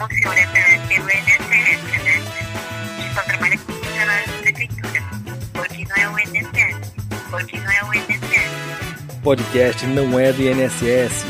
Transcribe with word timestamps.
funciona 0.00 0.40
pelo 0.88 1.10
INSS, 1.10 1.48
né? 1.50 2.22
A 2.96 3.02
gente 3.02 3.14
só 3.14 3.22
trabalha 3.22 3.58
com 3.58 3.72
funcionários 3.74 4.30
da 4.30 4.38
prefeitura, 4.38 5.02
porque 5.52 5.84
não 5.84 5.96
é 5.96 6.08
o 6.08 6.18
INSS, 6.18 6.92
porque 7.30 7.58
não 7.58 7.70
é 7.70 7.84
o 7.84 7.94
INSS. 7.94 9.20
Podcast 9.22 9.86
não 9.86 10.18
é 10.18 10.32
do 10.32 10.42
INSS. 10.42 11.26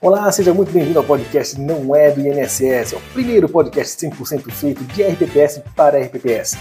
Olá, 0.00 0.30
seja 0.30 0.54
muito 0.54 0.70
bem-vindo 0.70 0.98
ao 1.00 1.04
podcast 1.04 1.58
Não 1.58 1.96
é 1.96 2.12
do 2.12 2.20
INSS, 2.20 2.92
é 2.92 2.96
o 2.96 3.00
primeiro 3.12 3.48
podcast 3.48 4.06
100% 4.06 4.52
feito 4.52 4.84
de 4.84 5.02
RPPS 5.02 5.62
para 5.74 5.98
RPPS. 5.98 6.56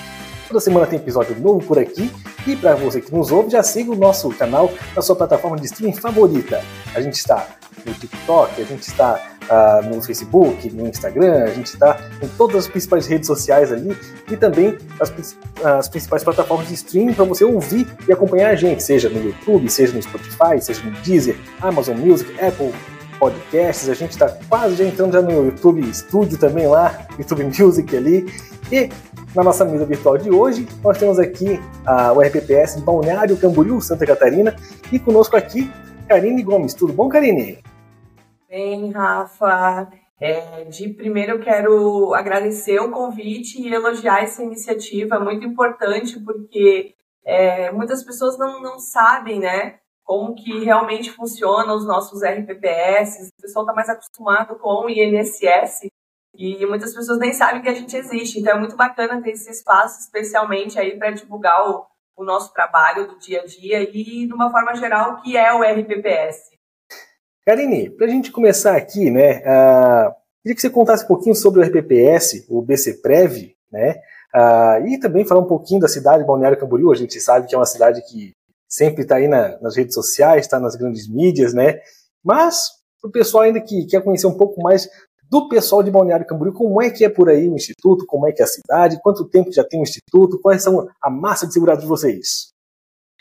Toda 0.47 0.59
semana 0.59 0.87
tem 0.87 0.97
episódio 0.97 1.39
novo 1.39 1.63
por 1.63 1.77
aqui 1.77 2.11
e 2.45 2.55
para 2.55 2.75
você 2.75 3.01
que 3.01 3.13
nos 3.13 3.31
ouve, 3.31 3.49
já 3.49 3.63
siga 3.63 3.91
o 3.91 3.95
nosso 3.95 4.29
canal 4.31 4.71
na 4.95 5.01
sua 5.01 5.15
plataforma 5.15 5.57
de 5.57 5.65
streaming 5.65 5.95
favorita. 5.95 6.63
A 6.93 7.01
gente 7.01 7.15
está 7.15 7.47
no 7.85 7.93
TikTok, 7.93 8.61
a 8.61 8.65
gente 8.65 8.81
está 8.81 9.19
uh, 9.43 9.87
no 9.87 10.01
Facebook, 10.01 10.69
no 10.71 10.87
Instagram, 10.87 11.43
a 11.43 11.47
gente 11.47 11.67
está 11.67 11.99
em 12.21 12.27
todas 12.29 12.55
as 12.57 12.67
principais 12.67 13.07
redes 13.07 13.27
sociais 13.27 13.71
ali 13.71 13.95
e 14.29 14.37
também 14.37 14.77
as, 14.99 15.13
as 15.63 15.87
principais 15.89 16.23
plataformas 16.23 16.67
de 16.67 16.75
streaming 16.75 17.13
para 17.13 17.25
você 17.25 17.43
ouvir 17.43 17.87
e 18.07 18.11
acompanhar 18.11 18.51
a 18.51 18.55
gente, 18.55 18.81
seja 18.83 19.09
no 19.09 19.21
YouTube, 19.21 19.69
seja 19.69 19.93
no 19.93 20.01
Spotify, 20.01 20.61
seja 20.61 20.81
no 20.83 20.91
Deezer, 21.01 21.37
Amazon 21.61 21.97
Music, 21.97 22.31
Apple 22.41 22.73
Podcasts, 23.23 23.87
a 23.87 23.93
gente 23.93 24.11
está 24.11 24.27
quase 24.49 24.75
já 24.75 24.83
entrando 24.83 25.13
já 25.13 25.21
no 25.21 25.45
YouTube 25.45 25.81
Studio 25.93 26.37
também 26.37 26.67
lá, 26.67 27.07
YouTube 27.17 27.45
Music 27.45 27.95
ali. 27.95 28.25
E 28.69 28.89
na 29.33 29.41
nossa 29.41 29.63
mesa 29.63 29.85
virtual 29.85 30.17
de 30.17 30.29
hoje, 30.29 30.67
nós 30.83 30.97
temos 30.97 31.17
aqui 31.17 31.57
a, 31.85 32.11
o 32.11 32.19
RPPS 32.19 32.75
de 32.75 32.81
Balneário 32.81 33.37
Camboriú, 33.37 33.79
Santa 33.79 34.05
Catarina, 34.05 34.53
e 34.91 34.99
conosco 34.99 35.37
aqui, 35.37 35.71
Karine 36.05 36.43
Gomes. 36.43 36.73
Tudo 36.73 36.91
bom, 36.91 37.07
Karine? 37.07 37.59
Bem, 38.49 38.91
Rafa. 38.91 39.87
É, 40.19 40.65
de 40.65 40.89
primeiro, 40.89 41.35
eu 41.35 41.39
quero 41.39 42.13
agradecer 42.13 42.77
o 42.81 42.91
convite 42.91 43.61
e 43.61 43.73
elogiar 43.73 44.21
essa 44.21 44.43
iniciativa, 44.43 45.17
muito 45.17 45.45
importante, 45.45 46.19
porque 46.19 46.93
é, 47.25 47.71
muitas 47.71 48.03
pessoas 48.03 48.37
não, 48.37 48.61
não 48.61 48.79
sabem, 48.79 49.39
né, 49.39 49.75
como 50.03 50.35
que 50.35 50.63
realmente 50.63 51.11
funcionam 51.11 51.75
os 51.75 51.85
nossos 51.85 52.21
RPPS, 52.21 53.29
o 53.37 53.41
pessoal 53.41 53.63
está 53.63 53.73
mais 53.73 53.89
acostumado 53.89 54.57
com 54.59 54.85
o 54.85 54.89
INSS, 54.89 55.87
e 56.35 56.65
muitas 56.65 56.93
pessoas 56.93 57.19
nem 57.19 57.31
sabem 57.31 57.61
que 57.61 57.69
a 57.69 57.73
gente 57.73 57.95
existe. 57.95 58.39
Então 58.39 58.55
é 58.55 58.59
muito 58.59 58.75
bacana 58.75 59.21
ter 59.21 59.31
esse 59.31 59.49
espaço, 59.51 59.99
especialmente 59.99 60.79
aí 60.79 60.97
para 60.97 61.11
divulgar 61.11 61.69
o, 61.69 61.85
o, 62.17 62.23
nosso 62.23 62.51
trabalho 62.53 63.07
do 63.07 63.19
dia 63.19 63.41
a 63.41 63.45
dia 63.45 63.81
e, 63.83 64.27
de 64.27 64.33
uma 64.33 64.51
forma 64.51 64.75
geral, 64.75 65.13
o 65.13 65.21
que 65.21 65.37
é 65.37 65.53
o 65.53 65.61
RPPS. 65.61 66.51
Karine, 67.45 67.89
para 67.89 68.07
a 68.07 68.09
gente 68.09 68.31
começar 68.31 68.75
aqui, 68.75 69.11
né, 69.11 69.39
uh, 69.39 70.13
queria 70.41 70.55
que 70.55 70.61
você 70.61 70.69
contasse 70.69 71.03
um 71.03 71.07
pouquinho 71.07 71.35
sobre 71.35 71.59
o 71.59 71.63
RPPS, 71.63 72.45
o 72.49 72.61
BCPrev, 72.61 73.53
né, 73.71 73.95
uh, 74.33 74.87
e 74.87 74.97
também 74.97 75.25
falar 75.25 75.41
um 75.41 75.47
pouquinho 75.47 75.81
da 75.81 75.89
cidade 75.89 76.19
de 76.19 76.27
Balneário 76.27 76.57
Camboriú. 76.57 76.91
A 76.91 76.95
gente 76.95 77.19
sabe 77.19 77.47
que 77.47 77.53
é 77.53 77.57
uma 77.57 77.65
cidade 77.65 78.01
que 78.09 78.33
sempre 78.73 79.03
está 79.03 79.17
aí 79.17 79.27
na, 79.27 79.59
nas 79.59 79.77
redes 79.77 79.93
sociais, 79.93 80.45
está 80.45 80.59
nas 80.59 80.75
grandes 80.75 81.07
mídias, 81.07 81.53
né, 81.53 81.79
mas 82.23 82.71
para 83.01 83.09
o 83.09 83.11
pessoal 83.11 83.43
ainda 83.43 83.61
que 83.61 83.85
quer 83.85 84.03
conhecer 84.03 84.25
um 84.27 84.37
pouco 84.37 84.61
mais 84.61 84.89
do 85.29 85.49
pessoal 85.49 85.83
de 85.83 85.91
Balneário 85.91 86.25
Camboriú, 86.25 86.53
como 86.53 86.81
é 86.81 86.89
que 86.89 87.03
é 87.03 87.09
por 87.09 87.29
aí 87.29 87.49
o 87.49 87.55
Instituto, 87.55 88.05
como 88.05 88.25
é 88.27 88.31
que 88.31 88.41
é 88.41 88.45
a 88.45 88.47
cidade, 88.47 89.01
quanto 89.01 89.27
tempo 89.27 89.51
já 89.51 89.63
tem 89.63 89.79
o 89.79 89.83
Instituto, 89.83 90.39
quais 90.41 90.63
são 90.63 90.87
a 91.01 91.09
massa 91.09 91.47
de 91.47 91.53
segurados 91.53 91.83
de 91.83 91.89
vocês? 91.89 92.53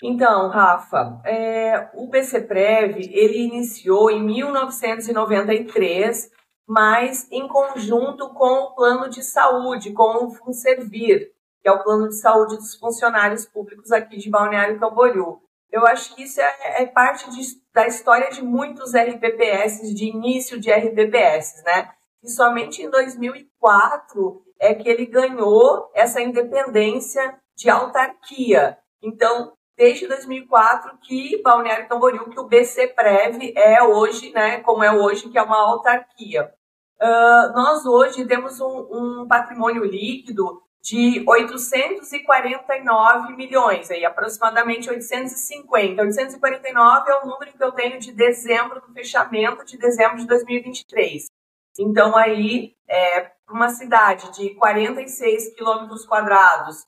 Então, 0.03 0.49
Rafa, 0.49 1.21
é, 1.25 1.89
o 1.95 2.09
BCPrev, 2.09 2.99
ele 3.13 3.45
iniciou 3.45 4.11
em 4.11 4.21
1993, 4.23 6.31
mas 6.67 7.29
em 7.31 7.47
conjunto 7.47 8.31
com 8.31 8.65
o 8.65 8.75
plano 8.75 9.09
de 9.09 9.23
saúde, 9.23 9.93
com 9.93 10.27
o 10.27 10.31
FUNSERVIR, 10.31 11.31
que 11.63 11.69
é 11.69 11.73
o 11.73 11.83
plano 11.83 12.09
de 12.09 12.21
saúde 12.21 12.57
dos 12.57 12.75
funcionários 12.75 13.47
públicos 13.47 13.93
aqui 13.93 14.17
de 14.17 14.29
Balneário 14.29 14.81
Camboriú. 14.81 15.41
Eu 15.73 15.87
acho 15.87 16.15
que 16.15 16.25
isso 16.25 16.41
é, 16.41 16.83
é 16.83 16.87
parte 16.87 17.31
de, 17.31 17.41
da 17.73 17.87
história 17.87 18.31
de 18.31 18.43
muitos 18.43 18.95
RPPS, 18.95 19.95
de 19.95 20.05
início 20.05 20.61
de 20.61 20.71
RPPS, 20.71 21.63
né? 21.65 21.91
E 22.23 22.31
somente 22.31 22.83
em 22.83 22.91
2004 22.91 24.43
é 24.61 24.75
que 24.75 24.89
ele 24.89 25.07
ganhou 25.07 25.91
essa 25.95 26.21
independência 26.21 27.37
de 27.57 27.71
autarquia. 27.71 28.79
Então, 29.03 29.55
desde 29.77 30.07
2004 30.07 30.99
que 31.03 31.43
Balneário 31.43 31.89
Camboriú, 31.89 32.29
que 32.29 32.39
o 32.39 32.47
BC 32.47 32.89
Prev 32.89 33.53
é 33.57 33.83
hoje, 33.83 34.31
né, 34.33 34.61
como 34.61 34.85
é 34.85 34.93
hoje, 34.93 35.29
que 35.29 35.39
é 35.39 35.43
uma 35.43 35.57
autarquia. 35.57 36.53
Uh, 37.01 37.53
nós 37.53 37.85
hoje 37.85 38.25
temos 38.27 38.61
um, 38.61 39.23
um, 39.23 39.27
patrimônio 39.27 39.85
líquido 39.85 40.63
de 40.83 41.23
849 41.27 43.37
milhões, 43.37 43.91
aí 43.91 44.05
aproximadamente 44.05 44.91
850. 44.91 46.03
849 46.03 47.11
é 47.11 47.15
o 47.19 47.27
número 47.27 47.53
que 47.53 47.63
eu 47.63 47.71
tenho 47.71 48.01
de 48.01 48.11
dezembro, 48.13 48.81
do 48.81 48.93
fechamento 48.93 49.65
de 49.65 49.79
dezembro 49.79 50.17
de 50.19 50.27
2023. 50.27 51.27
Então, 51.79 52.17
aí, 52.17 52.75
é, 52.89 53.31
uma 53.49 53.69
cidade 53.69 54.33
de 54.33 54.51
46 54.57 55.55
quilômetros 55.55 56.05
quadrados, 56.05 56.85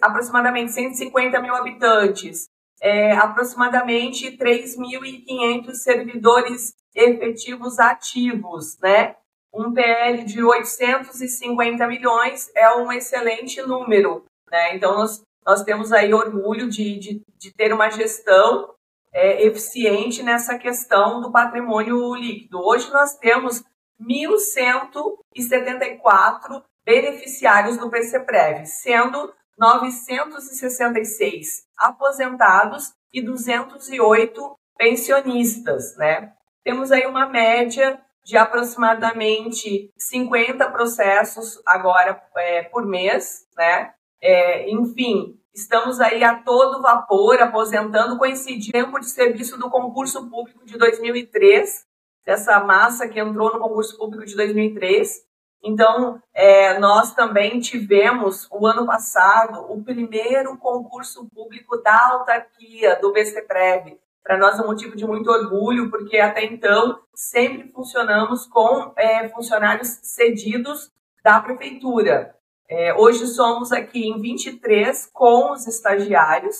aproximadamente 0.00 0.70
150 0.72 1.42
mil 1.42 1.54
habitantes, 1.54 2.48
é, 2.80 3.10
aproximadamente 3.12 4.36
3.500 4.36 5.74
servidores 5.74 6.74
efetivos 6.94 7.80
ativos, 7.80 8.78
né? 8.80 9.16
Um 9.56 9.72
PL 9.72 10.24
de 10.24 10.44
850 10.44 11.86
milhões 11.86 12.50
é 12.54 12.76
um 12.76 12.92
excelente 12.92 13.62
número, 13.62 14.26
né? 14.50 14.76
Então, 14.76 14.92
nós, 14.92 15.22
nós 15.46 15.64
temos 15.64 15.92
aí 15.92 16.12
orgulho 16.12 16.68
de, 16.68 16.98
de, 16.98 17.22
de 17.38 17.54
ter 17.54 17.72
uma 17.72 17.88
gestão 17.88 18.74
é, 19.14 19.46
eficiente 19.46 20.22
nessa 20.22 20.58
questão 20.58 21.22
do 21.22 21.32
patrimônio 21.32 22.14
líquido. 22.14 22.58
Hoje 22.58 22.92
nós 22.92 23.16
temos 23.16 23.64
1.174 23.98 26.62
beneficiários 26.84 27.78
do 27.78 27.88
PCPREV, 27.88 28.66
sendo 28.66 29.32
966 29.58 31.64
aposentados 31.78 32.92
e 33.10 33.22
208 33.22 34.54
pensionistas, 34.76 35.96
né? 35.96 36.34
Temos 36.62 36.92
aí 36.92 37.06
uma 37.06 37.26
média 37.26 37.98
de 38.26 38.36
aproximadamente 38.36 39.88
50 39.96 40.68
processos 40.72 41.62
agora 41.64 42.20
é, 42.36 42.64
por 42.64 42.84
mês, 42.84 43.46
né? 43.56 43.92
É, 44.20 44.68
enfim, 44.68 45.38
Estamos 45.54 46.00
aí 46.02 46.22
a 46.22 46.34
todo 46.42 46.82
vapor, 46.82 47.40
aposentando, 47.40 48.18
coincidindo 48.18 48.72
tempo 48.72 49.00
de 49.00 49.08
serviço 49.08 49.56
do 49.56 49.70
concurso 49.70 50.28
público 50.28 50.66
de 50.66 50.76
2003, 50.76 51.86
dessa 52.26 52.60
massa 52.60 53.08
que 53.08 53.18
entrou 53.18 53.50
no 53.50 53.58
concurso 53.58 53.96
público 53.96 54.26
de 54.26 54.36
2003. 54.36 55.24
Então, 55.64 56.20
é, 56.34 56.78
nós 56.78 57.14
também 57.14 57.58
tivemos, 57.58 58.46
o 58.50 58.66
ano 58.66 58.84
passado, 58.84 59.72
o 59.72 59.82
primeiro 59.82 60.58
concurso 60.58 61.26
público 61.34 61.78
da 61.78 62.10
autarquia, 62.10 62.96
do 63.00 63.10
BCPREV. 63.14 63.98
Para 64.26 64.38
nós 64.38 64.58
é 64.58 64.62
um 64.62 64.66
motivo 64.66 64.96
de 64.96 65.06
muito 65.06 65.30
orgulho, 65.30 65.88
porque 65.88 66.18
até 66.18 66.44
então 66.44 66.98
sempre 67.14 67.70
funcionamos 67.70 68.44
com 68.48 68.92
é, 68.96 69.28
funcionários 69.28 70.00
cedidos 70.02 70.90
da 71.22 71.40
prefeitura. 71.40 72.34
É, 72.68 72.92
hoje 72.94 73.24
somos 73.28 73.70
aqui 73.70 74.08
em 74.08 74.20
23 74.20 75.08
com 75.12 75.52
os 75.52 75.68
estagiários. 75.68 76.56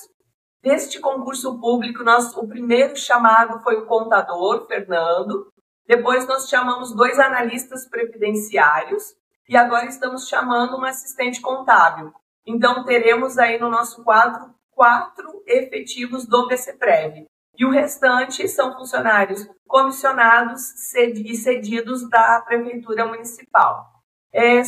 Deste 0.62 1.00
concurso 1.00 1.58
público, 1.58 2.04
nós, 2.04 2.36
o 2.36 2.46
primeiro 2.46 2.94
chamado 2.94 3.60
foi 3.64 3.74
o 3.74 3.86
contador, 3.86 4.64
Fernando. 4.68 5.52
Depois 5.88 6.24
nós 6.28 6.48
chamamos 6.48 6.94
dois 6.94 7.18
analistas 7.18 7.88
previdenciários 7.88 9.16
e 9.48 9.56
agora 9.56 9.86
estamos 9.86 10.28
chamando 10.28 10.76
um 10.76 10.84
assistente 10.84 11.40
contábil. 11.40 12.12
Então 12.46 12.84
teremos 12.84 13.38
aí 13.38 13.58
no 13.58 13.68
nosso 13.68 14.04
quadro 14.04 14.54
quatro 14.70 15.42
efetivos 15.46 16.26
do 16.26 16.46
BCPrev. 16.46 17.26
E 17.58 17.64
o 17.64 17.70
restante 17.70 18.46
são 18.48 18.74
funcionários 18.74 19.48
comissionados 19.66 20.94
e 20.94 21.34
cedidos 21.34 22.08
da 22.08 22.42
Prefeitura 22.42 23.06
Municipal. 23.06 23.84
É, 24.32 24.62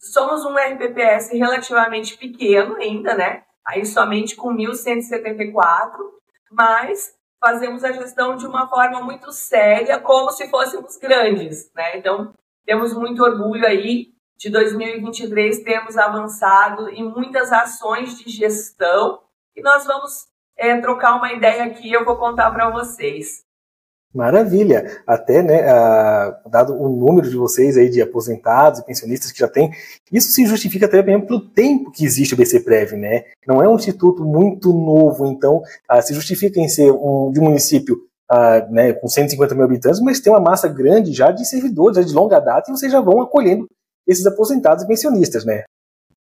Somos 0.00 0.46
um 0.46 0.56
RPPS 0.56 1.30
relativamente 1.32 2.16
pequeno 2.16 2.76
ainda, 2.76 3.14
né? 3.14 3.42
Aí 3.66 3.84
somente 3.84 4.34
com 4.34 4.48
1.174, 4.56 5.92
mas 6.50 7.12
fazemos 7.38 7.84
a 7.84 7.92
gestão 7.92 8.34
de 8.34 8.46
uma 8.46 8.66
forma 8.66 9.02
muito 9.02 9.30
séria, 9.30 10.00
como 10.00 10.30
se 10.30 10.48
fôssemos 10.48 10.96
grandes, 10.96 11.70
né? 11.74 11.98
Então, 11.98 12.32
temos 12.64 12.94
muito 12.94 13.22
orgulho 13.22 13.66
aí 13.66 14.14
de 14.38 14.48
2023 14.48 15.62
termos 15.62 15.98
avançado 15.98 16.88
em 16.88 17.04
muitas 17.04 17.52
ações 17.52 18.18
de 18.18 18.30
gestão 18.30 19.20
e 19.54 19.60
nós 19.60 19.84
vamos 19.84 20.28
é, 20.60 20.80
trocar 20.80 21.16
uma 21.16 21.32
ideia 21.32 21.64
aqui, 21.64 21.90
eu 21.90 22.04
vou 22.04 22.16
contar 22.16 22.50
para 22.50 22.70
vocês. 22.70 23.42
Maravilha! 24.12 25.02
Até, 25.06 25.40
né, 25.40 25.62
dado 26.50 26.74
o 26.74 26.88
número 26.88 27.30
de 27.30 27.36
vocês 27.36 27.76
aí 27.76 27.88
de 27.88 28.02
aposentados 28.02 28.80
e 28.80 28.84
pensionistas 28.84 29.30
que 29.30 29.38
já 29.38 29.48
tem, 29.48 29.70
isso 30.12 30.32
se 30.32 30.44
justifica 30.46 30.86
até 30.86 31.00
mesmo 31.00 31.26
pelo 31.26 31.40
tempo 31.40 31.92
que 31.92 32.04
existe 32.04 32.34
o 32.34 32.36
BCPrev, 32.36 32.96
né? 32.96 33.24
Não 33.46 33.62
é 33.62 33.68
um 33.68 33.76
instituto 33.76 34.24
muito 34.24 34.72
novo, 34.72 35.26
então 35.26 35.62
ah, 35.88 36.02
se 36.02 36.12
justifica 36.12 36.58
em 36.58 36.68
ser 36.68 36.90
um, 36.90 37.30
de 37.32 37.38
um 37.38 37.44
município 37.44 37.98
ah, 38.28 38.66
né, 38.68 38.92
com 38.92 39.06
150 39.06 39.54
mil 39.54 39.64
habitantes, 39.64 40.00
mas 40.00 40.18
tem 40.18 40.32
uma 40.32 40.40
massa 40.40 40.66
grande 40.66 41.12
já 41.12 41.30
de 41.30 41.48
servidores, 41.48 41.96
já 41.96 42.02
de 42.02 42.12
longa 42.12 42.40
data, 42.40 42.68
e 42.68 42.76
vocês 42.76 42.90
já 42.90 43.00
vão 43.00 43.20
acolhendo 43.20 43.68
esses 44.08 44.26
aposentados 44.26 44.82
e 44.82 44.88
pensionistas, 44.88 45.44
né? 45.44 45.62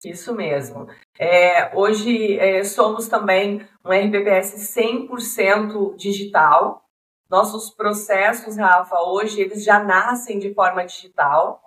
Isso 0.04 0.34
mesmo. 0.34 0.86
É, 1.18 1.76
hoje 1.76 2.38
é, 2.38 2.62
somos 2.62 3.08
também 3.08 3.66
um 3.84 3.90
RPPS 3.90 4.54
100% 4.76 5.96
digital, 5.96 6.84
nossos 7.28 7.70
processos, 7.70 8.56
Rafa, 8.56 9.00
hoje 9.00 9.40
eles 9.40 9.62
já 9.62 9.82
nascem 9.82 10.38
de 10.38 10.54
forma 10.54 10.84
digital. 10.86 11.62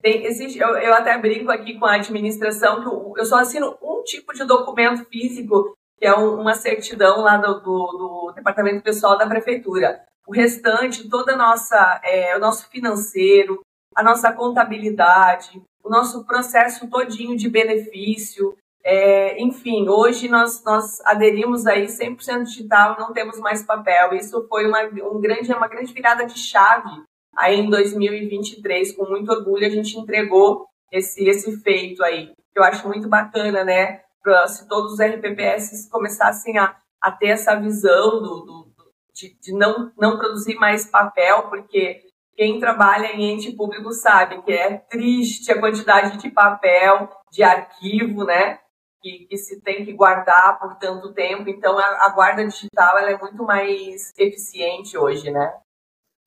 Tem, 0.00 0.24
existe, 0.24 0.58
eu, 0.58 0.70
eu 0.76 0.92
até 0.94 1.16
brinco 1.16 1.52
aqui 1.52 1.78
com 1.78 1.86
a 1.86 1.94
administração 1.94 2.80
que 2.80 2.88
eu, 2.88 3.12
eu 3.16 3.24
só 3.24 3.38
assino 3.38 3.78
um 3.80 4.02
tipo 4.02 4.32
de 4.32 4.44
documento 4.44 5.04
físico, 5.04 5.76
que 5.96 6.06
é 6.06 6.18
um, 6.18 6.40
uma 6.40 6.54
certidão 6.54 7.20
lá 7.20 7.36
do, 7.36 7.60
do, 7.60 7.62
do, 7.62 8.32
departamento 8.34 8.82
pessoal 8.82 9.16
da 9.16 9.28
prefeitura. 9.28 10.04
O 10.26 10.32
restante, 10.32 11.08
toda 11.08 11.36
nossa, 11.36 12.00
é, 12.02 12.36
o 12.36 12.40
nosso 12.40 12.68
financeiro, 12.68 13.60
a 13.94 14.02
nossa 14.02 14.32
contabilidade, 14.32 15.62
o 15.82 15.90
nosso 15.90 16.24
processo 16.24 16.88
todinho 16.88 17.36
de 17.36 17.48
benefício, 17.48 18.56
é, 18.84 19.40
enfim, 19.40 19.88
hoje 19.88 20.28
nós, 20.28 20.62
nós 20.64 21.00
aderimos 21.04 21.66
aí 21.66 21.86
100% 21.86 22.44
digital, 22.44 22.96
não 22.98 23.12
temos 23.12 23.38
mais 23.38 23.62
papel. 23.62 24.14
Isso 24.14 24.46
foi 24.48 24.66
uma, 24.66 24.82
um 24.82 25.20
grande, 25.20 25.52
uma 25.52 25.68
grande 25.68 25.92
virada 25.92 26.26
de 26.26 26.38
chave 26.38 26.90
aí 27.36 27.60
em 27.60 27.70
2023. 27.70 28.96
Com 28.96 29.06
muito 29.06 29.30
orgulho 29.30 29.66
a 29.66 29.70
gente 29.70 29.96
entregou 29.98 30.66
esse, 30.90 31.24
esse 31.28 31.56
feito 31.58 32.02
aí. 32.02 32.32
Eu 32.54 32.64
acho 32.64 32.86
muito 32.88 33.08
bacana, 33.08 33.64
né? 33.64 34.00
Pra, 34.22 34.46
se 34.46 34.68
todos 34.68 34.92
os 34.92 35.00
RPPS 35.00 35.88
começassem 35.90 36.58
a, 36.58 36.76
a 37.00 37.10
ter 37.10 37.28
essa 37.28 37.54
visão 37.56 38.20
do, 38.20 38.40
do 38.40 38.72
de, 39.14 39.36
de 39.40 39.52
não, 39.52 39.92
não 39.98 40.18
produzir 40.18 40.54
mais 40.56 40.86
papel, 40.86 41.48
porque 41.48 42.02
quem 42.36 42.58
trabalha 42.58 43.06
em 43.06 43.32
ente 43.32 43.52
público 43.52 43.92
sabe 43.92 44.42
que 44.42 44.52
é 44.52 44.78
triste 44.78 45.50
a 45.52 45.60
quantidade 45.60 46.18
de 46.18 46.30
papel, 46.30 47.08
de 47.30 47.42
arquivo, 47.42 48.24
né? 48.24 48.58
que, 49.02 49.26
que, 49.28 49.36
se 49.36 49.60
tem 49.60 49.84
que 49.84 49.92
guardar 49.92 50.58
por 50.60 50.76
tanto 50.76 51.12
tempo. 51.12 51.50
Então, 51.50 51.76
a, 51.76 52.06
a 52.06 52.08
guarda 52.14 52.46
digital 52.46 52.96
ela 52.96 53.10
é 53.10 53.18
muito 53.18 53.42
mais 53.44 54.12
eficiente 54.16 54.96
hoje, 54.96 55.30
né? 55.30 55.52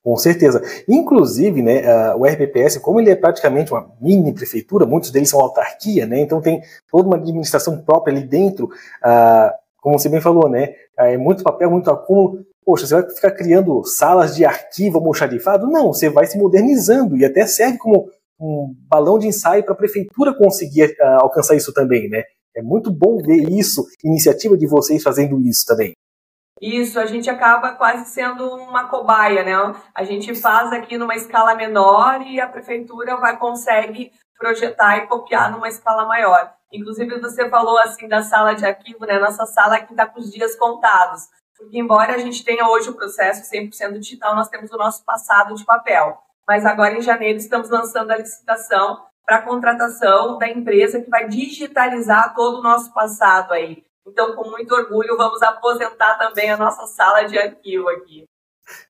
Com 0.04 0.16
certeza. 0.18 0.62
Inclusive, 0.88 1.64
né, 1.64 2.14
o 2.14 2.26
RPPS, 2.26 2.78
como 2.78 3.00
ele 3.00 3.10
é 3.10 3.16
praticamente 3.16 3.72
uma 3.72 3.90
mini 4.00 4.32
prefeitura, 4.36 4.86
muitos 4.86 5.10
deles 5.10 5.30
são 5.30 5.40
autarquia, 5.40 6.06
né, 6.06 6.20
então 6.20 6.40
tem 6.40 6.62
toda 6.92 7.08
uma 7.08 7.18
administração 7.18 7.82
própria 7.84 8.16
ali 8.16 8.24
dentro, 8.24 8.66
uh, 8.66 9.50
como 9.82 9.98
você 9.98 10.08
bem 10.08 10.22
falou, 10.22 10.48
né, 10.48 10.76
é 10.96 11.18
muito 11.18 11.44
papel, 11.44 11.72
muito 11.72 11.90
acúmulo. 11.90 12.46
Poxa, 12.66 12.88
você 12.88 12.96
vai 12.96 13.10
ficar 13.10 13.32
criando 13.32 13.84
salas 13.84 14.36
de 14.36 14.44
arquivo 14.44 14.98
almoxarifado? 14.98 15.68
Não, 15.68 15.94
você 15.94 16.10
vai 16.10 16.26
se 16.26 16.38
modernizando 16.38 17.16
e 17.16 17.24
até 17.24 17.46
serve 17.46 17.78
como 17.78 18.10
um 18.40 18.76
balão 18.90 19.20
de 19.20 19.28
ensaio 19.28 19.64
para 19.64 19.74
a 19.74 19.78
prefeitura 19.78 20.34
conseguir 20.34 20.96
alcançar 21.20 21.56
isso 21.56 21.72
também, 21.72 22.10
né? 22.10 22.24
É 22.56 22.62
muito 22.62 22.92
bom 22.92 23.18
ver 23.18 23.48
isso, 23.50 23.86
iniciativa 24.04 24.58
de 24.58 24.66
vocês 24.66 25.04
fazendo 25.04 25.40
isso 25.42 25.64
também. 25.68 25.94
Isso, 26.62 27.00
a 27.00 27.06
gente 27.06 27.30
acaba 27.30 27.74
quase 27.74 28.10
sendo 28.10 28.48
uma 28.56 28.88
cobaia, 28.88 29.44
né? 29.44 29.54
A 29.94 30.04
gente 30.04 30.34
faz 30.34 30.72
aqui 30.72 30.98
numa 30.98 31.14
escala 31.16 31.54
menor 31.54 32.22
e 32.22 32.40
a 32.40 32.48
prefeitura 32.48 33.18
vai 33.18 33.38
consegue 33.38 34.12
projetar 34.40 34.98
e 34.98 35.08
copiar 35.08 35.52
numa 35.52 35.68
escala 35.68 36.06
maior. 36.06 36.52
Inclusive, 36.72 37.20
você 37.20 37.48
falou 37.50 37.78
assim 37.78 38.08
da 38.08 38.22
sala 38.22 38.54
de 38.54 38.66
arquivo, 38.66 39.06
né? 39.06 39.20
Nossa 39.20 39.46
sala 39.46 39.76
aqui 39.76 39.92
está 39.92 40.06
com 40.06 40.20
os 40.20 40.32
dias 40.32 40.56
contados. 40.56 41.24
Porque, 41.66 41.80
embora 41.80 42.14
a 42.14 42.18
gente 42.20 42.46
tenha 42.46 42.70
hoje 42.70 42.90
o 42.90 42.94
processo 42.94 43.42
100% 43.52 43.98
digital, 43.98 44.36
nós 44.36 44.48
temos 44.48 44.72
o 44.72 44.78
nosso 44.78 45.04
passado 45.04 45.56
de 45.56 45.66
papel. 45.66 46.16
Mas 46.48 46.64
agora, 46.64 46.96
em 46.96 47.02
janeiro, 47.02 47.40
estamos 47.40 47.72
lançando 47.72 48.12
a 48.12 48.18
licitação 48.18 49.00
para 49.26 49.38
a 49.38 49.42
contratação 49.42 50.38
da 50.38 50.48
empresa 50.48 51.02
que 51.02 51.10
vai 51.10 51.28
digitalizar 51.28 52.36
todo 52.36 52.60
o 52.60 52.62
nosso 52.62 52.94
passado 52.94 53.52
aí. 53.52 53.84
Então, 54.08 54.36
com 54.36 54.48
muito 54.48 54.76
orgulho, 54.76 55.18
vamos 55.18 55.42
aposentar 55.42 56.20
também 56.20 56.52
a 56.52 56.58
nossa 56.58 56.86
sala 56.86 57.24
de 57.24 57.36
arquivo 57.36 57.90
aqui. 57.90 58.26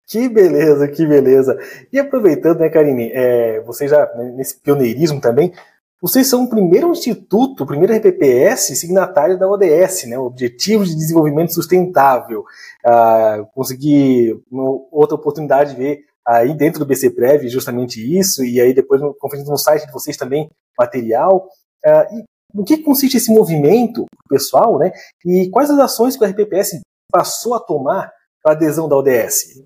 Que 0.06 0.28
beleza, 0.28 0.90
que 0.90 1.06
beleza. 1.06 1.58
E 1.94 1.98
aproveitando, 1.98 2.60
né, 2.60 2.70
Karine, 2.70 3.10
é, 3.14 3.62
você 3.62 3.88
já, 3.88 4.06
né, 4.16 4.34
nesse 4.36 4.60
pioneirismo 4.60 5.22
também, 5.22 5.54
vocês 6.02 6.28
são 6.28 6.44
o 6.44 6.50
primeiro 6.50 6.92
instituto, 6.92 7.64
o 7.64 7.68
primeiro 7.68 7.94
RPPS 7.96 8.76
signatário 8.76 9.40
da 9.40 9.50
ODS, 9.50 10.06
né, 10.08 10.18
Objetivo 10.18 10.86
de 10.86 10.96
Desenvolvimento 10.96 11.54
Sustentável. 11.54 12.44
Ah, 12.86 13.46
consegui 13.54 14.40
outra 14.92 15.16
oportunidade 15.16 15.72
de 15.72 15.78
ver 15.78 16.06
aí 16.26 16.54
dentro 16.56 16.80
do 16.80 16.86
BC 16.86 17.12
Prev 17.12 17.48
justamente 17.48 18.00
isso, 18.02 18.44
e 18.44 18.60
aí 18.60 18.74
depois 18.74 19.02
conferência 19.20 19.52
no 19.52 19.58
site 19.58 19.86
de 19.86 19.94
vocês 19.94 20.18
também 20.18 20.50
material. 20.78 21.48
Uh, 21.86 22.18
e 22.18 22.24
no 22.54 22.66
que 22.66 22.78
consiste 22.78 23.18
esse 23.18 23.32
movimento 23.32 24.06
pessoal, 24.30 24.80
né? 24.80 24.92
E 25.26 25.50
quais 25.50 25.70
as 25.70 25.78
ações 25.78 26.18
que 26.18 26.24
o 26.24 26.28
RPPS 26.28 26.80
passou 27.12 27.54
a 27.54 27.60
tomar 27.60 28.12
para 28.42 28.54
a 28.54 28.56
adesão 28.56 28.88
da 28.88 28.96
ODS? 28.96 29.62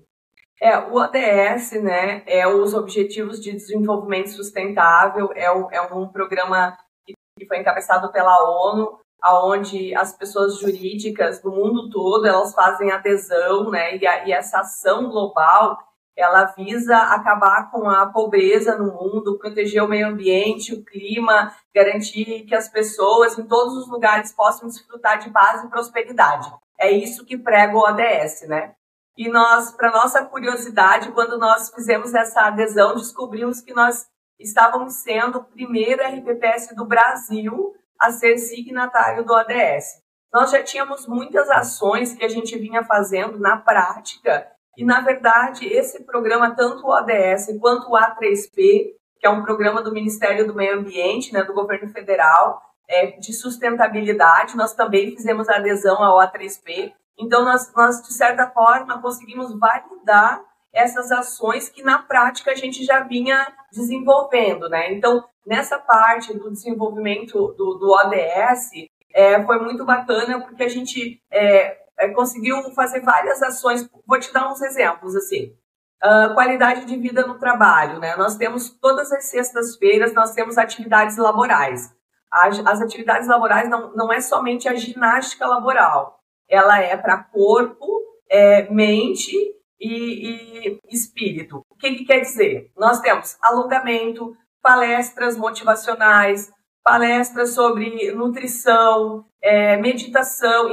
É, 0.62 0.76
o 0.76 0.94
ODS, 0.94 1.72
né, 1.82 2.22
é 2.26 2.46
os 2.46 2.74
Objetivos 2.74 3.40
de 3.40 3.50
Desenvolvimento 3.52 4.28
Sustentável, 4.28 5.30
é, 5.34 5.50
o, 5.50 5.70
é 5.70 5.80
um 5.80 6.06
programa 6.06 6.76
que 7.06 7.46
foi 7.46 7.58
encabeçado 7.58 8.12
pela 8.12 8.36
ONU, 8.70 8.98
aonde 9.22 9.94
as 9.94 10.14
pessoas 10.14 10.58
jurídicas 10.58 11.40
do 11.40 11.50
mundo 11.50 11.88
todo, 11.88 12.26
elas 12.26 12.54
fazem 12.54 12.90
adesão, 12.90 13.70
né, 13.70 13.96
e, 13.96 14.06
a, 14.06 14.28
e 14.28 14.32
essa 14.32 14.60
ação 14.60 15.08
global, 15.08 15.78
ela 16.14 16.44
visa 16.44 16.94
acabar 16.94 17.70
com 17.70 17.88
a 17.88 18.04
pobreza 18.06 18.76
no 18.76 18.92
mundo, 18.92 19.38
proteger 19.38 19.82
o 19.82 19.88
meio 19.88 20.08
ambiente, 20.08 20.74
o 20.74 20.84
clima, 20.84 21.54
garantir 21.74 22.44
que 22.44 22.54
as 22.54 22.68
pessoas 22.68 23.38
em 23.38 23.46
todos 23.46 23.74
os 23.78 23.88
lugares 23.88 24.30
possam 24.30 24.68
desfrutar 24.68 25.18
de 25.18 25.30
paz 25.30 25.64
e 25.64 25.70
prosperidade. 25.70 26.52
É 26.78 26.90
isso 26.90 27.24
que 27.24 27.38
prega 27.38 27.74
o 27.74 27.80
ODS, 27.80 28.46
né? 28.46 28.74
E 29.20 29.28
nós, 29.28 29.70
para 29.72 29.90
nossa 29.90 30.24
curiosidade, 30.24 31.12
quando 31.12 31.36
nós 31.36 31.68
fizemos 31.74 32.14
essa 32.14 32.46
adesão, 32.46 32.94
descobrimos 32.94 33.60
que 33.60 33.74
nós 33.74 34.06
estávamos 34.38 34.94
sendo 35.02 35.36
o 35.36 35.44
primeiro 35.44 36.02
RPPS 36.02 36.74
do 36.74 36.86
Brasil 36.86 37.74
a 38.00 38.10
ser 38.12 38.38
signatário 38.38 39.22
do 39.22 39.34
ODS. 39.34 40.00
Nós 40.32 40.50
já 40.50 40.62
tínhamos 40.62 41.06
muitas 41.06 41.50
ações 41.50 42.14
que 42.14 42.24
a 42.24 42.30
gente 42.30 42.56
vinha 42.56 42.82
fazendo 42.82 43.38
na 43.38 43.58
prática 43.58 44.50
e, 44.74 44.86
na 44.86 45.02
verdade, 45.02 45.66
esse 45.66 46.02
programa, 46.04 46.56
tanto 46.56 46.86
o 46.86 46.90
ODS 46.90 47.58
quanto 47.60 47.90
o 47.90 47.98
A3P, 47.98 48.94
que 49.18 49.26
é 49.26 49.28
um 49.28 49.42
programa 49.42 49.82
do 49.82 49.92
Ministério 49.92 50.46
do 50.46 50.54
Meio 50.54 50.78
Ambiente, 50.78 51.30
né, 51.30 51.44
do 51.44 51.52
governo 51.52 51.92
federal, 51.92 52.62
é, 52.88 53.08
de 53.18 53.34
sustentabilidade, 53.34 54.56
nós 54.56 54.72
também 54.72 55.10
fizemos 55.14 55.46
adesão 55.46 56.02
ao 56.02 56.16
A3P. 56.26 56.94
Então, 57.18 57.44
nós, 57.44 57.72
nós, 57.74 58.02
de 58.02 58.14
certa 58.14 58.48
forma, 58.50 59.00
conseguimos 59.00 59.58
validar 59.58 60.42
essas 60.72 61.10
ações 61.10 61.68
que, 61.68 61.82
na 61.82 61.98
prática, 61.98 62.52
a 62.52 62.54
gente 62.54 62.84
já 62.84 63.00
vinha 63.00 63.46
desenvolvendo. 63.72 64.68
Né? 64.68 64.92
Então, 64.92 65.24
nessa 65.46 65.78
parte 65.78 66.36
do 66.36 66.50
desenvolvimento 66.50 67.54
do, 67.56 67.74
do 67.74 67.90
ODS, 67.92 68.70
é, 69.14 69.42
foi 69.44 69.58
muito 69.60 69.84
bacana, 69.84 70.40
porque 70.40 70.62
a 70.62 70.68
gente 70.68 71.20
é, 71.30 71.76
é, 71.98 72.08
conseguiu 72.08 72.62
fazer 72.74 73.00
várias 73.00 73.42
ações. 73.42 73.88
Vou 74.06 74.18
te 74.18 74.32
dar 74.32 74.50
uns 74.50 74.62
exemplos, 74.62 75.14
assim. 75.16 75.54
Uh, 76.02 76.32
qualidade 76.32 76.86
de 76.86 76.96
vida 76.96 77.26
no 77.26 77.38
trabalho, 77.38 77.98
né? 77.98 78.16
Nós 78.16 78.36
temos 78.36 78.70
todas 78.70 79.12
as 79.12 79.24
sextas-feiras, 79.24 80.14
nós 80.14 80.32
temos 80.32 80.56
atividades 80.56 81.18
laborais. 81.18 81.94
As, 82.32 82.58
as, 82.64 82.80
atividades 82.80 83.28
laborais 83.28 83.68
não, 83.68 83.92
não 83.94 84.10
é 84.10 84.18
somente 84.20 84.66
a 84.66 84.74
ginástica 84.74 85.46
laboral, 85.46 86.19
ela 86.50 86.80
é 86.80 86.96
para 86.96 87.22
corpo, 87.22 87.86
é, 88.28 88.68
mente 88.70 89.32
e, 89.80 89.88
e 89.88 90.80
espírito. 90.90 91.64
O 91.70 91.76
que, 91.76 91.94
que 91.94 92.04
quer 92.04 92.20
dizer? 92.20 92.70
Nós 92.76 93.00
temos 93.00 93.36
alongamento, 93.40 94.36
palestras 94.60 95.36
motivacionais, 95.36 96.50
palestras 96.82 97.54
sobre 97.54 98.12
nutrição, 98.12 99.24
é, 99.42 99.76
meditação, 99.76 100.70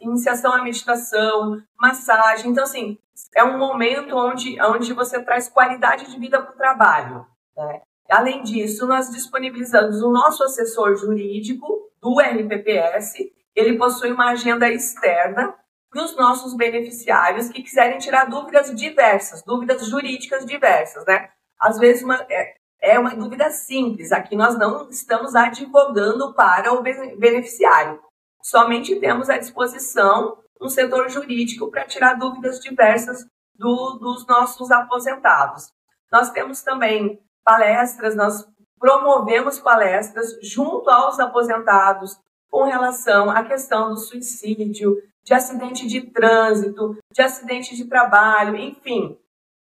iniciação 0.00 0.54
à 0.54 0.62
meditação, 0.62 1.60
massagem. 1.78 2.50
Então, 2.50 2.64
assim, 2.64 2.98
é 3.34 3.44
um 3.44 3.58
momento 3.58 4.16
onde, 4.16 4.60
onde 4.62 4.92
você 4.92 5.22
traz 5.22 5.48
qualidade 5.48 6.10
de 6.10 6.18
vida 6.18 6.40
para 6.40 6.54
o 6.54 6.56
trabalho. 6.56 7.26
Né? 7.56 7.82
Além 8.10 8.42
disso, 8.42 8.86
nós 8.86 9.10
disponibilizamos 9.10 10.00
o 10.02 10.10
nosso 10.10 10.44
assessor 10.44 10.94
jurídico 10.96 11.90
do 12.00 12.20
RPPS. 12.20 13.32
Ele 13.56 13.78
possui 13.78 14.12
uma 14.12 14.30
agenda 14.30 14.70
externa 14.70 15.54
para 15.90 16.04
os 16.04 16.14
nossos 16.14 16.54
beneficiários 16.54 17.48
que 17.48 17.62
quiserem 17.62 17.98
tirar 17.98 18.26
dúvidas 18.26 18.74
diversas, 18.74 19.42
dúvidas 19.42 19.86
jurídicas 19.86 20.44
diversas, 20.44 21.06
né? 21.06 21.30
Às 21.58 21.78
vezes 21.78 22.02
uma, 22.02 22.16
é, 22.28 22.54
é 22.82 22.98
uma 22.98 23.16
dúvida 23.16 23.50
simples. 23.50 24.12
Aqui 24.12 24.36
nós 24.36 24.58
não 24.58 24.90
estamos 24.90 25.34
advogando 25.34 26.34
para 26.34 26.74
o 26.74 26.82
beneficiário. 26.82 27.98
Somente 28.42 28.94
temos 29.00 29.30
à 29.30 29.38
disposição 29.38 30.38
um 30.60 30.68
setor 30.68 31.08
jurídico 31.08 31.70
para 31.70 31.86
tirar 31.86 32.14
dúvidas 32.14 32.60
diversas 32.60 33.24
do, 33.54 33.98
dos 33.98 34.26
nossos 34.26 34.70
aposentados. 34.70 35.72
Nós 36.12 36.30
temos 36.30 36.62
também 36.62 37.18
palestras, 37.42 38.14
nós 38.14 38.46
promovemos 38.78 39.58
palestras 39.58 40.36
junto 40.42 40.90
aos 40.90 41.18
aposentados 41.18 42.18
com 42.50 42.64
relação 42.64 43.30
à 43.30 43.44
questão 43.44 43.90
do 43.90 43.96
suicídio, 43.96 44.96
de 45.24 45.34
acidente 45.34 45.86
de 45.86 46.00
trânsito, 46.12 46.96
de 47.12 47.22
acidente 47.22 47.74
de 47.74 47.84
trabalho, 47.86 48.56
enfim. 48.56 49.18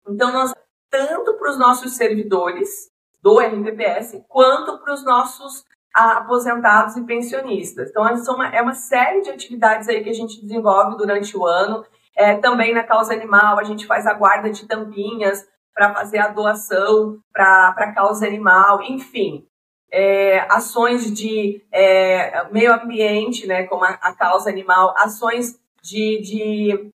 Então, 0.07 0.31
nós, 0.31 0.53
tanto 0.89 1.35
para 1.35 1.49
os 1.49 1.57
nossos 1.57 1.95
servidores 1.95 2.89
do 3.21 3.39
RPPS, 3.39 4.23
quanto 4.27 4.77
para 4.79 4.93
os 4.93 5.03
nossos 5.03 5.63
aposentados 5.93 6.97
e 6.97 7.05
pensionistas. 7.05 7.89
Então, 7.89 8.05
é 8.05 8.13
uma, 8.13 8.47
é 8.49 8.61
uma 8.61 8.73
série 8.73 9.21
de 9.21 9.29
atividades 9.29 9.87
aí 9.87 10.03
que 10.03 10.09
a 10.09 10.13
gente 10.13 10.41
desenvolve 10.41 10.97
durante 10.97 11.37
o 11.37 11.45
ano. 11.45 11.85
É, 12.15 12.35
também 12.35 12.73
na 12.73 12.83
causa 12.83 13.13
animal, 13.13 13.57
a 13.57 13.63
gente 13.63 13.87
faz 13.87 14.05
a 14.05 14.13
guarda 14.13 14.49
de 14.49 14.67
tampinhas 14.67 15.47
para 15.73 15.93
fazer 15.93 16.19
a 16.19 16.27
doação 16.27 17.19
para 17.33 17.69
a 17.69 17.93
causa 17.93 18.27
animal, 18.27 18.81
enfim. 18.83 19.47
É, 19.91 20.39
ações 20.51 21.13
de 21.13 21.63
é, 21.71 22.49
meio 22.51 22.73
ambiente, 22.73 23.47
né, 23.47 23.63
como 23.63 23.83
a, 23.85 23.89
a 23.89 24.13
causa 24.13 24.49
animal, 24.49 24.93
ações 24.97 25.59
de, 25.81 26.21
de 26.21 26.91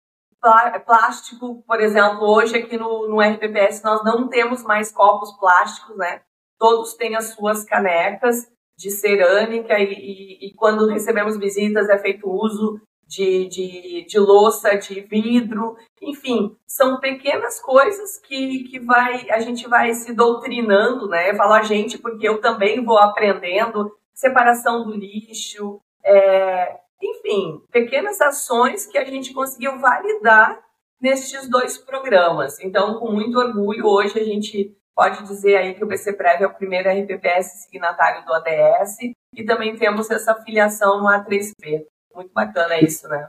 plástico, 0.84 1.62
por 1.66 1.80
exemplo, 1.80 2.22
hoje 2.22 2.56
aqui 2.56 2.76
no, 2.76 3.08
no 3.08 3.20
RPPS 3.20 3.82
nós 3.82 4.04
não 4.04 4.28
temos 4.28 4.62
mais 4.62 4.92
copos 4.92 5.32
plásticos, 5.32 5.96
né? 5.96 6.20
Todos 6.58 6.94
têm 6.94 7.16
as 7.16 7.34
suas 7.34 7.64
canecas 7.64 8.48
de 8.78 8.90
cerâmica 8.90 9.78
e, 9.78 9.92
e, 9.92 10.46
e 10.46 10.54
quando 10.54 10.86
recebemos 10.86 11.36
visitas 11.36 11.88
é 11.88 11.98
feito 11.98 12.30
uso 12.30 12.80
de, 13.06 13.48
de, 13.48 14.06
de, 14.06 14.18
louça, 14.18 14.76
de 14.76 15.00
vidro, 15.00 15.76
enfim, 16.02 16.56
são 16.66 16.98
pequenas 16.98 17.60
coisas 17.60 18.18
que, 18.18 18.64
que 18.64 18.80
vai, 18.80 19.30
a 19.30 19.40
gente 19.40 19.68
vai 19.68 19.94
se 19.94 20.12
doutrinando, 20.12 21.08
né? 21.08 21.30
A 21.30 21.62
gente 21.62 21.98
porque 21.98 22.28
eu 22.28 22.40
também 22.40 22.84
vou 22.84 22.98
aprendendo 22.98 23.96
separação 24.12 24.84
do 24.84 24.96
lixo, 24.96 25.78
é, 26.04 26.78
enfim, 27.02 27.60
pequenas 27.70 28.20
ações 28.20 28.86
que 28.86 28.98
a 28.98 29.04
gente 29.04 29.32
conseguiu 29.32 29.78
validar 29.78 30.60
nestes 31.00 31.48
dois 31.48 31.76
programas. 31.76 32.58
Então, 32.60 32.98
com 32.98 33.12
muito 33.12 33.38
orgulho, 33.38 33.86
hoje 33.86 34.18
a 34.18 34.24
gente 34.24 34.74
pode 34.94 35.22
dizer 35.24 35.56
aí 35.56 35.74
que 35.74 35.84
o 35.84 35.86
BC 35.86 36.14
Prev 36.14 36.42
é 36.42 36.46
o 36.46 36.54
primeiro 36.54 36.88
RPPS 36.88 37.66
signatário 37.66 38.24
do 38.24 38.32
ADS 38.32 38.96
e 39.34 39.44
também 39.44 39.76
temos 39.76 40.10
essa 40.10 40.34
filiação 40.36 41.02
no 41.02 41.08
A3P. 41.08 41.84
Muito 42.16 42.32
bacana 42.32 42.80
isso, 42.80 43.06
né? 43.08 43.28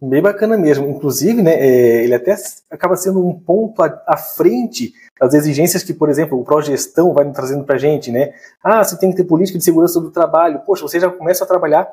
Bem 0.00 0.22
bacana 0.22 0.56
mesmo. 0.56 0.86
Inclusive, 0.86 1.42
né, 1.42 1.54
é, 1.54 2.04
ele 2.04 2.14
até 2.14 2.36
acaba 2.70 2.94
sendo 2.94 3.26
um 3.26 3.36
ponto 3.40 3.82
à, 3.82 4.16
frente 4.16 4.92
das 5.18 5.32
exigências 5.32 5.82
que, 5.82 5.94
por 5.94 6.10
exemplo, 6.10 6.38
o 6.38 6.44
Progestão 6.44 7.12
vai 7.14 7.28
trazendo 7.32 7.64
para 7.64 7.76
a 7.76 7.78
gente, 7.78 8.12
né? 8.12 8.32
Ah, 8.62 8.84
você 8.84 8.98
tem 8.98 9.10
que 9.10 9.16
ter 9.16 9.24
política 9.24 9.58
de 9.58 9.64
segurança 9.64 9.98
do 9.98 10.12
trabalho. 10.12 10.62
Poxa, 10.64 10.82
você 10.82 11.00
já 11.00 11.10
começa 11.10 11.42
a 11.42 11.46
trabalhar 11.46 11.90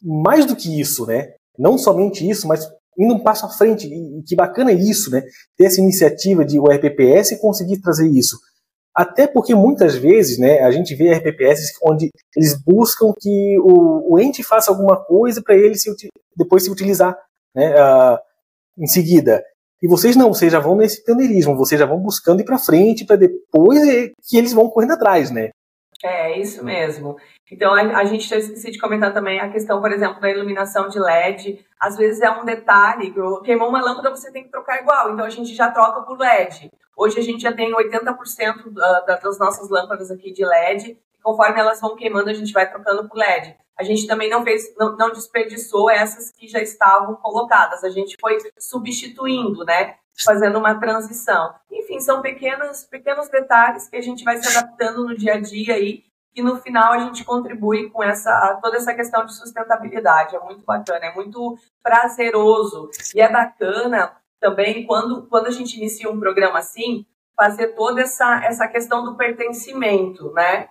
mais 0.00 0.44
do 0.44 0.54
que 0.54 0.78
isso, 0.78 1.06
né? 1.06 1.32
Não 1.58 1.78
somente 1.78 2.28
isso, 2.28 2.46
mas 2.46 2.70
indo 2.96 3.14
um 3.14 3.20
passo 3.20 3.46
à 3.46 3.48
frente. 3.48 3.88
E 3.88 4.22
que 4.22 4.36
bacana 4.36 4.70
isso, 4.72 5.10
né? 5.10 5.22
Ter 5.56 5.64
essa 5.64 5.80
iniciativa 5.80 6.44
de 6.44 6.60
o 6.60 6.66
RPPS 6.66 7.40
conseguir 7.40 7.80
trazer 7.80 8.08
isso. 8.08 8.38
Até 8.94 9.26
porque 9.26 9.54
muitas 9.54 9.94
vezes, 9.94 10.38
né, 10.38 10.60
a 10.60 10.70
gente 10.70 10.94
vê 10.94 11.12
RPPS 11.14 11.78
onde 11.82 12.10
eles 12.36 12.54
buscam 12.62 13.12
que 13.18 13.58
o, 13.60 14.14
o 14.14 14.18
ente 14.18 14.42
faça 14.42 14.70
alguma 14.70 15.02
coisa 15.02 15.42
para 15.42 15.56
ele 15.56 15.74
se, 15.74 15.90
depois 16.36 16.64
se 16.64 16.70
utilizar, 16.70 17.16
né, 17.54 17.74
uh, 17.74 18.18
em 18.78 18.86
seguida. 18.86 19.42
E 19.82 19.88
vocês 19.88 20.14
não, 20.14 20.32
vocês 20.32 20.52
já 20.52 20.60
vão 20.60 20.76
nesse 20.76 21.02
pioneirismo, 21.04 21.56
vocês 21.56 21.78
já 21.78 21.86
vão 21.86 21.98
buscando 21.98 22.40
ir 22.40 22.44
para 22.44 22.58
frente 22.58 23.04
para 23.04 23.16
depois 23.16 23.80
que 24.28 24.36
eles 24.36 24.52
vão 24.52 24.68
correndo 24.68 24.92
atrás, 24.92 25.30
né? 25.30 25.50
É, 26.04 26.38
isso 26.38 26.64
mesmo. 26.64 27.16
Então, 27.50 27.72
a, 27.72 27.98
a 27.98 28.04
gente 28.04 28.22
esqueci 28.22 28.70
de 28.72 28.78
comentar 28.78 29.12
também 29.12 29.38
a 29.40 29.50
questão, 29.50 29.80
por 29.80 29.92
exemplo, 29.92 30.20
da 30.20 30.30
iluminação 30.30 30.88
de 30.88 30.98
LED. 30.98 31.64
Às 31.78 31.96
vezes 31.96 32.20
é 32.20 32.30
um 32.30 32.44
detalhe, 32.44 33.14
queimou 33.44 33.68
uma 33.68 33.80
lâmpada, 33.80 34.10
você 34.10 34.32
tem 34.32 34.42
que 34.42 34.50
trocar 34.50 34.80
igual. 34.80 35.12
Então, 35.12 35.24
a 35.24 35.30
gente 35.30 35.54
já 35.54 35.70
troca 35.70 36.02
por 36.02 36.18
LED. 36.18 36.70
Hoje 36.96 37.18
a 37.18 37.22
gente 37.22 37.42
já 37.42 37.52
tem 37.52 37.72
80% 37.72 38.72
das 39.06 39.38
nossas 39.38 39.68
lâmpadas 39.70 40.10
aqui 40.10 40.32
de 40.32 40.44
LED. 40.44 40.98
Conforme 41.22 41.60
elas 41.60 41.80
vão 41.80 41.94
queimando, 41.94 42.30
a 42.30 42.34
gente 42.34 42.52
vai 42.52 42.68
trocando 42.68 43.08
por 43.08 43.16
LED. 43.16 43.56
A 43.78 43.82
gente 43.82 44.06
também 44.06 44.28
não 44.28 44.42
fez, 44.42 44.74
não, 44.76 44.96
não 44.96 45.12
desperdiçou 45.12 45.90
essas 45.90 46.30
que 46.30 46.46
já 46.46 46.60
estavam 46.60 47.14
colocadas. 47.16 47.82
A 47.82 47.90
gente 47.90 48.16
foi 48.20 48.38
substituindo, 48.58 49.64
né? 49.64 49.96
fazendo 50.24 50.58
uma 50.58 50.78
transição. 50.78 51.54
Enfim, 51.70 52.00
são 52.00 52.20
pequenos, 52.20 52.84
pequenos 52.84 53.28
detalhes 53.28 53.88
que 53.88 53.96
a 53.96 54.00
gente 54.00 54.24
vai 54.24 54.36
se 54.36 54.56
adaptando 54.56 55.06
no 55.08 55.16
dia 55.16 55.34
a 55.34 55.40
dia 55.40 55.74
aí 55.74 56.04
e 56.34 56.42
no 56.42 56.56
final 56.56 56.92
a 56.92 56.98
gente 56.98 57.24
contribui 57.24 57.90
com 57.90 58.02
essa 58.02 58.58
toda 58.62 58.76
essa 58.76 58.94
questão 58.94 59.24
de 59.24 59.34
sustentabilidade. 59.34 60.36
É 60.36 60.40
muito 60.40 60.64
bacana, 60.64 61.06
é 61.06 61.14
muito 61.14 61.58
prazeroso 61.82 62.90
e 63.14 63.20
é 63.20 63.30
bacana 63.30 64.16
também 64.40 64.86
quando 64.86 65.26
quando 65.28 65.46
a 65.46 65.50
gente 65.50 65.76
inicia 65.76 66.10
um 66.10 66.20
programa 66.20 66.58
assim 66.58 67.06
fazer 67.36 67.68
toda 67.68 68.02
essa 68.02 68.44
essa 68.44 68.66
questão 68.68 69.04
do 69.04 69.16
pertencimento, 69.16 70.32
né? 70.32 70.68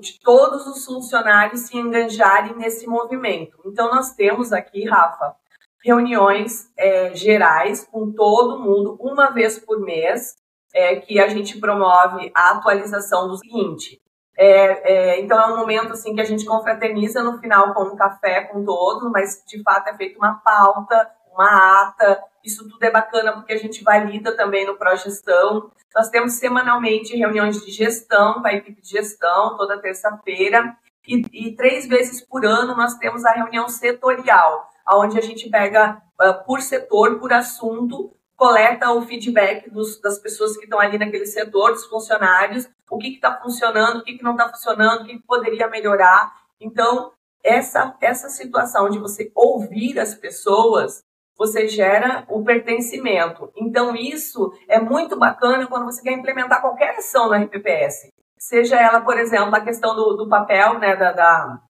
De 0.00 0.20
todos 0.20 0.66
os 0.66 0.84
funcionários 0.84 1.60
se 1.62 1.76
engajarem 1.78 2.54
nesse 2.56 2.86
movimento. 2.86 3.58
Então 3.64 3.90
nós 3.90 4.14
temos 4.14 4.52
aqui, 4.52 4.84
Rafa, 4.84 5.34
reuniões 5.82 6.70
é, 6.76 7.14
gerais 7.14 7.86
com 7.90 8.12
todo 8.12 8.60
mundo, 8.60 8.96
uma 9.00 9.30
vez 9.30 9.58
por 9.58 9.80
mês, 9.80 10.36
é, 10.74 10.96
que 10.96 11.18
a 11.18 11.28
gente 11.28 11.58
promove 11.58 12.30
a 12.34 12.50
atualização 12.50 13.28
do 13.28 13.36
seguinte. 13.36 14.00
É, 14.36 14.92
é, 14.92 15.20
então 15.20 15.38
é 15.38 15.52
um 15.52 15.56
momento 15.56 15.92
assim 15.92 16.14
que 16.14 16.20
a 16.20 16.24
gente 16.24 16.44
confraterniza 16.44 17.22
no 17.22 17.38
final 17.38 17.74
com 17.74 17.84
um 17.84 17.96
café 17.96 18.42
com 18.44 18.64
todos, 18.64 19.10
mas 19.10 19.42
de 19.46 19.62
fato 19.62 19.88
é 19.88 19.96
feita 19.96 20.18
uma 20.18 20.34
pauta, 20.34 21.10
uma 21.32 21.82
ata. 21.82 22.22
Isso 22.44 22.68
tudo 22.68 22.82
é 22.82 22.90
bacana 22.90 23.32
porque 23.32 23.52
a 23.52 23.58
gente 23.58 23.82
valida 23.82 24.36
também 24.36 24.66
no 24.66 24.76
pró-gestão. 24.76 25.70
Nós 25.94 26.08
temos 26.08 26.34
semanalmente 26.34 27.16
reuniões 27.16 27.64
de 27.64 27.70
gestão 27.70 28.40
com 28.40 28.46
a 28.46 28.54
equipe 28.54 28.80
de 28.80 28.88
gestão, 28.88 29.56
toda 29.56 29.80
terça-feira. 29.80 30.76
E, 31.06 31.22
e 31.32 31.56
três 31.56 31.86
vezes 31.86 32.20
por 32.20 32.44
ano 32.44 32.76
nós 32.76 32.94
temos 32.94 33.24
a 33.24 33.32
reunião 33.32 33.68
setorial, 33.68 34.68
onde 34.94 35.18
a 35.18 35.22
gente 35.22 35.50
pega 35.50 36.00
uh, 36.20 36.44
por 36.44 36.60
setor, 36.60 37.18
por 37.18 37.32
assunto, 37.32 38.14
coleta 38.36 38.90
o 38.90 39.02
feedback 39.02 39.70
dos, 39.70 40.00
das 40.00 40.18
pessoas 40.18 40.56
que 40.56 40.64
estão 40.64 40.80
ali 40.80 40.98
naquele 40.98 41.26
setor, 41.26 41.72
dos 41.72 41.86
funcionários, 41.86 42.68
o 42.90 42.98
que 42.98 43.14
está 43.14 43.40
funcionando, 43.40 43.98
o 43.98 44.04
que, 44.04 44.18
que 44.18 44.24
não 44.24 44.32
está 44.32 44.48
funcionando, 44.48 45.02
o 45.02 45.06
que, 45.06 45.18
que 45.18 45.26
poderia 45.26 45.68
melhorar. 45.68 46.32
Então, 46.60 47.12
essa, 47.42 47.96
essa 48.00 48.28
situação 48.28 48.88
de 48.88 48.98
você 48.98 49.30
ouvir 49.34 49.98
as 49.98 50.14
pessoas, 50.14 51.04
você 51.36 51.66
gera 51.68 52.24
o 52.28 52.44
pertencimento. 52.44 53.50
Então, 53.56 53.94
isso 53.96 54.52
é 54.68 54.80
muito 54.80 55.18
bacana 55.18 55.66
quando 55.66 55.84
você 55.84 56.02
quer 56.02 56.12
implementar 56.12 56.60
qualquer 56.60 56.96
ação 56.96 57.28
no 57.28 57.34
RPPS. 57.34 58.08
Seja 58.38 58.76
ela, 58.76 59.00
por 59.00 59.18
exemplo, 59.18 59.54
a 59.54 59.60
questão 59.60 59.94
do, 59.94 60.14
do 60.14 60.28
papel, 60.28 60.78
né, 60.78 60.96
da, 60.96 61.12
da, 61.12 61.60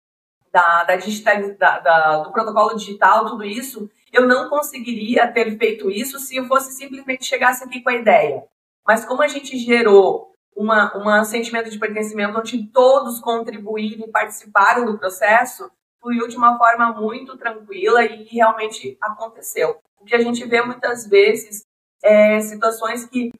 da, 0.52 0.84
da 0.84 0.96
digital, 0.96 1.34
da, 1.58 1.78
da, 1.78 2.18
do 2.18 2.32
protocolo 2.32 2.76
digital, 2.76 3.26
tudo 3.26 3.44
isso, 3.44 3.90
eu 4.12 4.26
não 4.26 4.48
conseguiria 4.48 5.26
ter 5.26 5.56
feito 5.56 5.90
isso 5.90 6.18
se 6.18 6.36
eu 6.36 6.44
fosse 6.46 6.72
simplesmente 6.72 7.24
chegasse 7.24 7.64
aqui 7.64 7.80
com 7.82 7.90
a 7.90 7.94
ideia. 7.94 8.44
Mas 8.86 9.04
como 9.04 9.22
a 9.22 9.28
gente 9.28 9.56
gerou 9.56 10.32
uma, 10.54 10.94
uma 10.96 11.24
sentimento 11.24 11.70
de 11.70 11.78
pertencimento 11.78 12.38
onde 12.38 12.66
todos 12.68 13.20
contribuíram 13.20 14.06
e 14.06 14.10
participaram 14.10 14.84
do 14.84 14.98
processo, 14.98 15.70
fluiu 16.02 16.26
de 16.26 16.36
uma 16.36 16.58
forma 16.58 16.92
muito 17.00 17.38
tranquila 17.38 18.04
e 18.04 18.24
realmente 18.24 18.98
aconteceu. 19.00 19.78
O 20.00 20.04
que 20.04 20.16
a 20.16 20.20
gente 20.20 20.44
vê 20.44 20.60
muitas 20.60 21.06
vezes 21.06 21.62
é 22.02 22.40
situações 22.40 23.06
que 23.06 23.30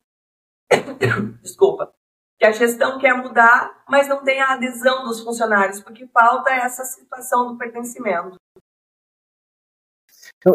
desculpa, 1.43 1.93
que 2.39 2.47
a 2.47 2.53
gestão 2.53 2.99
quer 2.99 3.15
mudar, 3.15 3.85
mas 3.89 4.09
não 4.09 4.23
tem 4.25 4.41
a 4.41 4.53
adesão 4.53 5.05
dos 5.05 5.21
funcionários, 5.21 5.81
porque 5.81 6.07
falta 6.09 6.51
essa 6.51 6.85
situação 6.85 7.49
do 7.49 7.59
pertencimento. 7.59 8.37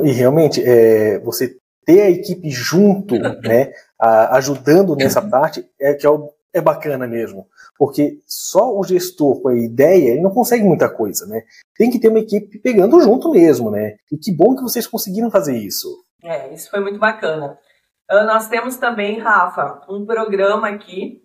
e 0.04 0.12
realmente, 0.12 0.64
é, 0.64 1.20
você 1.20 1.58
ter 1.86 2.02
a 2.02 2.10
equipe 2.10 2.50
junto, 2.50 3.16
né, 3.44 3.74
a, 4.00 4.38
ajudando 4.38 4.96
nessa 4.96 5.22
parte, 5.30 5.70
é 5.80 5.94
que 5.94 6.06
é 6.06 6.10
o, 6.10 6.34
é 6.58 6.62
bacana 6.62 7.08
mesmo, 7.08 7.48
porque 7.78 8.20
só 8.26 8.76
o 8.76 8.84
gestor 8.84 9.42
com 9.42 9.50
a 9.50 9.58
ideia, 9.58 10.12
ele 10.12 10.22
não 10.22 10.32
consegue 10.32 10.64
muita 10.64 10.90
coisa, 10.90 11.26
né? 11.26 11.44
Tem 11.76 11.90
que 11.90 12.00
ter 12.00 12.10
uma 12.10 12.20
equipe 12.20 12.60
pegando 12.60 13.00
junto 13.00 13.32
mesmo, 13.32 13.72
né? 13.72 13.98
E 14.12 14.18
que 14.18 14.36
bom 14.36 14.56
que 14.56 14.64
vocês 14.64 14.88
conseguiram 14.88 15.32
fazer 15.32 15.58
isso. 15.58 15.88
É, 16.24 16.54
isso 16.54 16.70
foi 16.70 16.80
muito 16.80 17.00
bacana. 17.00 17.58
Uh, 18.10 18.26
nós 18.26 18.48
temos 18.48 18.78
também, 18.78 19.20
Rafa, 19.20 19.86
um 19.90 20.06
programa 20.06 20.70
aqui. 20.70 21.22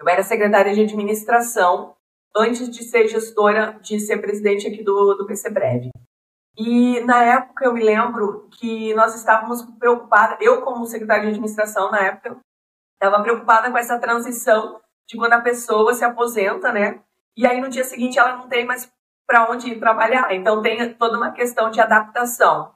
Eu 0.00 0.08
era 0.08 0.22
secretária 0.22 0.74
de 0.74 0.82
administração 0.82 1.94
antes 2.34 2.68
de 2.68 2.82
ser 2.82 3.08
gestora, 3.08 3.78
de 3.82 4.00
ser 4.00 4.18
presidente 4.18 4.66
aqui 4.66 4.82
do, 4.82 5.14
do. 5.14 5.26
E 6.56 7.00
na 7.00 7.24
época 7.24 7.64
eu 7.64 7.72
me 7.72 7.82
lembro 7.82 8.48
que 8.58 8.92
nós 8.94 9.14
estávamos 9.14 9.62
preocupadas, 9.78 10.38
eu 10.40 10.62
como 10.62 10.84
secretária 10.86 11.22
de 11.22 11.28
administração 11.30 11.90
na 11.90 12.00
época, 12.00 12.38
estava 13.04 13.22
preocupada 13.22 13.70
com 13.70 13.76
essa 13.76 13.98
transição 13.98 14.80
de 15.08 15.16
quando 15.16 15.32
a 15.32 15.40
pessoa 15.40 15.92
se 15.92 16.04
aposenta, 16.04 16.72
né? 16.72 17.00
E 17.36 17.46
aí 17.46 17.60
no 17.60 17.68
dia 17.68 17.82
seguinte 17.82 18.18
ela 18.18 18.36
não 18.36 18.48
tem 18.48 18.64
mais 18.64 18.90
para 19.26 19.50
onde 19.50 19.70
ir 19.70 19.80
trabalhar. 19.80 20.32
Então 20.34 20.62
tem 20.62 20.94
toda 20.94 21.16
uma 21.16 21.32
questão 21.32 21.70
de 21.70 21.80
adaptação. 21.80 22.72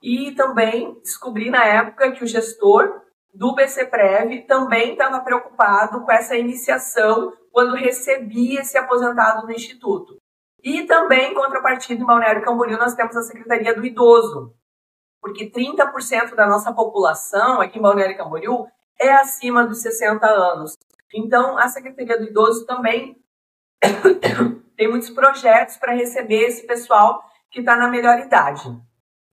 E 0.00 0.32
também 0.32 1.00
descobri 1.00 1.50
na 1.50 1.64
época 1.64 2.12
que 2.12 2.22
o 2.22 2.26
gestor 2.26 3.02
do 3.32 3.54
BC 3.54 3.86
Prev 3.86 4.46
também 4.46 4.92
estava 4.92 5.20
preocupado 5.20 6.04
com 6.04 6.12
essa 6.12 6.36
iniciação 6.36 7.32
quando 7.50 7.74
recebia 7.74 8.60
esse 8.60 8.78
aposentado 8.78 9.46
no 9.46 9.52
instituto. 9.52 10.16
E 10.62 10.86
também, 10.86 11.32
em 11.32 11.34
contrapartida, 11.34 12.00
em 12.00 12.06
Balneário 12.06 12.42
Camboriú, 12.42 12.78
nós 12.78 12.94
temos 12.94 13.16
a 13.16 13.22
Secretaria 13.22 13.74
do 13.74 13.84
Idoso, 13.84 14.54
porque 15.20 15.50
30% 15.50 16.34
da 16.34 16.46
nossa 16.46 16.72
população 16.72 17.60
aqui 17.60 17.78
em 17.78 17.82
Balneário 17.82 18.16
Camboriú 18.16 18.66
é 19.00 19.12
acima 19.12 19.66
dos 19.66 19.82
60 19.82 20.26
anos. 20.26 20.76
Então, 21.14 21.56
a 21.58 21.68
Secretaria 21.68 22.18
do 22.18 22.24
Idoso 22.24 22.66
também 22.66 23.16
tem 24.76 24.88
muitos 24.88 25.10
projetos 25.10 25.76
para 25.76 25.94
receber 25.94 26.46
esse 26.46 26.66
pessoal 26.66 27.22
que 27.50 27.60
está 27.60 27.76
na 27.76 27.88
melhor 27.88 28.18
idade. 28.18 28.62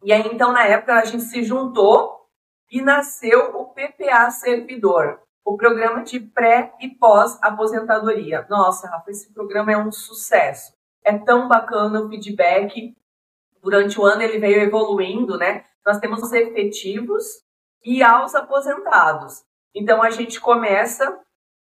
E 0.04 0.12
aí, 0.14 0.30
então, 0.32 0.52
na 0.52 0.66
época, 0.66 0.94
a 0.96 1.06
gente 1.06 1.24
se 1.24 1.44
juntou 1.44 2.28
e 2.72 2.82
nasceu 2.82 3.56
o 3.56 3.74
PPA 3.74 4.30
Servidor, 4.32 5.20
o 5.44 5.58
programa 5.58 6.04
de 6.04 6.20
pré 6.20 6.74
e 6.80 6.90
pós-aposentadoria. 6.90 8.46
Nossa, 8.50 8.88
Rafa, 8.88 9.12
esse 9.12 9.34
programa 9.34 9.72
é 9.72 9.78
um 9.78 9.92
sucesso 9.92 10.74
é 11.04 11.18
tão 11.18 11.48
bacana 11.48 12.02
o 12.02 12.10
feedback. 12.10 12.96
Durante 13.62 14.00
o 14.00 14.06
ano 14.06 14.22
ele 14.22 14.40
veio 14.40 14.62
evoluindo, 14.62 15.38
né? 15.38 15.66
Nós 15.86 16.00
temos 16.00 16.22
os 16.22 16.32
efetivos 16.32 17.24
e 17.84 18.04
aos 18.04 18.36
aposentados. 18.36 19.44
Então 19.74 20.02
a 20.02 20.10
gente 20.10 20.40
começa 20.40 21.20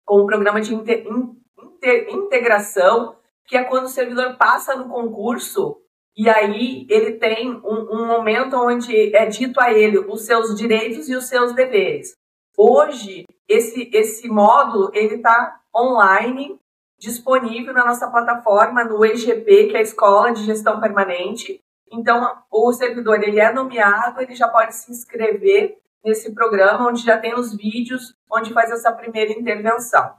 com 0.05 0.23
um 0.23 0.27
programa 0.27 0.61
de 0.61 0.75
inter, 0.75 1.07
inter, 1.07 2.09
integração, 2.11 3.17
que 3.47 3.57
é 3.57 3.65
quando 3.65 3.85
o 3.85 3.89
servidor 3.89 4.37
passa 4.37 4.75
no 4.77 4.89
concurso 4.89 5.79
e 6.17 6.29
aí 6.29 6.87
ele 6.91 7.13
tem 7.13 7.51
um, 7.51 8.03
um, 8.03 8.07
momento 8.07 8.57
onde 8.57 9.15
é 9.17 9.27
dito 9.27 9.61
a 9.61 9.73
ele 9.73 9.99
os 9.99 10.27
seus 10.27 10.55
direitos 10.55 11.09
e 11.09 11.15
os 11.15 11.25
seus 11.25 11.55
deveres. 11.55 12.15
Hoje 12.57 13.25
esse 13.49 13.91
esse 13.93 14.29
módulo 14.29 14.91
ele 14.93 15.17
está 15.17 15.61
online 15.75 16.59
disponível 17.03 17.75
na 17.75 17.85
nossa 17.85 18.09
plataforma 18.09 18.85
no 18.85 19.05
EGP, 19.05 19.69
que 19.69 19.77
é 19.77 19.81
a 19.81 19.83
Escola 19.83 20.33
de 20.33 20.45
Gestão 20.45 20.81
Permanente. 20.81 21.61
Então, 21.91 22.39
o 22.49 22.73
servidor 22.73 23.21
ele 23.23 23.41
é 23.41 23.53
nomeado, 23.53 24.23
ele 24.23 24.37
já 24.37 24.49
pode 24.49 24.75
se 24.77 24.93
inscrever 24.93 25.82
nesse 26.05 26.35
programa, 26.35 26.89
onde 26.89 27.03
já 27.03 27.19
tem 27.19 27.35
os 27.35 27.55
vídeos, 27.55 28.15
onde 28.31 28.53
faz 28.53 28.71
essa 28.71 28.93
primeira 28.93 29.33
intervenção. 29.33 30.15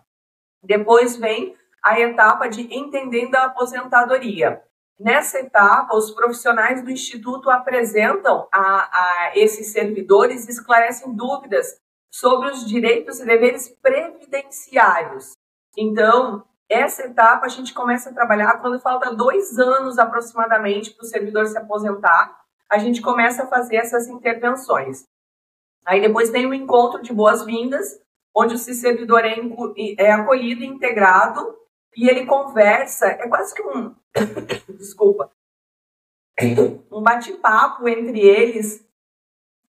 Depois 0.62 1.18
vem 1.18 1.56
a 1.84 2.00
etapa 2.00 2.48
de 2.48 2.74
entendendo 2.74 3.36
a 3.36 3.46
aposentadoria. 3.46 4.62
Nessa 5.00 5.40
etapa, 5.40 5.96
os 5.96 6.12
profissionais 6.12 6.84
do 6.84 6.92
Instituto 6.92 7.50
apresentam 7.50 8.48
a, 8.54 8.60
a 8.60 9.32
esses 9.36 9.74
servidores 9.74 10.48
e 10.48 10.52
esclarecem 10.52 11.14
dúvidas 11.14 11.78
sobre 12.12 12.50
os 12.52 12.66
direitos 12.66 13.20
e 13.20 13.26
deveres 13.26 13.68
previdenciários. 13.82 15.34
Então, 15.78 16.46
essa 16.70 17.04
etapa 17.04 17.48
a 17.48 17.50
gente 17.50 17.74
começa 17.74 18.10
a 18.10 18.14
trabalhar 18.14 18.62
quando 18.62 18.80
falta 18.80 19.14
dois 19.14 19.58
anos 19.58 19.98
aproximadamente 20.00 20.92
para 20.92 21.04
o 21.04 21.08
servidor 21.08 21.48
se 21.48 21.58
aposentar. 21.58 22.40
A 22.70 22.78
gente 22.78 23.02
começa 23.02 23.44
a 23.44 23.48
fazer 23.48 23.78
essas 23.78 24.08
intervenções. 24.08 25.06
Aí 25.86 26.02
depois 26.02 26.30
tem 26.30 26.46
o 26.46 26.54
encontro 26.54 27.02
de 27.02 27.14
boas-vindas, 27.14 28.00
onde 28.36 28.56
o 28.56 28.58
servidor 28.58 29.26
é, 29.26 29.36
é 29.98 30.12
acolhido 30.12 30.64
e 30.64 30.68
integrado 30.68 31.56
e 31.96 32.10
ele 32.10 32.26
conversa. 32.26 33.08
É 33.08 33.28
quase 33.28 33.54
que 33.54 33.62
um. 33.62 33.96
Desculpa. 34.78 35.32
Um 36.92 37.02
bate-papo 37.02 37.88
entre 37.88 38.20
eles, 38.20 38.86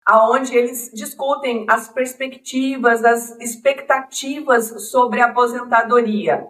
aonde 0.07 0.57
eles 0.57 0.91
discutem 0.95 1.67
as 1.69 1.89
perspectivas, 1.89 3.05
as 3.05 3.39
expectativas 3.41 4.91
sobre 4.91 5.21
a 5.21 5.27
aposentadoria 5.27 6.49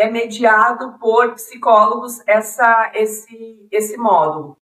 é 0.00 0.10
mediado 0.10 0.98
por 0.98 1.34
psicólogos 1.34 2.26
essa, 2.26 2.90
esse, 2.94 3.68
esse 3.70 3.96
módulo. 3.96 4.56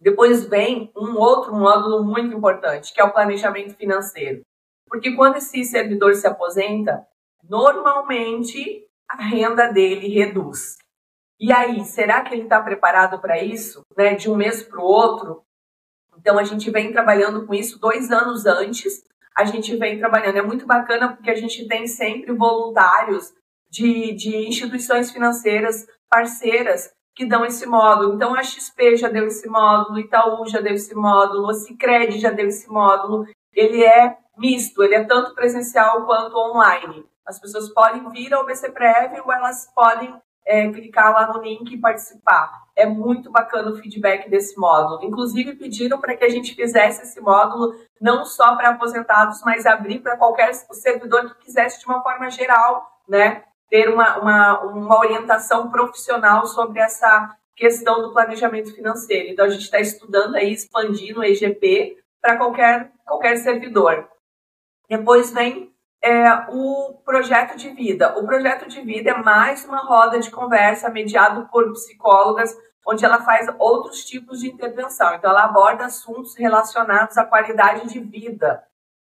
Depois 0.00 0.46
vem 0.46 0.90
um 0.96 1.16
outro 1.18 1.54
módulo 1.54 2.02
muito 2.02 2.34
importante, 2.34 2.92
que 2.94 3.00
é 3.00 3.04
o 3.04 3.12
planejamento 3.12 3.74
financeiro. 3.76 4.40
Porque 4.88 5.14
quando 5.14 5.36
esse 5.36 5.62
servidor 5.64 6.14
se 6.14 6.26
aposenta, 6.26 7.06
normalmente 7.48 8.86
a 9.08 9.22
renda 9.22 9.68
dele 9.68 10.08
reduz. 10.08 10.78
E 11.38 11.52
aí, 11.52 11.84
será 11.84 12.22
que 12.22 12.34
ele 12.34 12.42
está 12.42 12.60
preparado 12.60 13.20
para 13.20 13.42
isso? 13.42 13.82
Né? 13.96 14.14
De 14.14 14.30
um 14.30 14.36
mês 14.36 14.62
para 14.62 14.80
o 14.80 14.84
outro? 14.84 15.42
Então, 16.18 16.38
a 16.38 16.44
gente 16.44 16.70
vem 16.70 16.92
trabalhando 16.92 17.46
com 17.46 17.54
isso 17.54 17.78
dois 17.78 18.10
anos 18.10 18.46
antes. 18.46 19.04
A 19.36 19.44
gente 19.44 19.74
vem 19.76 19.98
trabalhando. 19.98 20.36
É 20.36 20.42
muito 20.42 20.66
bacana 20.66 21.14
porque 21.14 21.30
a 21.30 21.34
gente 21.34 21.66
tem 21.66 21.86
sempre 21.86 22.32
voluntários 22.32 23.32
de, 23.70 24.12
de 24.12 24.36
instituições 24.48 25.10
financeiras 25.10 25.86
parceiras 26.10 26.90
que 27.14 27.26
dão 27.26 27.44
esse 27.44 27.66
módulo. 27.66 28.14
Então, 28.14 28.34
a 28.34 28.42
XP 28.42 28.96
já 28.96 29.08
deu 29.08 29.26
esse 29.26 29.48
módulo, 29.48 29.98
Itaú 29.98 30.46
já 30.46 30.60
deu 30.60 30.74
esse 30.74 30.94
módulo, 30.94 31.50
a 31.50 31.54
Cicred 31.54 32.18
já 32.18 32.30
deu 32.30 32.46
esse 32.46 32.68
módulo. 32.68 33.26
Ele 33.52 33.84
é 33.84 34.16
misto, 34.36 34.82
ele 34.82 34.94
é 34.94 35.04
tanto 35.04 35.34
presencial 35.34 36.06
quanto 36.06 36.36
online. 36.36 37.04
As 37.26 37.38
pessoas 37.38 37.68
podem 37.68 38.08
vir 38.10 38.32
ao 38.32 38.46
BC 38.46 38.70
Prev 38.70 39.20
ou 39.24 39.32
elas 39.32 39.70
podem 39.74 40.14
é, 40.46 40.68
clicar 40.70 41.12
lá 41.12 41.32
no 41.32 41.42
link 41.42 41.72
e 41.72 41.80
participar. 41.80 42.50
É 42.74 42.86
muito 42.86 43.30
bacana 43.30 43.70
o 43.70 43.76
feedback 43.76 44.28
desse 44.28 44.58
módulo. 44.58 45.04
Inclusive, 45.04 45.54
pediram 45.54 46.00
para 46.00 46.16
que 46.16 46.24
a 46.24 46.28
gente 46.28 46.54
fizesse 46.54 47.02
esse 47.02 47.20
módulo 47.20 47.74
não 48.00 48.24
só 48.24 48.56
para 48.56 48.70
aposentados, 48.70 49.42
mas 49.44 49.66
abrir 49.66 50.00
para 50.00 50.16
qualquer 50.16 50.52
servidor 50.54 51.26
que 51.26 51.44
quisesse 51.44 51.80
de 51.80 51.86
uma 51.86 52.02
forma 52.02 52.30
geral, 52.30 52.84
né? 53.08 53.44
Ter 53.70 53.88
uma, 53.88 54.18
uma, 54.18 54.60
uma 54.62 54.98
orientação 54.98 55.70
profissional 55.70 56.44
sobre 56.44 56.80
essa 56.80 57.34
questão 57.54 58.02
do 58.02 58.12
planejamento 58.12 58.74
financeiro. 58.74 59.28
Então, 59.28 59.44
a 59.44 59.50
gente 59.50 59.62
está 59.62 59.78
estudando 59.78 60.34
aí, 60.34 60.52
expandindo 60.52 61.20
o 61.20 61.24
EGP 61.24 61.96
para 62.20 62.36
qualquer, 62.36 62.90
qualquer 63.06 63.36
servidor. 63.36 64.08
Depois 64.88 65.30
vem 65.30 65.72
é, 66.02 66.32
o 66.48 67.00
projeto 67.04 67.56
de 67.56 67.70
vida. 67.70 68.18
O 68.18 68.26
projeto 68.26 68.68
de 68.68 68.80
vida 68.80 69.10
é 69.10 69.22
mais 69.22 69.64
uma 69.64 69.80
roda 69.84 70.18
de 70.18 70.30
conversa 70.30 70.88
mediado 70.88 71.48
por 71.52 71.70
psicólogas, 71.72 72.56
onde 72.86 73.04
ela 73.04 73.20
faz 73.20 73.46
outros 73.58 74.04
tipos 74.04 74.40
de 74.40 74.48
intervenção. 74.48 75.14
Então, 75.14 75.30
ela 75.30 75.44
aborda 75.44 75.84
assuntos 75.84 76.34
relacionados 76.36 77.16
à 77.18 77.24
qualidade 77.24 77.88
de 77.88 78.00
vida, 78.00 78.64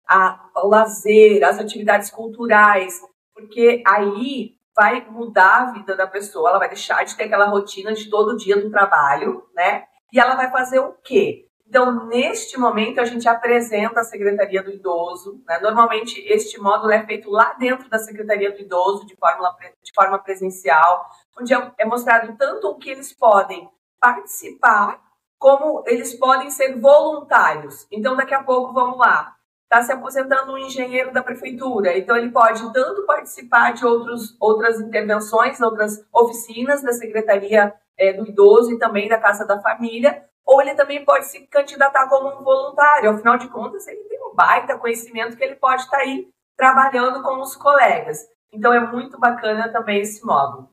ao 0.07 0.69
lazer, 0.69 1.43
às 1.43 1.59
atividades 1.59 2.11
culturais, 2.11 3.01
porque 3.43 3.83
aí 3.87 4.57
vai 4.75 5.07
mudar 5.09 5.63
a 5.63 5.73
vida 5.73 5.95
da 5.95 6.07
pessoa, 6.07 6.49
ela 6.49 6.59
vai 6.59 6.69
deixar 6.69 7.05
de 7.05 7.15
ter 7.17 7.25
aquela 7.25 7.47
rotina 7.47 7.93
de 7.93 8.09
todo 8.09 8.37
dia 8.37 8.57
do 8.61 8.71
trabalho, 8.71 9.47
né? 9.55 9.85
E 10.13 10.19
ela 10.19 10.35
vai 10.35 10.51
fazer 10.51 10.79
o 10.79 10.93
quê? 11.05 11.47
Então, 11.67 12.07
neste 12.07 12.59
momento, 12.59 13.01
a 13.01 13.05
gente 13.05 13.27
apresenta 13.27 14.01
a 14.01 14.05
Secretaria 14.05 14.63
do 14.63 14.71
Idoso. 14.71 15.43
Né? 15.47 15.59
Normalmente, 15.61 16.21
este 16.27 16.61
módulo 16.61 16.93
é 16.93 17.03
feito 17.07 17.31
lá 17.31 17.55
dentro 17.55 17.89
da 17.89 17.99
Secretaria 17.99 18.53
do 18.53 18.61
Idoso, 18.61 19.07
de 19.07 19.17
forma, 19.17 19.57
de 19.83 19.93
forma 19.95 20.19
presencial, 20.19 21.07
onde 21.41 21.55
é, 21.55 21.73
é 21.79 21.87
mostrado 21.87 22.37
tanto 22.37 22.69
o 22.69 22.77
que 22.77 22.91
eles 22.91 23.15
podem 23.15 23.71
participar, 23.99 25.01
como 25.39 25.83
eles 25.87 26.13
podem 26.15 26.51
ser 26.51 26.79
voluntários. 26.79 27.87
Então, 27.91 28.17
daqui 28.17 28.35
a 28.35 28.43
pouco, 28.43 28.75
vamos 28.75 28.99
lá 28.99 29.35
está 29.73 29.83
se 29.83 29.91
aposentando 29.91 30.53
um 30.53 30.59
engenheiro 30.59 31.11
da 31.15 31.23
prefeitura, 31.23 31.97
então 31.97 32.15
ele 32.15 32.31
pode 32.31 32.71
tanto 32.75 33.07
participar 33.07 33.73
de 33.73 33.87
outros, 33.87 34.37
outras 34.39 34.79
intervenções, 34.79 35.59
outras 35.63 36.07
oficinas 36.13 36.83
da 36.83 36.93
Secretaria 36.93 37.73
é, 37.97 38.13
do 38.13 38.29
Idoso 38.29 38.71
e 38.71 38.79
também 38.79 39.09
da 39.09 39.19
Casa 39.19 39.47
da 39.47 39.59
Família, 39.63 40.23
ou 40.45 40.61
ele 40.61 40.75
também 40.75 41.03
pode 41.03 41.25
se 41.25 41.47
candidatar 41.47 42.07
como 42.11 42.29
um 42.29 42.45
voluntário, 42.45 43.11
afinal 43.11 43.39
de 43.39 43.49
contas 43.49 43.87
ele 43.89 44.03
tem 44.05 44.21
um 44.21 44.35
baita 44.35 44.79
conhecimento 44.79 45.39
que 45.39 45.45
ele 45.45 45.57
pode 45.57 45.81
estar 45.81 45.97
tá 45.97 46.03
aí 46.03 46.29
trabalhando 46.55 47.23
com 47.23 47.41
os 47.41 47.57
colegas. 47.57 48.19
Então 48.53 48.75
é 48.75 48.81
muito 48.81 49.19
bacana 49.19 49.73
também 49.73 50.01
esse 50.03 50.23
módulo. 50.23 50.69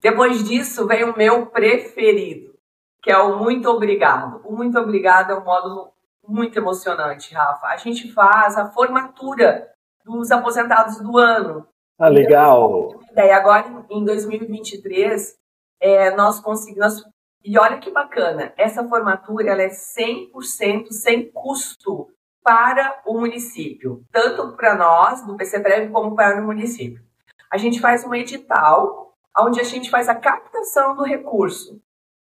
Depois 0.00 0.44
disso 0.44 0.86
vem 0.86 1.02
o 1.02 1.16
meu 1.16 1.46
preferido, 1.46 2.54
que 3.02 3.10
é 3.10 3.18
o 3.18 3.38
muito 3.38 3.68
obrigado. 3.68 4.40
O 4.44 4.54
muito 4.54 4.78
obrigado 4.78 5.32
é 5.32 5.34
um 5.34 5.44
módulo 5.44 5.93
muito 6.26 6.58
emocionante, 6.58 7.34
Rafa. 7.34 7.66
A 7.68 7.76
gente 7.76 8.12
faz 8.12 8.56
a 8.56 8.70
formatura 8.70 9.70
dos 10.04 10.30
aposentados 10.30 11.00
do 11.00 11.18
ano. 11.18 11.66
Ah, 11.98 12.08
legal. 12.08 13.00
E 13.16 13.20
agora, 13.20 13.84
em 13.90 14.04
2023, 14.04 15.36
é, 15.80 16.10
nós 16.14 16.40
conseguimos. 16.40 17.04
E 17.44 17.58
olha 17.58 17.78
que 17.78 17.90
bacana, 17.90 18.52
essa 18.56 18.86
formatura 18.88 19.50
ela 19.50 19.62
é 19.62 19.68
100% 19.68 20.90
sem 20.90 21.30
custo 21.30 22.08
para 22.42 23.02
o 23.06 23.18
município, 23.18 24.02
tanto 24.10 24.56
para 24.56 24.74
nós, 24.74 25.26
do 25.26 25.36
PCPREV, 25.36 25.90
como 25.90 26.14
para 26.14 26.40
o 26.40 26.44
município. 26.44 27.02
A 27.50 27.56
gente 27.56 27.80
faz 27.80 28.04
um 28.04 28.14
edital, 28.14 29.14
onde 29.38 29.60
a 29.60 29.64
gente 29.64 29.90
faz 29.90 30.08
a 30.08 30.14
captação 30.14 30.96
do 30.96 31.02
recurso 31.02 31.80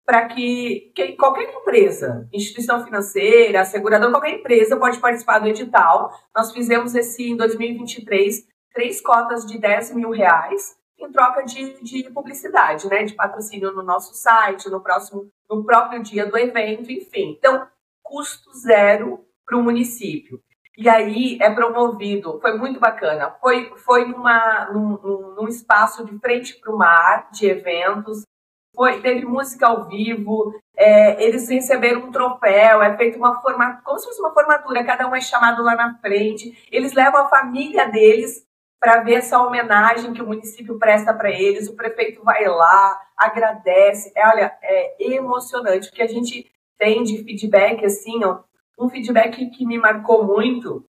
para 0.08 0.26
que, 0.26 0.90
que, 0.94 1.12
qualquer 1.16 1.54
empresa, 1.54 2.26
instituição 2.32 2.82
financeira, 2.82 3.60
aseguradora, 3.60 4.10
qualquer 4.10 4.38
empresa 4.38 4.74
pode 4.74 4.98
participar 4.98 5.38
do 5.38 5.48
edital. 5.48 6.10
Nós 6.34 6.50
fizemos 6.50 6.94
esse 6.94 7.30
em 7.30 7.36
2023, 7.36 8.46
três 8.72 9.02
cotas 9.02 9.44
de 9.44 9.58
10 9.58 9.94
mil 9.94 10.08
reais 10.10 10.78
em 10.98 11.12
troca 11.12 11.42
de, 11.42 11.82
de 11.82 12.04
publicidade, 12.04 12.88
né? 12.88 13.04
De 13.04 13.12
patrocínio 13.12 13.70
no 13.70 13.82
nosso 13.82 14.14
site, 14.14 14.70
no 14.70 14.80
próximo, 14.80 15.30
no 15.46 15.62
próprio 15.62 16.02
dia 16.02 16.24
do 16.24 16.38
evento, 16.38 16.90
enfim. 16.90 17.36
Então, 17.38 17.68
custo 18.02 18.50
zero 18.54 19.26
para 19.44 19.58
o 19.58 19.62
município. 19.62 20.40
E 20.78 20.88
aí 20.88 21.36
é 21.38 21.50
promovido, 21.50 22.40
foi 22.40 22.56
muito 22.56 22.80
bacana. 22.80 23.36
Foi, 23.42 23.74
foi 23.76 24.06
numa, 24.06 24.70
num, 24.72 25.34
num 25.36 25.48
espaço 25.48 26.02
de 26.06 26.18
frente 26.18 26.58
para 26.58 26.72
o 26.72 26.78
mar, 26.78 27.28
de 27.30 27.46
eventos, 27.46 28.22
foi, 28.78 29.00
teve 29.00 29.26
música 29.26 29.66
ao 29.66 29.88
vivo, 29.88 30.54
é, 30.76 31.20
eles 31.24 31.48
receberam 31.48 32.04
um 32.04 32.12
troféu, 32.12 32.80
é 32.80 32.96
feita 32.96 33.18
uma 33.18 33.42
formatura, 33.42 33.82
como 33.82 33.98
se 33.98 34.06
fosse 34.06 34.20
uma 34.20 34.32
formatura, 34.32 34.84
cada 34.84 35.08
um 35.08 35.16
é 35.16 35.20
chamado 35.20 35.64
lá 35.64 35.74
na 35.74 35.98
frente, 35.98 36.56
eles 36.70 36.92
levam 36.92 37.22
a 37.22 37.28
família 37.28 37.88
deles 37.88 38.46
para 38.78 39.02
ver 39.02 39.14
essa 39.14 39.42
homenagem 39.42 40.12
que 40.12 40.22
o 40.22 40.26
município 40.28 40.78
presta 40.78 41.12
para 41.12 41.28
eles, 41.28 41.68
o 41.68 41.74
prefeito 41.74 42.22
vai 42.22 42.46
lá, 42.46 43.00
agradece, 43.16 44.12
é, 44.14 44.28
olha, 44.28 44.56
é 44.62 45.12
emocionante, 45.12 45.88
porque 45.88 46.02
a 46.02 46.06
gente 46.06 46.48
tem 46.78 47.02
de 47.02 47.24
feedback, 47.24 47.84
assim, 47.84 48.24
ó, 48.24 48.38
um 48.78 48.88
feedback 48.88 49.44
que 49.50 49.66
me 49.66 49.76
marcou 49.76 50.24
muito, 50.24 50.86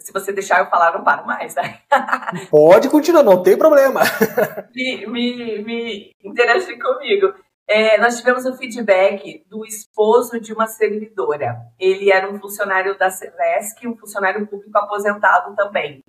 se 0.00 0.12
você 0.12 0.32
deixar 0.32 0.60
eu 0.60 0.66
falar, 0.66 0.92
não 0.92 1.04
paro 1.04 1.26
mais, 1.26 1.54
né? 1.54 1.80
Pode 2.50 2.88
continuar, 2.88 3.22
não 3.22 3.42
tem 3.42 3.56
problema. 3.56 4.00
me, 4.74 5.06
me, 5.06 5.62
me 5.62 6.16
interagir 6.24 6.78
comigo. 6.78 7.34
É, 7.68 7.98
nós 7.98 8.18
tivemos 8.18 8.44
o 8.44 8.50
um 8.50 8.56
feedback 8.56 9.44
do 9.48 9.64
esposo 9.64 10.40
de 10.40 10.52
uma 10.52 10.66
servidora. 10.66 11.56
Ele 11.78 12.10
era 12.10 12.28
um 12.28 12.38
funcionário 12.40 12.98
da 12.98 13.10
Celesc, 13.10 13.86
um 13.86 13.96
funcionário 13.96 14.44
público 14.46 14.76
aposentado 14.76 15.54
também. 15.54 16.02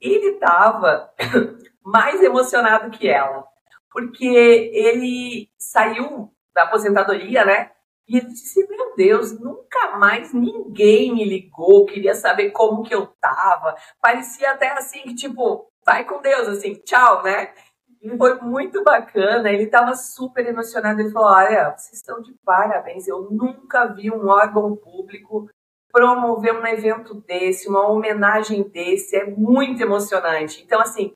Ele 0.00 0.34
estava 0.34 1.10
mais 1.84 2.22
emocionado 2.22 2.90
que 2.90 3.08
ela, 3.08 3.44
porque 3.90 4.24
ele 4.24 5.48
saiu 5.58 6.32
da 6.54 6.62
aposentadoria, 6.62 7.44
né? 7.44 7.72
E 8.10 8.16
ele 8.16 8.26
disse: 8.26 8.66
Meu 8.68 8.96
Deus, 8.96 9.38
nunca 9.38 9.96
mais 9.96 10.34
ninguém 10.34 11.14
me 11.14 11.24
ligou, 11.24 11.86
queria 11.86 12.12
saber 12.12 12.50
como 12.50 12.82
que 12.82 12.92
eu 12.92 13.06
tava. 13.20 13.76
Parecia 14.02 14.50
até 14.50 14.72
assim 14.72 15.02
que, 15.02 15.14
tipo, 15.14 15.70
vai 15.86 16.04
com 16.04 16.20
Deus, 16.20 16.48
assim, 16.48 16.74
tchau, 16.74 17.22
né? 17.22 17.54
E 18.02 18.16
foi 18.16 18.40
muito 18.40 18.82
bacana, 18.82 19.52
ele 19.52 19.64
estava 19.64 19.94
super 19.94 20.44
emocionado. 20.44 21.00
Ele 21.00 21.12
falou: 21.12 21.28
Olha, 21.28 21.70
vocês 21.76 21.98
estão 21.98 22.20
de 22.20 22.34
parabéns, 22.44 23.06
eu 23.06 23.30
nunca 23.30 23.86
vi 23.86 24.10
um 24.10 24.26
órgão 24.26 24.74
público 24.74 25.48
promover 25.92 26.52
um 26.52 26.66
evento 26.66 27.14
desse, 27.14 27.68
uma 27.68 27.88
homenagem 27.88 28.68
desse, 28.68 29.16
é 29.16 29.24
muito 29.24 29.82
emocionante. 29.82 30.62
Então, 30.64 30.80
assim, 30.80 31.12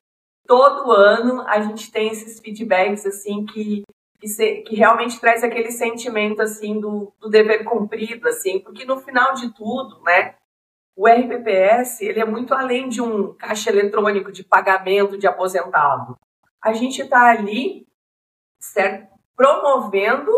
todo 0.47 0.91
ano 0.93 1.41
a 1.47 1.59
gente 1.59 1.91
tem 1.91 2.09
esses 2.09 2.39
feedbacks, 2.39 3.05
assim, 3.05 3.45
que 3.45 3.83
que, 4.25 4.29
se, 4.29 4.55
que 4.63 4.75
realmente 4.75 5.19
traz 5.19 5.43
aquele 5.43 5.71
sentimento 5.71 6.41
assim 6.41 6.79
do, 6.79 7.13
do 7.19 7.29
dever 7.29 7.63
cumprido, 7.63 8.27
assim, 8.27 8.59
porque 8.59 8.83
no 8.83 8.99
final 8.99 9.35
de 9.35 9.53
tudo, 9.53 10.01
né, 10.01 10.33
o 10.95 11.07
RPPS 11.07 12.01
ele 12.01 12.19
é 12.19 12.25
muito 12.25 12.51
além 12.51 12.89
de 12.89 12.99
um 13.01 13.35
caixa 13.35 13.69
eletrônico 13.69 14.31
de 14.31 14.43
pagamento 14.43 15.15
de 15.15 15.27
aposentado. 15.27 16.17
A 16.59 16.73
gente 16.73 17.03
está 17.03 17.29
ali, 17.29 17.87
certo, 18.59 19.13
promovendo 19.35 20.31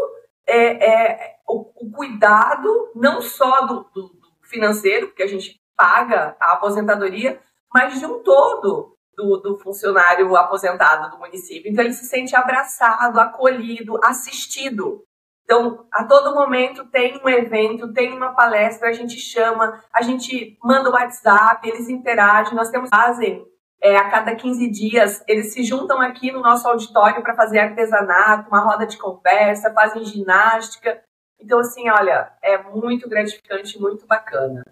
é, 0.46 0.86
é, 0.86 1.36
o, 1.48 1.72
o, 1.78 1.90
cuidado 1.90 2.92
não 2.94 3.22
só 3.22 3.66
do, 3.68 3.90
do, 3.94 4.02
do 4.10 4.28
financeiro, 4.42 5.08
porque 5.08 5.24
a 5.24 5.28
gente 5.28 5.62
paga 5.78 6.36
a 6.42 6.54
aposentadoria, 6.54 7.40
mas 7.74 7.98
de 7.98 8.06
um 8.06 8.22
todo, 8.22 8.97
do, 9.18 9.38
do, 9.38 9.58
funcionário 9.58 10.36
aposentado 10.36 11.10
do 11.10 11.18
município. 11.18 11.72
Então, 11.72 11.84
ele 11.84 11.94
se 11.94 12.06
sente 12.06 12.36
abraçado, 12.36 13.20
acolhido, 13.20 14.00
assistido. 14.04 15.04
Então, 15.44 15.88
a 15.92 16.04
todo 16.04 16.36
momento 16.36 16.86
tem 16.86 17.20
um 17.24 17.28
evento, 17.28 17.92
tem 17.94 18.14
uma 18.14 18.36
palestra, 18.36 18.90
a 18.90 18.94
gente 18.94 19.18
chama, 19.18 19.82
a 19.92 20.04
gente 20.04 20.58
manda 20.64 20.90
o 20.90 20.94
WhatsApp, 20.94 21.68
eles 21.68 21.90
interagem, 21.90 22.54
nós 22.54 22.70
temos 22.70 22.90
fazem 22.90 23.44
é, 23.82 23.96
a 23.96 24.10
cada 24.10 24.36
15 24.36 24.70
dias, 24.70 25.24
eles 25.28 25.54
se 25.54 25.64
juntam 25.64 26.02
aqui 26.02 26.32
no 26.32 26.42
nosso 26.42 26.68
auditório 26.68 27.24
para 27.24 27.36
fazer 27.36 27.60
artesanato, 27.60 28.50
uma 28.50 28.60
roda 28.60 28.86
de 28.86 28.98
conversa, 28.98 29.74
fazem 29.74 30.04
ginástica. 30.06 31.02
Então, 31.40 31.60
assim, 31.60 31.90
olha, 31.90 32.32
é 32.42 32.62
muito 32.64 33.08
gratificante, 33.08 33.80
muito 33.80 34.06
bacana 34.06 34.64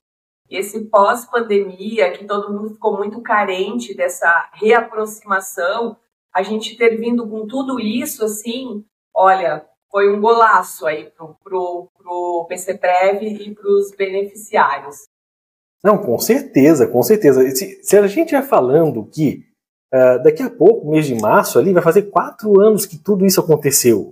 esse 0.50 0.86
pós-pandemia, 0.86 2.12
que 2.12 2.26
todo 2.26 2.54
mundo 2.54 2.74
ficou 2.74 2.98
muito 2.98 3.22
carente 3.22 3.96
dessa 3.96 4.50
reaproximação, 4.54 5.98
a 6.34 6.44
gente 6.44 6.78
ter 6.78 6.98
vindo 6.98 7.28
com 7.28 7.48
tudo 7.48 7.80
isso, 7.80 8.24
assim, 8.24 8.84
olha, 9.14 9.66
foi 9.90 10.14
um 10.14 10.20
golaço 10.20 10.86
aí 10.86 11.10
pro, 11.12 11.36
pro, 11.44 11.90
pro 11.98 12.46
PCPrev 12.50 13.24
e 13.26 13.56
para 13.56 13.70
os 13.70 13.92
beneficiários. 13.96 15.08
Não, 15.84 15.98
com 15.98 16.18
certeza, 16.20 16.88
com 16.88 17.02
certeza. 17.02 17.50
Se, 17.52 17.82
se 17.84 17.98
a 17.98 18.08
gente 18.08 18.32
vai 18.32 18.44
falando 18.44 19.06
que 19.06 19.46
uh, 19.94 20.22
daqui 20.24 20.44
a 20.44 20.50
pouco, 20.50 20.90
mês 20.90 21.06
de 21.06 21.16
março, 21.16 21.58
ali, 21.58 21.72
vai 21.72 21.84
fazer 21.84 22.04
quatro 22.04 22.60
anos 22.60 22.86
que 22.86 22.98
tudo 22.98 23.26
isso 23.26 23.40
aconteceu. 23.40 24.12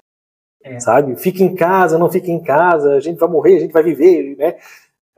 É. 0.63 0.79
Sabe? 0.79 1.15
Fica 1.17 1.43
em 1.43 1.53
casa, 1.53 1.97
não 1.97 2.09
fica 2.09 2.31
em 2.31 2.41
casa, 2.41 2.93
a 2.93 2.99
gente 3.01 3.19
vai 3.19 3.27
morrer, 3.27 3.57
a 3.57 3.59
gente 3.59 3.73
vai 3.73 3.83
viver, 3.83 4.37
né? 4.37 4.55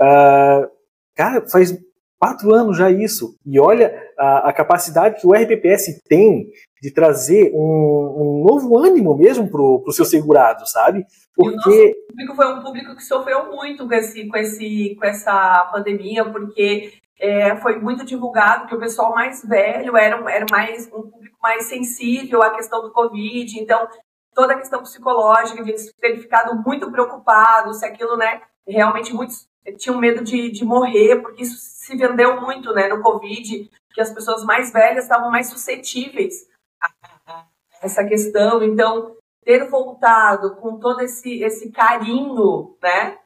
Uh, 0.01 0.74
Cara, 1.15 1.47
faz 1.49 1.73
quatro 2.19 2.53
anos 2.53 2.77
já 2.77 2.89
isso. 2.89 3.35
E 3.45 3.59
olha 3.59 3.93
a, 4.17 4.49
a 4.49 4.53
capacidade 4.53 5.19
que 5.19 5.27
o 5.27 5.33
RPPS 5.33 6.01
tem 6.07 6.47
de 6.81 6.91
trazer 6.91 7.51
um, 7.53 8.41
um 8.41 8.43
novo 8.47 8.77
ânimo 8.77 9.15
mesmo 9.15 9.49
para 9.49 9.61
o 9.61 9.91
seu 9.91 10.05
segurado, 10.05 10.67
sabe? 10.67 11.05
Porque... 11.35 11.69
E 11.69 11.73
o 11.73 11.85
nosso 11.85 12.07
público 12.07 12.35
foi 12.35 12.53
um 12.53 12.63
público 12.63 12.95
que 12.95 13.03
sofreu 13.03 13.51
muito 13.51 13.87
com, 13.87 13.93
esse, 13.93 14.27
com, 14.27 14.37
esse, 14.37 14.95
com 14.99 15.05
essa 15.05 15.69
pandemia, 15.71 16.25
porque 16.25 16.93
é, 17.19 17.55
foi 17.57 17.79
muito 17.79 18.05
divulgado 18.05 18.67
que 18.67 18.75
o 18.75 18.79
pessoal 18.79 19.13
mais 19.13 19.43
velho 19.43 19.95
era, 19.95 20.17
era 20.31 20.45
mais 20.51 20.87
um 20.87 21.09
público 21.09 21.37
mais 21.41 21.65
sensível 21.65 22.41
à 22.41 22.55
questão 22.55 22.81
do 22.81 22.91
Covid, 22.91 23.59
então 23.59 23.87
toda 24.33 24.53
a 24.53 24.57
questão 24.57 24.81
psicológica, 24.81 25.63
de 25.63 25.69
eles 25.69 25.93
terem 25.99 26.19
ficado 26.19 26.61
muito 26.65 26.91
preocupados, 26.91 27.79
se 27.79 27.85
aquilo, 27.85 28.17
né, 28.17 28.41
realmente 28.67 29.13
muitos 29.13 29.47
tinham 29.73 29.99
medo 29.99 30.23
de, 30.23 30.51
de 30.51 30.63
morrer, 30.63 31.21
porque 31.21 31.43
isso 31.43 31.57
se 31.57 31.95
vendeu 31.95 32.39
muito 32.41 32.73
né, 32.73 32.87
no 32.87 33.01
Covid, 33.01 33.69
que 33.93 34.01
as 34.01 34.11
pessoas 34.11 34.43
mais 34.43 34.71
velhas 34.71 35.05
estavam 35.05 35.31
mais 35.31 35.47
suscetíveis 35.47 36.47
a 36.81 37.45
essa 37.81 38.03
questão. 38.03 38.63
Então, 38.63 39.15
ter 39.43 39.69
voltado 39.69 40.55
com 40.55 40.77
todo 40.77 41.01
esse, 41.01 41.43
esse 41.43 41.71
carinho, 41.71 42.75
né, 42.81 43.17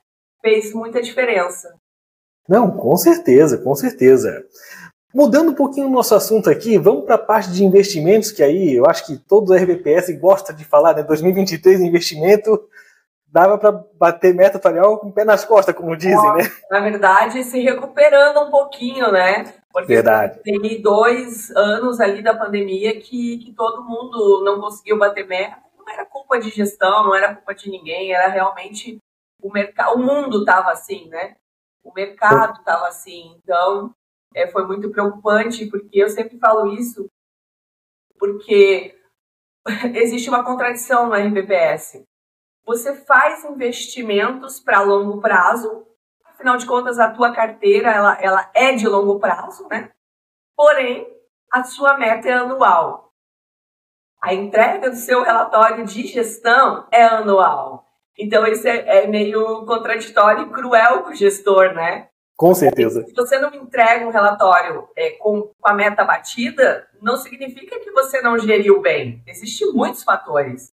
fez 0.42 0.74
muita 0.74 1.02
diferença. 1.02 1.76
Não, 2.48 2.72
com 2.72 2.96
certeza, 2.98 3.58
com 3.58 3.76
certeza. 3.76 4.46
Mudando 5.14 5.52
um 5.52 5.56
pouquinho 5.56 5.88
o 5.88 5.92
nosso 5.92 6.14
assunto 6.14 6.50
aqui, 6.50 6.78
vamos 6.78 7.06
para 7.06 7.16
a 7.16 7.20
parte 7.20 7.52
de 7.52 7.64
investimentos, 7.64 8.32
que 8.32 8.44
aí 8.44 8.74
eu 8.74 8.86
acho 8.86 9.06
que 9.08 9.18
todo 9.18 9.54
RBPS 9.54 10.12
gosta 10.20 10.54
de 10.54 10.64
falar, 10.64 10.96
né? 10.96 11.04
2023 11.04 11.82
investimento 11.82 12.68
dava 13.32 13.58
para 13.58 13.72
bater 13.72 14.34
meta 14.34 14.58
atuarial 14.58 14.98
com 14.98 15.08
o 15.08 15.14
pé 15.14 15.24
nas 15.24 15.46
costas, 15.46 15.76
como 15.76 15.96
dizem, 15.96 16.34
né? 16.34 16.44
Na 16.70 16.80
verdade, 16.80 17.44
se 17.44 17.60
recuperando 17.62 18.42
um 18.42 18.50
pouquinho, 18.50 19.12
né? 19.12 19.54
Porque 19.72 19.94
verdade. 19.94 20.40
tem 20.44 20.82
dois 20.82 21.52
anos 21.52 22.00
ali 22.00 22.24
da 22.24 22.36
pandemia 22.36 23.00
que, 23.00 23.38
que 23.38 23.54
todo 23.54 23.84
mundo 23.84 24.44
não 24.44 24.60
conseguiu 24.60 24.98
bater 24.98 25.28
meta. 25.28 25.58
Não 25.78 25.88
era 25.88 26.06
culpa 26.06 26.40
de 26.40 26.50
gestão, 26.50 27.04
não 27.04 27.16
era 27.16 27.36
culpa 27.36 27.54
de 27.54 27.70
ninguém, 27.70 28.14
era 28.14 28.28
realmente 28.28 28.98
o 29.42 29.52
mercado, 29.52 29.96
o 29.96 30.00
mundo 30.00 30.40
estava 30.40 30.72
assim, 30.72 31.08
né? 31.10 31.36
O 31.84 31.94
mercado 31.94 32.60
estava 32.60 32.88
assim. 32.88 33.38
Então, 33.44 33.92
é, 34.34 34.48
foi 34.48 34.66
muito 34.66 34.90
preocupante, 34.90 35.68
porque 35.68 36.02
eu 36.02 36.10
sempre 36.10 36.38
falo 36.40 36.74
isso, 36.74 37.08
porque 38.18 38.96
existe 39.96 40.30
uma 40.30 40.44
contradição 40.44 41.08
no 41.08 41.16
RPPS. 41.16 42.04
Você 42.70 42.94
faz 42.94 43.44
investimentos 43.46 44.60
para 44.60 44.84
longo 44.84 45.20
prazo, 45.20 45.88
afinal 46.24 46.56
de 46.56 46.68
contas 46.68 47.00
a 47.00 47.10
tua 47.10 47.34
carteira 47.34 47.90
ela, 47.90 48.16
ela 48.22 48.52
é 48.54 48.74
de 48.74 48.88
longo 48.88 49.20
prazo, 49.20 49.68
né? 49.68 49.90
Porém, 50.56 51.12
a 51.52 51.64
sua 51.64 51.98
meta 51.98 52.30
é 52.30 52.34
anual. 52.34 53.12
A 54.22 54.36
entrega 54.36 54.88
do 54.88 54.96
seu 54.96 55.24
relatório 55.24 55.84
de 55.84 56.06
gestão 56.06 56.88
é 56.92 57.04
anual. 57.06 57.88
Então, 58.16 58.46
isso 58.46 58.68
é, 58.68 59.00
é 59.00 59.08
meio 59.08 59.66
contraditório 59.66 60.46
e 60.46 60.52
cruel 60.52 61.02
para 61.02 61.12
o 61.12 61.16
gestor, 61.16 61.74
né? 61.74 62.08
Com 62.38 62.54
certeza. 62.54 63.04
Se 63.04 63.16
você 63.16 63.40
não 63.40 63.52
entrega 63.52 64.06
um 64.06 64.12
relatório 64.12 64.88
é, 64.96 65.10
com, 65.14 65.42
com, 65.42 65.68
a 65.68 65.74
meta 65.74 66.06
batida, 66.06 66.88
não 67.02 67.18
significa 67.18 67.80
que 67.80 67.90
você 67.90 68.22
não 68.22 68.38
geriu 68.38 68.80
bem. 68.80 69.24
Existem 69.26 69.74
muitos 69.74 70.04
fatores, 70.04 70.72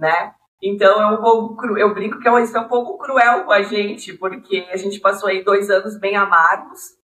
né? 0.00 0.34
Então 0.62 1.00
é 1.00 1.06
um 1.06 1.20
pouco 1.20 1.56
cru... 1.56 1.78
eu 1.78 1.92
brinco 1.92 2.18
que 2.18 2.28
é 2.28 2.42
isso 2.42 2.56
é 2.56 2.60
um 2.60 2.68
pouco 2.68 2.98
cruel 2.98 3.44
com 3.44 3.52
a 3.52 3.62
gente, 3.62 4.14
porque 4.14 4.66
a 4.70 4.76
gente 4.76 5.00
passou 5.00 5.28
aí 5.28 5.44
dois 5.44 5.70
anos 5.70 5.98
bem 5.98 6.16
amargos 6.16 6.96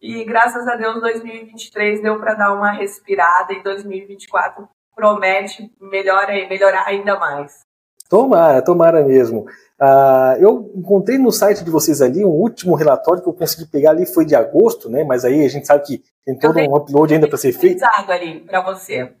e 0.00 0.24
graças 0.24 0.66
a 0.68 0.76
Deus 0.76 1.00
2023 1.00 2.02
deu 2.02 2.18
para 2.18 2.34
dar 2.34 2.52
uma 2.52 2.72
respirada 2.72 3.52
e 3.52 3.62
2024 3.62 4.68
promete 4.94 5.72
melhor, 5.80 6.26
melhorar 6.48 6.84
ainda 6.86 7.18
mais. 7.18 7.60
Tomara, 8.08 8.62
tomara 8.62 9.02
mesmo. 9.02 9.46
Uh, 9.80 10.36
eu 10.38 10.72
encontrei 10.76 11.18
no 11.18 11.32
site 11.32 11.64
de 11.64 11.70
vocês 11.70 12.00
ali 12.00 12.24
um 12.24 12.28
último 12.28 12.74
relatório 12.74 13.22
que 13.22 13.28
eu 13.28 13.32
consegui 13.32 13.66
pegar 13.66 13.90
ali, 13.90 14.06
foi 14.06 14.24
de 14.24 14.36
agosto, 14.36 14.88
né? 14.88 15.02
Mas 15.04 15.24
aí 15.24 15.44
a 15.44 15.48
gente 15.48 15.66
sabe 15.66 15.84
que 15.84 16.02
tem 16.24 16.38
todo 16.38 16.58
um 16.58 16.76
upload 16.76 17.14
ainda 17.14 17.26
para 17.26 17.38
ser 17.38 17.52
feito. 17.52 17.82
ali 17.84 18.40
para 18.40 18.60
você. 18.60 19.12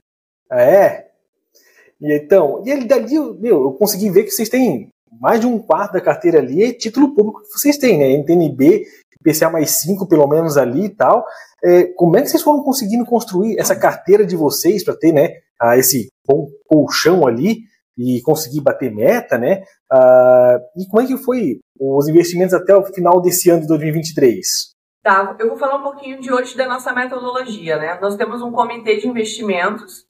Ah, 0.50 0.62
é? 0.62 1.10
E 2.00 2.16
então, 2.16 2.62
e 2.64 2.70
ele 2.70 2.86
dali, 2.86 3.18
meu, 3.38 3.62
eu 3.62 3.72
consegui 3.72 4.10
ver 4.10 4.24
que 4.24 4.30
vocês 4.30 4.48
têm 4.48 4.88
mais 5.20 5.40
de 5.40 5.46
um 5.46 5.58
quarto 5.58 5.92
da 5.92 6.00
carteira 6.00 6.38
ali 6.38 6.64
é 6.64 6.72
título 6.72 7.14
público 7.14 7.42
que 7.42 7.58
vocês 7.58 7.78
têm, 7.78 7.98
né? 7.98 8.12
NTNB, 8.18 8.84
PCA 9.22 9.48
mais 9.48 9.70
5 9.70 10.08
pelo 10.08 10.26
menos 10.26 10.56
ali 10.56 10.86
e 10.86 10.88
tal. 10.88 11.24
É, 11.62 11.84
como 11.94 12.16
é 12.16 12.22
que 12.22 12.28
vocês 12.28 12.42
foram 12.42 12.62
conseguindo 12.62 13.06
construir 13.06 13.58
essa 13.58 13.76
carteira 13.76 14.26
de 14.26 14.36
vocês 14.36 14.84
para 14.84 14.96
ter, 14.96 15.12
né, 15.12 15.30
esse 15.76 16.08
bom 16.26 16.48
colchão 16.66 17.26
ali? 17.26 17.62
e 17.96 18.20
conseguir 18.22 18.60
bater 18.60 18.92
meta, 18.92 19.38
né? 19.38 19.62
Uh, 19.92 20.58
e 20.76 20.86
como 20.90 21.02
é 21.02 21.06
que 21.06 21.16
foi 21.16 21.60
os 21.78 22.08
investimentos 22.08 22.54
até 22.54 22.76
o 22.76 22.84
final 22.84 23.20
desse 23.20 23.50
ano 23.50 23.62
de 23.62 23.68
2023? 23.68 24.74
Tá, 25.02 25.36
eu 25.38 25.48
vou 25.48 25.56
falar 25.56 25.76
um 25.76 25.82
pouquinho 25.82 26.20
de 26.20 26.32
hoje 26.32 26.56
da 26.56 26.66
nossa 26.66 26.92
metodologia, 26.92 27.76
né? 27.76 27.98
Nós 28.00 28.16
temos 28.16 28.42
um 28.42 28.50
comitê 28.50 28.96
de 28.96 29.06
investimentos. 29.06 30.04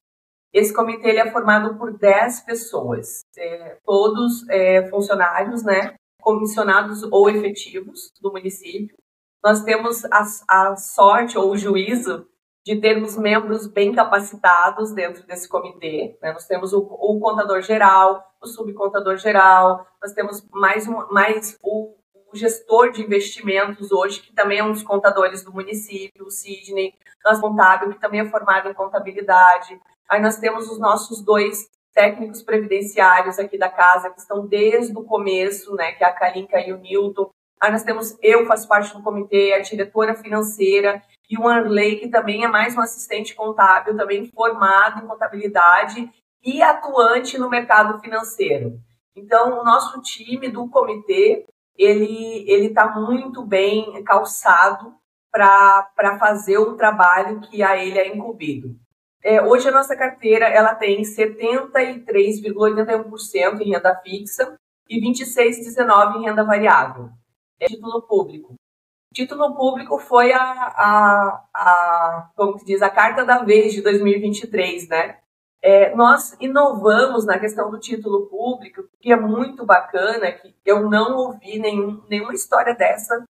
Esse 0.55 0.73
comitê 0.73 1.09
ele 1.09 1.19
é 1.19 1.33
formado 1.33 1.77
por 1.77 1.99
10 1.99 2.41
pessoas, 2.43 3.25
é, 3.37 3.77
todos 3.85 4.49
é, 4.49 4.89
funcionários, 4.89 5.65
né? 5.65 5.97
Comissionados 6.21 7.03
ou 7.03 7.29
efetivos 7.29 8.13
do 8.23 8.31
município. 8.31 8.97
Nós 9.45 9.65
temos 9.65 10.05
a, 10.07 10.25
a 10.49 10.77
sorte 10.77 11.37
ou 11.37 11.51
o 11.51 11.57
juízo 11.57 12.27
de 12.65 12.81
termos 12.81 13.17
membros 13.17 13.67
bem 13.67 13.93
capacitados 13.93 14.93
dentro 14.93 15.27
desse 15.27 15.49
comitê. 15.49 16.17
Né? 16.23 16.33
Nós 16.33 16.47
temos 16.47 16.73
o, 16.73 16.79
o, 16.79 17.21
contador 17.21 17.61
geral, 17.61 18.25
o 18.41 18.47
subcontador 18.47 19.19
geral, 19.19 19.87
nós 20.01 20.13
temos 20.13 20.47
mais, 20.51 20.89
um, 20.89 21.07
mais 21.11 21.59
o, 21.63 21.95
o, 22.33 22.37
gestor 22.37 22.91
de 22.91 23.03
investimentos 23.03 23.93
hoje, 23.93 24.23
que 24.23 24.33
também 24.33 24.61
é 24.61 24.65
um 24.65 24.73
dos 24.73 24.83
contadores 24.83 25.45
do 25.45 25.53
município, 25.53 26.25
o 26.25 26.31
Sidney, 26.31 26.95
nosso 27.23 27.41
contábil, 27.41 27.91
que 27.91 28.01
também 28.01 28.21
é 28.21 28.31
formado 28.31 28.69
em 28.69 28.75
contabilidade. 28.75 29.79
Aí 30.09 30.21
nós 30.21 30.39
temos 30.39 30.71
os 30.71 30.79
nossos 30.79 31.23
dois 31.23 31.69
técnicos 31.95 32.43
previdenciários 32.43 33.39
aqui 33.39 33.57
da 33.57 33.69
casa, 33.69 34.11
que 34.11 34.21
estão 34.21 34.47
desde 34.47 34.97
o 34.97 35.05
começo, 35.05 35.75
né, 35.75 35.93
que 35.93 36.03
é 36.05 36.07
a 36.07 36.13
Kalinka 36.13 36.61
e 36.61 36.73
o 36.73 36.79
Newton. 36.79 37.31
Aí 37.61 37.71
nós 37.71 37.85
temos 37.85 38.19
eu, 38.21 38.45
faço 38.47 38.69
parte 38.69 38.93
do 38.93 39.03
comitê, 39.03 39.55
a 39.55 39.61
diretora 39.61 40.15
financeira, 40.15 41.03
e 41.31 41.39
o 41.39 41.49
Arley, 41.49 42.01
que 42.01 42.09
também 42.09 42.45
é 42.45 42.49
mais 42.49 42.77
um 42.77 42.81
assistente 42.81 43.35
contábil, 43.35 43.97
também 43.97 44.31
formado 44.31 45.03
em 45.03 45.07
contabilidade 45.07 46.11
e 46.45 46.61
atuante 46.61 47.39
no 47.39 47.49
mercado 47.49 47.99
financeiro. 48.01 48.79
Então, 49.17 49.61
o 49.61 49.65
nosso 49.65 50.01
time 50.03 50.51
do 50.51 50.69
comitê, 50.69 51.47
ele 51.77 52.45
ele 52.51 52.67
está 52.67 52.89
muito 53.01 53.45
bem 53.47 54.03
calçado 54.05 54.95
para 55.31 56.19
fazer 56.19 56.59
o 56.59 56.77
trabalho 56.77 57.41
que 57.41 57.63
a 57.63 57.77
ele 57.77 57.99
é 57.99 58.15
incumbido. 58.15 58.77
É, 59.25 59.43
hoje 59.43 59.69
a 59.69 59.73
nossa 59.73 59.97
carteira 59.97 60.47
ela 60.47 60.75
tem 60.75 61.03
73,81% 61.03 63.61
em 63.61 63.71
renda 63.71 63.97
fixa 63.97 64.55
e 64.89 65.01
26,19% 65.01 66.17
em 66.17 66.25
renda 66.25 66.45
variável. 66.45 67.11
É 67.59 67.67
título 67.67 68.03
público 68.03 68.55
título 69.15 69.55
público 69.55 69.99
foi 69.99 70.33
a, 70.33 70.43
a, 70.43 71.45
a 71.55 72.31
como 72.37 72.59
se 72.59 72.67
diz, 72.67 72.83
a 72.83 72.91
carta 72.91 73.25
da 73.25 73.45
vez 73.45 73.73
de 73.73 73.81
2023, 73.81 74.89
né? 74.89 75.19
É, 75.63 75.95
nós 75.95 76.37
inovamos 76.41 77.25
na 77.25 77.39
questão 77.39 77.71
do 77.71 77.79
título 77.79 78.27
público, 78.27 78.87
que 79.01 79.11
é 79.11 79.17
muito 79.17 79.65
bacana, 79.65 80.31
que 80.31 80.55
eu 80.67 80.91
não 80.91 81.17
ouvi 81.17 81.59
nenhum, 81.59 82.03
nenhuma 82.11 82.35
história 82.35 82.75
dessa 82.75 83.25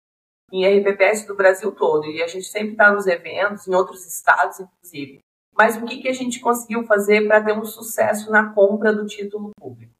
em 0.50 0.66
RPPS 0.66 1.26
do 1.26 1.37
Brasil 1.37 1.70
todo, 1.72 2.07
e 2.07 2.22
a 2.22 2.26
gente 2.26 2.46
sempre 2.46 2.72
está 2.72 2.90
nos 2.90 3.07
eventos, 3.07 3.68
em 3.68 3.74
outros 3.74 4.04
estados, 4.07 4.59
inclusive. 4.59 5.20
Mas 5.57 5.77
o 5.77 5.85
que, 5.85 5.99
que 5.99 6.09
a 6.09 6.12
gente 6.12 6.40
conseguiu 6.40 6.85
fazer 6.85 7.27
para 7.27 7.43
ter 7.43 7.53
um 7.53 7.64
sucesso 7.64 8.31
na 8.31 8.53
compra 8.53 8.93
do 8.93 9.07
título 9.07 9.53
público? 9.57 9.95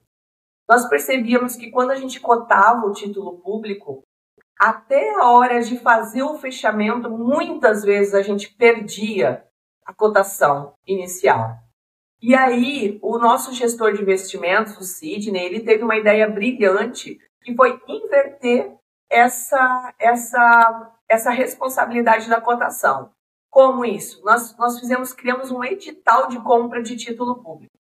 Nós 0.69 0.89
percebíamos 0.89 1.57
que 1.57 1.71
quando 1.71 1.91
a 1.91 1.97
gente 1.97 2.19
cotava 2.21 2.87
o 2.87 2.93
título 2.93 3.39
público, 3.39 4.03
até 4.59 5.15
a 5.17 5.31
hora 5.31 5.61
de 5.61 5.79
fazer 5.79 6.23
o 6.23 6.39
fechamento, 6.39 7.11
muitas 7.11 7.83
vezes 7.83 8.15
a 8.15 8.23
gente 8.23 8.53
perdia 8.55 9.45
a 9.85 9.93
cotação 9.93 10.75
inicial. 10.87 11.59
E 12.21 12.35
aí, 12.35 12.99
o 13.03 13.19
nosso 13.19 13.53
gestor 13.53 13.93
de 13.93 14.01
investimentos, 14.01 14.79
o 14.79 14.83
Sidney, 14.83 15.45
ele 15.45 15.61
teve 15.61 15.85
uma 15.85 15.97
ideia 15.97 16.27
brilhante 16.27 17.19
que 17.43 17.55
foi 17.55 17.79
inverter 17.87 18.75
essa, 19.11 19.95
essa, 19.99 20.93
essa 21.07 21.31
responsabilidade 21.31 22.29
da 22.29 22.41
cotação. 22.41 23.11
Como 23.55 23.85
isso? 23.85 24.21
Nós, 24.25 24.57
nós 24.57 24.81
fizemos, 24.81 25.13
criamos 25.13 25.53
um 25.53 25.63
edital 25.63 26.27
de 26.27 26.43
compra 26.43 26.83
de 26.83 26.97
título 26.97 27.41
público. 27.41 27.79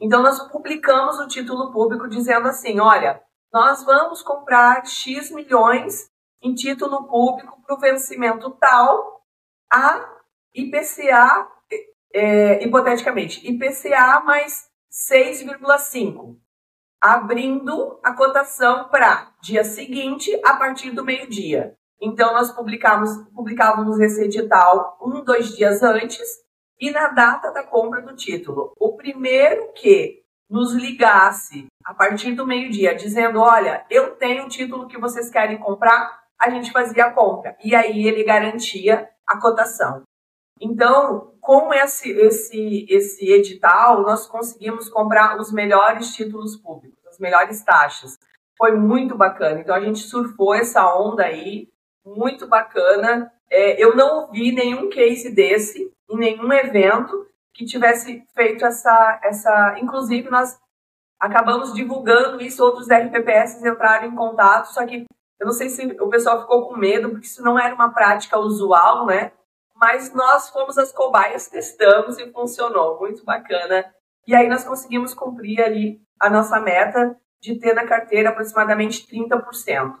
Então, 0.00 0.22
nós 0.22 0.50
publicamos 0.50 1.18
o 1.18 1.28
título 1.28 1.70
público 1.70 2.08
dizendo 2.08 2.48
assim: 2.48 2.80
olha, 2.80 3.22
nós 3.52 3.84
vamos 3.84 4.22
comprar 4.22 4.86
X 4.86 5.30
milhões 5.30 6.10
em 6.40 6.54
título 6.54 7.06
público 7.06 7.60
para 7.60 7.76
o 7.76 7.78
vencimento 7.78 8.50
tal 8.52 9.22
a 9.70 10.10
IPCA, 10.54 11.46
é, 12.14 12.64
hipoteticamente, 12.64 13.46
IPCA 13.46 14.20
mais 14.20 14.70
6,5, 14.90 16.38
abrindo 16.98 18.00
a 18.02 18.14
cotação 18.14 18.88
para 18.88 19.34
dia 19.42 19.64
seguinte 19.64 20.34
a 20.42 20.54
partir 20.54 20.92
do 20.92 21.04
meio-dia. 21.04 21.76
Então, 22.00 22.32
nós 22.32 22.50
publicamos, 22.50 23.10
publicávamos 23.34 24.00
esse 24.00 24.24
edital 24.24 24.98
um, 25.02 25.22
dois 25.22 25.54
dias 25.54 25.82
antes 25.82 26.26
e 26.80 26.90
na 26.90 27.08
data 27.08 27.52
da 27.52 27.62
compra 27.62 28.00
do 28.00 28.16
título. 28.16 28.72
O 28.78 28.96
primeiro 28.96 29.72
que 29.74 30.22
nos 30.48 30.72
ligasse 30.72 31.66
a 31.84 31.94
partir 31.94 32.32
do 32.32 32.46
meio-dia, 32.46 32.94
dizendo: 32.94 33.38
Olha, 33.38 33.84
eu 33.90 34.16
tenho 34.16 34.46
o 34.46 34.48
título 34.48 34.88
que 34.88 34.98
vocês 34.98 35.30
querem 35.30 35.58
comprar, 35.58 36.20
a 36.38 36.48
gente 36.50 36.72
fazia 36.72 37.06
a 37.06 37.12
compra. 37.12 37.56
E 37.62 37.74
aí 37.74 38.06
ele 38.06 38.24
garantia 38.24 39.08
a 39.26 39.38
cotação. 39.38 40.02
Então, 40.60 41.34
com 41.40 41.72
esse, 41.72 42.10
esse, 42.10 42.86
esse 42.88 43.30
edital, 43.30 44.02
nós 44.02 44.26
conseguimos 44.26 44.88
comprar 44.88 45.38
os 45.38 45.52
melhores 45.52 46.14
títulos 46.14 46.56
públicos, 46.56 46.98
as 47.06 47.18
melhores 47.18 47.62
taxas. 47.64 48.18
Foi 48.58 48.72
muito 48.72 49.16
bacana. 49.16 49.60
Então, 49.60 49.74
a 49.74 49.80
gente 49.80 50.00
surfou 50.00 50.54
essa 50.54 50.94
onda 50.94 51.24
aí, 51.24 51.69
muito 52.04 52.46
bacana. 52.46 53.32
É, 53.50 53.82
eu 53.82 53.96
não 53.96 54.22
ouvi 54.22 54.52
nenhum 54.52 54.88
case 54.88 55.34
desse 55.34 55.92
em 56.08 56.16
nenhum 56.16 56.52
evento 56.52 57.26
que 57.54 57.64
tivesse 57.64 58.24
feito 58.34 58.64
essa. 58.64 59.20
essa 59.22 59.78
inclusive, 59.78 60.30
nós 60.30 60.58
acabamos 61.18 61.74
divulgando 61.74 62.40
isso, 62.40 62.64
outros 62.64 62.88
RPPS 62.88 63.62
entraram 63.64 64.08
em 64.08 64.14
contato, 64.14 64.72
só 64.72 64.86
que 64.86 65.04
eu 65.38 65.46
não 65.46 65.52
sei 65.52 65.68
se 65.68 65.86
o 66.00 66.08
pessoal 66.08 66.42
ficou 66.42 66.68
com 66.68 66.76
medo, 66.76 67.10
porque 67.10 67.26
isso 67.26 67.42
não 67.42 67.58
era 67.58 67.74
uma 67.74 67.92
prática 67.92 68.38
usual, 68.38 69.06
né? 69.06 69.32
Mas 69.74 70.12
nós 70.12 70.50
fomos 70.50 70.76
as 70.76 70.92
cobaias, 70.92 71.48
testamos 71.48 72.18
e 72.18 72.30
funcionou. 72.30 73.00
Muito 73.00 73.24
bacana. 73.24 73.90
E 74.26 74.34
aí 74.34 74.46
nós 74.48 74.64
conseguimos 74.64 75.14
cumprir 75.14 75.62
ali 75.62 76.00
a 76.20 76.28
nossa 76.28 76.60
meta 76.60 77.16
de 77.40 77.58
ter 77.58 77.72
na 77.72 77.86
carteira 77.86 78.28
aproximadamente 78.28 79.06
30%. 79.06 79.96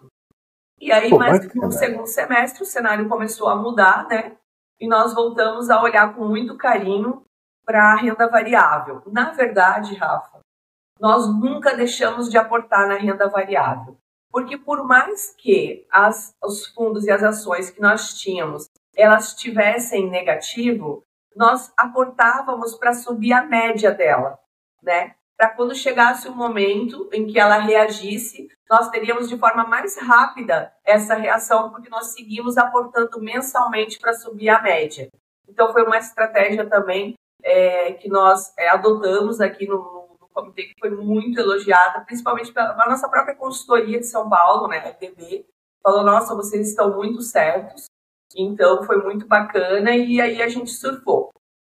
E 0.80 0.90
aí, 0.90 1.10
Pô, 1.10 1.18
mais 1.18 1.54
no 1.54 1.70
segundo 1.70 2.06
semestre, 2.06 2.62
o 2.62 2.66
cenário 2.66 3.08
começou 3.08 3.48
a 3.48 3.56
mudar, 3.56 4.08
né? 4.08 4.36
E 4.80 4.88
nós 4.88 5.14
voltamos 5.14 5.68
a 5.68 5.82
olhar 5.82 6.14
com 6.14 6.24
muito 6.24 6.56
carinho 6.56 7.22
para 7.66 7.92
a 7.92 7.96
renda 7.96 8.26
variável. 8.28 9.02
Na 9.06 9.30
verdade, 9.30 9.94
Rafa, 9.94 10.40
nós 10.98 11.28
nunca 11.28 11.76
deixamos 11.76 12.30
de 12.30 12.38
aportar 12.38 12.88
na 12.88 12.94
renda 12.94 13.28
variável. 13.28 13.98
Porque 14.32 14.56
por 14.56 14.86
mais 14.86 15.34
que 15.36 15.86
as, 15.90 16.34
os 16.42 16.66
fundos 16.68 17.04
e 17.04 17.10
as 17.10 17.22
ações 17.22 17.70
que 17.70 17.80
nós 17.80 18.14
tínhamos, 18.14 18.70
elas 18.96 19.34
tivessem 19.34 20.08
negativo, 20.08 21.04
nós 21.36 21.72
aportávamos 21.76 22.74
para 22.76 22.94
subir 22.94 23.32
a 23.32 23.42
média 23.42 23.92
dela, 23.92 24.38
né? 24.82 25.14
Para 25.40 25.48
quando 25.48 25.74
chegasse 25.74 26.28
o 26.28 26.36
momento 26.36 27.08
em 27.14 27.26
que 27.26 27.40
ela 27.40 27.56
reagisse, 27.56 28.46
nós 28.70 28.90
teríamos 28.90 29.26
de 29.26 29.38
forma 29.38 29.64
mais 29.64 29.98
rápida 29.98 30.70
essa 30.84 31.14
reação, 31.14 31.70
porque 31.70 31.88
nós 31.88 32.08
seguimos 32.08 32.58
aportando 32.58 33.18
mensalmente 33.18 33.98
para 33.98 34.12
subir 34.12 34.50
a 34.50 34.60
média. 34.60 35.08
Então 35.48 35.72
foi 35.72 35.82
uma 35.82 35.96
estratégia 35.96 36.68
também 36.68 37.14
é, 37.42 37.94
que 37.94 38.06
nós 38.06 38.52
é, 38.58 38.68
adotamos 38.68 39.40
aqui 39.40 39.66
no, 39.66 40.18
comitê 40.30 40.64
que 40.64 40.74
foi 40.78 40.90
muito 40.90 41.40
elogiada, 41.40 42.04
principalmente 42.04 42.52
pela, 42.52 42.74
pela 42.74 42.90
nossa 42.90 43.08
própria 43.08 43.34
consultoria 43.34 43.98
de 43.98 44.06
São 44.06 44.28
Paulo, 44.28 44.68
né, 44.68 44.80
a 44.80 44.88
FDB, 44.90 45.46
falou, 45.82 46.04
nossa, 46.04 46.36
vocês 46.36 46.68
estão 46.68 46.94
muito 46.94 47.22
certos, 47.22 47.86
então 48.36 48.82
foi 48.82 48.98
muito 48.98 49.26
bacana 49.26 49.96
e 49.96 50.20
aí 50.20 50.42
a 50.42 50.48
gente 50.48 50.70
surfou. 50.70 51.30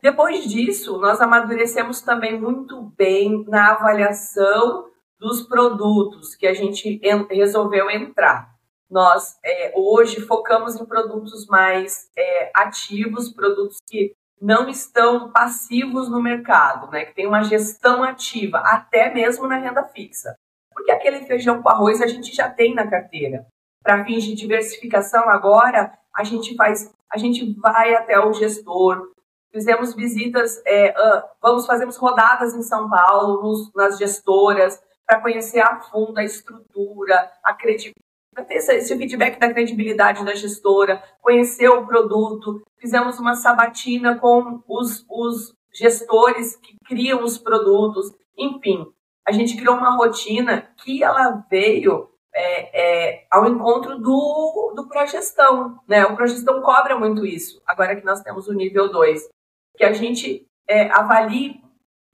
Depois 0.04 0.44
disso, 0.44 0.98
nós 0.98 1.22
amadurecemos 1.22 2.02
também 2.02 2.38
muito 2.38 2.92
bem 2.98 3.46
na 3.48 3.72
avaliação 3.72 4.90
dos 5.18 5.48
produtos 5.48 6.36
que 6.36 6.46
a 6.46 6.54
gente 6.54 7.00
resolveu 7.32 7.90
entrar. 7.90 8.54
Nós 8.92 9.40
é, 9.42 9.72
hoje 9.74 10.20
focamos 10.20 10.76
em 10.76 10.86
produtos 10.86 11.48
mais 11.48 12.10
é, 12.18 12.52
ativos, 12.54 13.32
produtos 13.32 13.78
que 13.90 14.14
não 14.42 14.68
estão 14.68 15.32
passivos 15.32 16.10
no 16.10 16.22
mercado, 16.22 16.92
né? 16.92 17.06
Que 17.06 17.16
tem 17.16 17.26
uma 17.26 17.42
gestão 17.42 18.04
ativa, 18.04 18.58
até 18.58 19.14
mesmo 19.14 19.48
na 19.48 19.56
renda 19.56 19.86
fixa. 19.86 20.36
Porque 20.74 20.92
aquele 20.92 21.22
feijão 21.22 21.64
com 21.64 21.70
arroz 21.70 22.02
a 22.02 22.08
gente 22.08 22.36
já 22.36 22.50
tem 22.50 22.76
na 22.76 22.90
carteira. 22.90 23.48
Para 23.82 24.04
fins 24.04 24.26
de 24.26 24.36
diversificação 24.36 25.30
agora, 25.30 25.98
a 26.14 26.26
gente 26.26 26.58
faz, 26.58 26.94
a 27.10 27.18
gente 27.18 27.54
vai 27.58 27.96
até 27.96 28.20
o 28.20 28.34
gestor. 28.34 29.14
Fizemos 29.54 29.94
visitas, 29.94 30.62
é, 30.66 30.90
uh, 30.90 31.24
vamos 31.42 31.68
fazemos 31.68 31.96
rodadas 31.96 32.56
em 32.56 32.64
São 32.64 32.90
Paulo, 32.90 33.44
nos, 33.44 33.72
nas 33.76 34.00
gestoras, 34.00 34.82
para 35.06 35.22
conhecer 35.22 35.60
a 35.60 35.80
fundo 35.80 36.18
a 36.18 36.24
estrutura, 36.24 37.32
a 37.44 37.54
credibilidade 37.54 38.04
para 38.34 38.44
ter 38.44 38.56
esse 38.56 38.98
feedback 38.98 39.40
da 39.40 39.54
credibilidade 39.54 40.26
da 40.26 40.34
gestora, 40.34 41.02
conhecer 41.22 41.70
o 41.70 41.86
produto. 41.86 42.64
Fizemos 42.80 43.20
uma 43.20 43.36
sabatina 43.36 44.18
com 44.18 44.62
os, 44.68 45.06
os 45.08 45.54
gestores 45.72 46.56
que 46.56 46.76
criam 46.86 47.24
os 47.24 47.38
produtos. 47.38 48.12
Enfim, 48.38 48.88
a 49.26 49.32
gente 49.32 49.56
criou 49.56 49.76
uma 49.76 49.96
rotina 49.96 50.68
que 50.84 51.04
ela 51.04 51.46
veio 51.50 52.10
é, 52.36 53.12
é, 53.14 53.28
ao 53.30 53.48
encontro 53.48 54.00
do, 54.00 54.74
do 54.76 54.88
Progestão. 54.88 55.80
Né? 55.88 56.04
O 56.06 56.16
Progestão 56.16 56.62
cobra 56.62 56.98
muito 56.98 57.26
isso, 57.26 57.62
agora 57.66 57.96
que 57.96 58.06
nós 58.06 58.22
temos 58.22 58.48
o 58.48 58.54
nível 58.54 58.92
2. 58.92 59.30
Que 59.76 59.84
a 59.84 59.94
gente 59.94 60.48
é, 60.68 60.90
avalie 60.92 61.62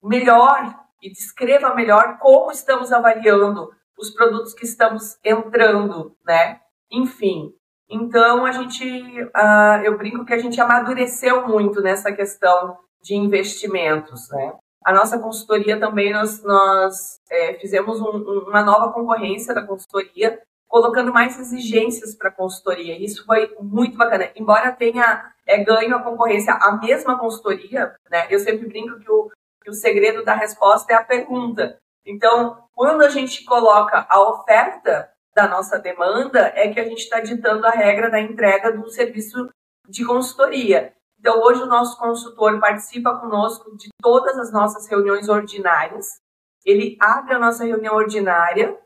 melhor 0.04 0.76
e 1.02 1.10
descreva 1.12 1.76
melhor 1.76 2.17
como 2.19 2.52
estamos 2.52 2.91
avaliando 2.91 3.69
os 3.98 4.10
produtos 4.12 4.54
que 4.54 4.65
estamos 4.65 5.17
entrando, 5.24 6.15
né? 6.26 6.60
Enfim, 6.91 7.54
então 7.89 8.45
a 8.45 8.52
gente, 8.52 8.84
uh, 9.24 9.84
eu 9.84 9.98
brinco 9.98 10.26
que 10.26 10.34
a 10.34 10.38
gente 10.38 10.60
amadureceu 10.60 11.48
muito 11.48 11.82
nessa 11.82 12.12
questão 12.12 12.78
de 13.02 13.15
investimentos, 13.15 14.30
né? 14.30 14.54
A 14.86 14.93
nossa 14.93 15.19
consultoria 15.19 15.80
também 15.80 16.13
nós, 16.13 16.41
nós 16.43 17.19
é, 17.30 17.56
fizemos 17.56 18.00
um, 18.00 18.48
uma 18.48 18.63
nova 18.63 18.93
concorrência 18.93 19.54
da 19.54 19.65
consultoria, 19.65 20.39
colocando 20.67 21.12
mais 21.12 21.38
exigências 21.38 22.15
para 22.15 22.30
a 22.30 22.34
consultoria. 22.34 22.98
Isso 22.98 23.26
foi 23.26 23.54
muito 23.60 23.98
bacana. 23.98 24.32
Embora 24.36 24.72
tenha 24.72 25.34
é, 25.49 25.63
ganho 25.63 25.95
a 25.95 26.03
concorrência 26.03 26.53
a 26.53 26.77
mesma 26.77 27.17
consultoria, 27.17 27.95
né? 28.09 28.27
Eu 28.29 28.39
sempre 28.39 28.67
brinco 28.67 28.99
que 28.99 29.09
o, 29.09 29.31
que 29.63 29.69
o 29.71 29.73
segredo 29.73 30.23
da 30.23 30.35
resposta 30.35 30.93
é 30.93 30.95
a 30.95 31.03
pergunta. 31.03 31.79
Então, 32.05 32.63
quando 32.73 33.01
a 33.01 33.09
gente 33.09 33.43
coloca 33.43 34.05
a 34.07 34.21
oferta 34.21 35.12
da 35.35 35.47
nossa 35.47 35.79
demanda, 35.79 36.51
é 36.55 36.71
que 36.71 36.79
a 36.79 36.83
gente 36.83 36.99
está 36.99 37.19
ditando 37.19 37.65
a 37.65 37.71
regra 37.71 38.12
da 38.12 38.21
entrega 38.21 38.71
do 38.71 38.89
serviço 38.89 39.49
de 39.88 40.05
consultoria. 40.05 40.93
Então, 41.19 41.41
hoje 41.41 41.63
o 41.63 41.67
nosso 41.67 41.97
consultor 41.97 42.59
participa 42.59 43.17
conosco 43.19 43.75
de 43.75 43.89
todas 44.01 44.38
as 44.38 44.53
nossas 44.53 44.88
reuniões 44.88 45.27
ordinárias. 45.29 46.19
Ele 46.63 46.95
abre 47.01 47.33
a 47.33 47.39
nossa 47.39 47.65
reunião 47.65 47.95
ordinária 47.95 48.77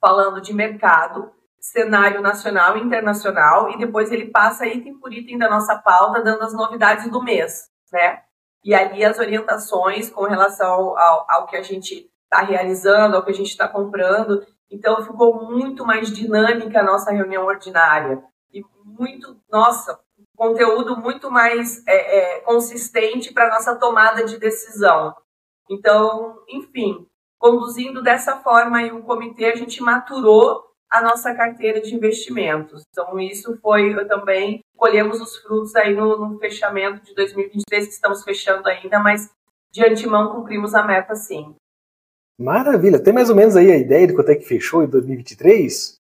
falando 0.00 0.40
de 0.40 0.54
mercado, 0.54 1.30
cenário 1.62 2.20
nacional 2.20 2.76
e 2.76 2.80
internacional, 2.80 3.70
e 3.70 3.78
depois 3.78 4.10
ele 4.10 4.26
passa 4.26 4.66
item 4.66 4.98
por 4.98 5.12
item 5.12 5.38
da 5.38 5.48
nossa 5.48 5.78
pauta, 5.78 6.20
dando 6.20 6.42
as 6.42 6.52
novidades 6.52 7.08
do 7.08 7.22
mês, 7.22 7.70
né? 7.92 8.20
E 8.64 8.74
ali 8.74 9.04
as 9.04 9.18
orientações 9.18 10.10
com 10.10 10.24
relação 10.24 10.98
ao, 10.98 11.24
ao 11.30 11.46
que 11.46 11.56
a 11.56 11.62
gente 11.62 12.10
está 12.24 12.42
realizando, 12.42 13.16
ao 13.16 13.24
que 13.24 13.30
a 13.30 13.34
gente 13.34 13.50
está 13.50 13.68
comprando. 13.68 14.44
Então 14.68 15.04
ficou 15.04 15.48
muito 15.48 15.86
mais 15.86 16.12
dinâmica 16.12 16.80
a 16.80 16.84
nossa 16.84 17.12
reunião 17.12 17.44
ordinária 17.44 18.22
e 18.52 18.62
muito, 18.84 19.40
nossa, 19.50 19.98
conteúdo 20.36 20.96
muito 20.96 21.30
mais 21.30 21.86
é, 21.86 22.38
é, 22.38 22.40
consistente 22.40 23.32
para 23.32 23.50
nossa 23.50 23.76
tomada 23.76 24.24
de 24.24 24.36
decisão. 24.36 25.14
Então, 25.70 26.38
enfim, 26.48 27.06
conduzindo 27.38 28.02
dessa 28.02 28.36
forma 28.38 28.78
aí 28.78 28.90
o 28.90 29.02
comitê, 29.04 29.46
a 29.46 29.56
gente 29.56 29.80
maturou 29.80 30.71
a 30.92 31.00
nossa 31.00 31.34
carteira 31.34 31.80
de 31.80 31.94
investimentos. 31.94 32.82
Então, 32.90 33.18
isso 33.18 33.58
foi 33.62 34.04
também, 34.06 34.60
colhemos 34.76 35.22
os 35.22 35.38
frutos 35.38 35.74
aí 35.74 35.94
no, 35.94 36.28
no 36.28 36.38
fechamento 36.38 37.02
de 37.02 37.14
2023, 37.14 37.86
que 37.86 37.94
estamos 37.94 38.22
fechando 38.22 38.68
ainda, 38.68 38.98
mas 38.98 39.30
de 39.72 39.82
antemão 39.82 40.34
cumprimos 40.34 40.74
a 40.74 40.82
meta 40.82 41.14
sim. 41.14 41.56
Maravilha. 42.38 43.02
Tem 43.02 43.14
mais 43.14 43.30
ou 43.30 43.36
menos 43.36 43.56
aí 43.56 43.72
a 43.72 43.76
ideia 43.76 44.06
de 44.06 44.14
quanto 44.14 44.32
é 44.32 44.34
que 44.34 44.44
fechou 44.44 44.84
em 44.84 44.86
2023? 44.86 45.94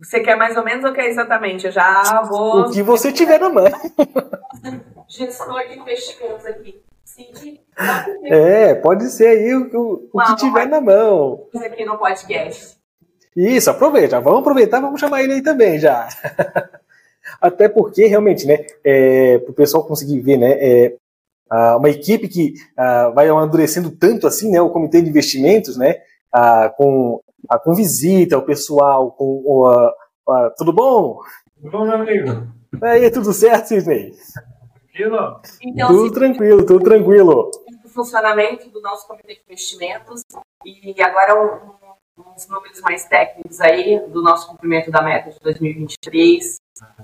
Você 0.00 0.20
quer 0.20 0.36
mais 0.36 0.54
ou 0.54 0.64
menos 0.64 0.84
ou 0.84 0.92
quer 0.92 1.06
exatamente? 1.06 1.64
Eu 1.64 1.72
já 1.72 2.22
vou. 2.22 2.62
O 2.62 2.70
que 2.70 2.82
você 2.82 3.10
tiver 3.10 3.38
na 3.38 3.48
mão. 3.48 3.64
Gestor 5.08 5.66
de 5.68 5.78
investimentos 5.78 6.44
aqui. 6.44 6.82
Sim. 7.04 7.58
É, 8.24 8.74
pode 8.74 9.04
ser 9.10 9.28
aí 9.28 9.54
o, 9.54 9.70
o, 9.74 10.10
o 10.12 10.20
que 10.26 10.36
tiver 10.36 10.66
na 10.66 10.80
mão. 10.80 11.48
Isso 11.54 11.64
aqui 11.64 11.84
no 11.84 11.96
podcast. 11.96 12.81
Isso, 13.36 13.70
aproveita. 13.70 14.20
Vamos 14.20 14.40
aproveitar, 14.40 14.80
vamos 14.80 15.00
chamar 15.00 15.22
ele 15.22 15.34
aí 15.34 15.42
também 15.42 15.78
já. 15.78 16.08
Até 17.40 17.68
porque, 17.68 18.06
realmente, 18.06 18.46
né, 18.46 18.66
é, 18.84 19.38
para 19.38 19.50
o 19.50 19.54
pessoal 19.54 19.84
conseguir 19.84 20.20
ver, 20.20 20.36
né, 20.36 20.52
é, 20.52 20.96
uma 21.76 21.90
equipe 21.90 22.28
que 22.28 22.54
vai 23.14 23.28
amadurecendo 23.28 23.90
tanto 23.90 24.26
assim, 24.26 24.50
né, 24.50 24.60
o 24.60 24.70
comitê 24.70 25.02
de 25.02 25.10
investimentos, 25.10 25.76
né, 25.76 25.96
com, 26.76 27.20
uh, 27.44 27.58
com 27.62 27.74
visita 27.74 28.36
ao 28.36 28.42
pessoal, 28.42 29.10
com 29.12 29.90
tudo 30.56 30.72
bom? 30.72 31.18
Tudo 31.60 31.70
bom, 31.70 31.84
meu 31.84 31.96
amigo? 31.96 32.48
Aí, 32.80 33.10
tudo 33.10 33.34
certo, 33.34 33.66
Sidney? 33.66 34.14
Tranquilo? 34.92 35.40
Então, 35.62 35.88
tudo 35.88 36.12
tranquilo, 36.12 36.66
tudo 36.66 36.84
tranquilo. 36.84 37.50
O 37.84 37.88
funcionamento 37.88 38.70
do 38.70 38.80
nosso 38.80 39.06
comitê 39.06 39.34
de 39.34 39.42
investimentos 39.42 40.22
e 40.64 41.02
agora 41.02 41.34
um, 41.34 41.81
uns 42.18 42.48
números 42.48 42.80
mais 42.80 43.04
técnicos 43.06 43.60
aí 43.60 44.00
do 44.08 44.22
nosso 44.22 44.48
cumprimento 44.48 44.90
da 44.90 45.02
meta 45.02 45.30
de 45.30 45.38
2023. 45.40 46.56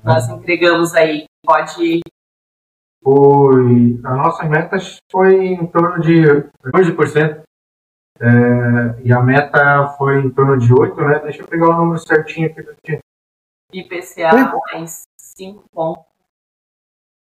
Nós 0.05 0.29
entregamos 0.29 0.95
aí, 0.95 1.25
pode 1.45 2.01
foi 3.03 4.01
a 4.05 4.17
nossa 4.17 4.45
meta 4.45 4.77
foi 5.11 5.47
em 5.47 5.67
torno 5.67 6.01
de 6.01 6.23
12%. 6.75 7.43
É, 8.21 9.03
e 9.05 9.13
a 9.13 9.21
meta 9.21 9.95
foi 9.97 10.19
em 10.19 10.31
torno 10.31 10.59
de 10.59 10.73
8, 10.73 11.01
né? 11.03 11.21
Deixa 11.21 11.43
eu 11.43 11.47
pegar 11.47 11.69
o 11.69 11.77
número 11.77 11.99
certinho 12.01 12.51
aqui. 12.51 12.99
IPCA 13.73 14.53
mais 14.73 15.03
5 15.17 15.65
pontos. 15.73 16.05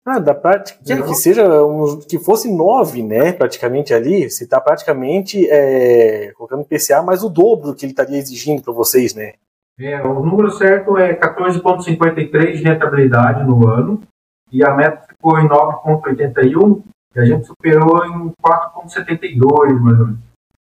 Ah, 0.09 0.19
da 0.19 0.33
prática, 0.33 0.79
que, 0.85 1.03
que 1.03 1.15
seja 1.15 1.65
um, 1.65 1.99
que 1.99 2.17
fosse 2.17 2.49
9, 2.49 3.03
né? 3.03 3.33
Praticamente 3.33 3.93
ali, 3.93 4.29
você 4.29 4.45
está 4.45 4.61
praticamente 4.61 5.45
é, 5.49 6.31
colocando 6.31 6.61
IPCA 6.61 7.01
mais 7.01 7.25
o 7.25 7.29
dobro 7.29 7.67
do 7.67 7.75
que 7.75 7.83
ele 7.83 7.91
estaria 7.91 8.17
exigindo 8.17 8.63
para 8.63 8.71
vocês, 8.71 9.13
né? 9.13 9.33
É, 9.77 10.01
o 10.01 10.23
número 10.23 10.49
certo 10.51 10.97
é 10.97 11.13
14,53 11.13 12.53
de 12.53 12.63
rentabilidade 12.63 13.43
no 13.43 13.67
ano 13.67 14.01
e 14.49 14.63
a 14.63 14.73
meta 14.73 15.05
ficou 15.09 15.37
em 15.39 15.47
9,81 15.49 16.83
e 17.13 17.19
a 17.19 17.25
gente 17.25 17.45
superou 17.45 18.05
em 18.05 18.31
4,72, 18.41 19.77
mais 19.81 19.99
ou 19.99 20.05
menos. 20.05 20.19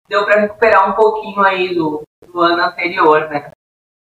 Deu 0.09 0.25
para 0.25 0.41
recuperar 0.41 0.89
um 0.89 0.93
pouquinho 0.93 1.41
aí 1.41 1.75
do, 1.75 2.01
do 2.33 2.41
ano 2.41 2.63
anterior, 2.63 3.29
né? 3.29 3.51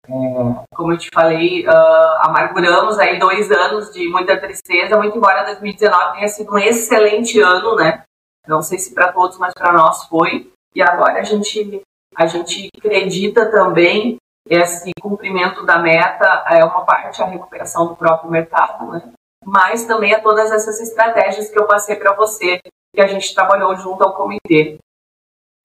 É, 0.07 0.65
como 0.75 0.93
eu 0.93 0.99
te 0.99 1.09
falei, 1.13 1.67
uh, 1.67 2.27
amarguramos 2.27 2.99
aí 2.99 3.19
dois 3.19 3.51
anos 3.51 3.91
de 3.93 4.09
muita 4.09 4.39
tristeza, 4.39 4.97
muito 4.99 5.17
embora 5.17 5.45
2019 5.45 6.17
tenha 6.17 6.29
sido 6.29 6.53
um 6.53 6.59
excelente 6.59 7.41
ano, 7.41 7.77
né? 7.77 8.05
Não 8.47 8.61
sei 8.61 8.79
se 8.79 8.95
para 8.95 9.13
todos, 9.13 9.39
mas 9.39 9.55
para 9.55 9.73
nós 9.73 10.05
foi. 10.05 10.53
E 10.75 10.83
agora 10.83 11.21
a 11.21 11.23
gente, 11.23 11.83
a 12.15 12.27
gente 12.27 12.69
acredita 12.77 13.51
também 13.51 14.19
esse 14.49 14.91
cumprimento 15.01 15.65
da 15.65 15.79
meta 15.79 16.45
é 16.51 16.63
uma 16.65 16.85
parte 16.85 17.23
a 17.23 17.27
recuperação 17.27 17.87
do 17.87 17.97
próprio 17.97 18.31
mercado, 18.31 18.91
né? 18.91 19.13
Mas 19.43 19.87
também 19.87 20.13
a 20.15 20.21
todas 20.21 20.51
essas 20.51 20.81
estratégias 20.81 21.51
que 21.51 21.59
eu 21.59 21.67
passei 21.67 21.97
para 21.97 22.15
você, 22.15 22.61
que 22.95 23.01
a 23.01 23.07
gente 23.07 23.35
trabalhou 23.35 23.75
junto 23.77 24.03
ao 24.03 24.15
comitê. 24.15 24.79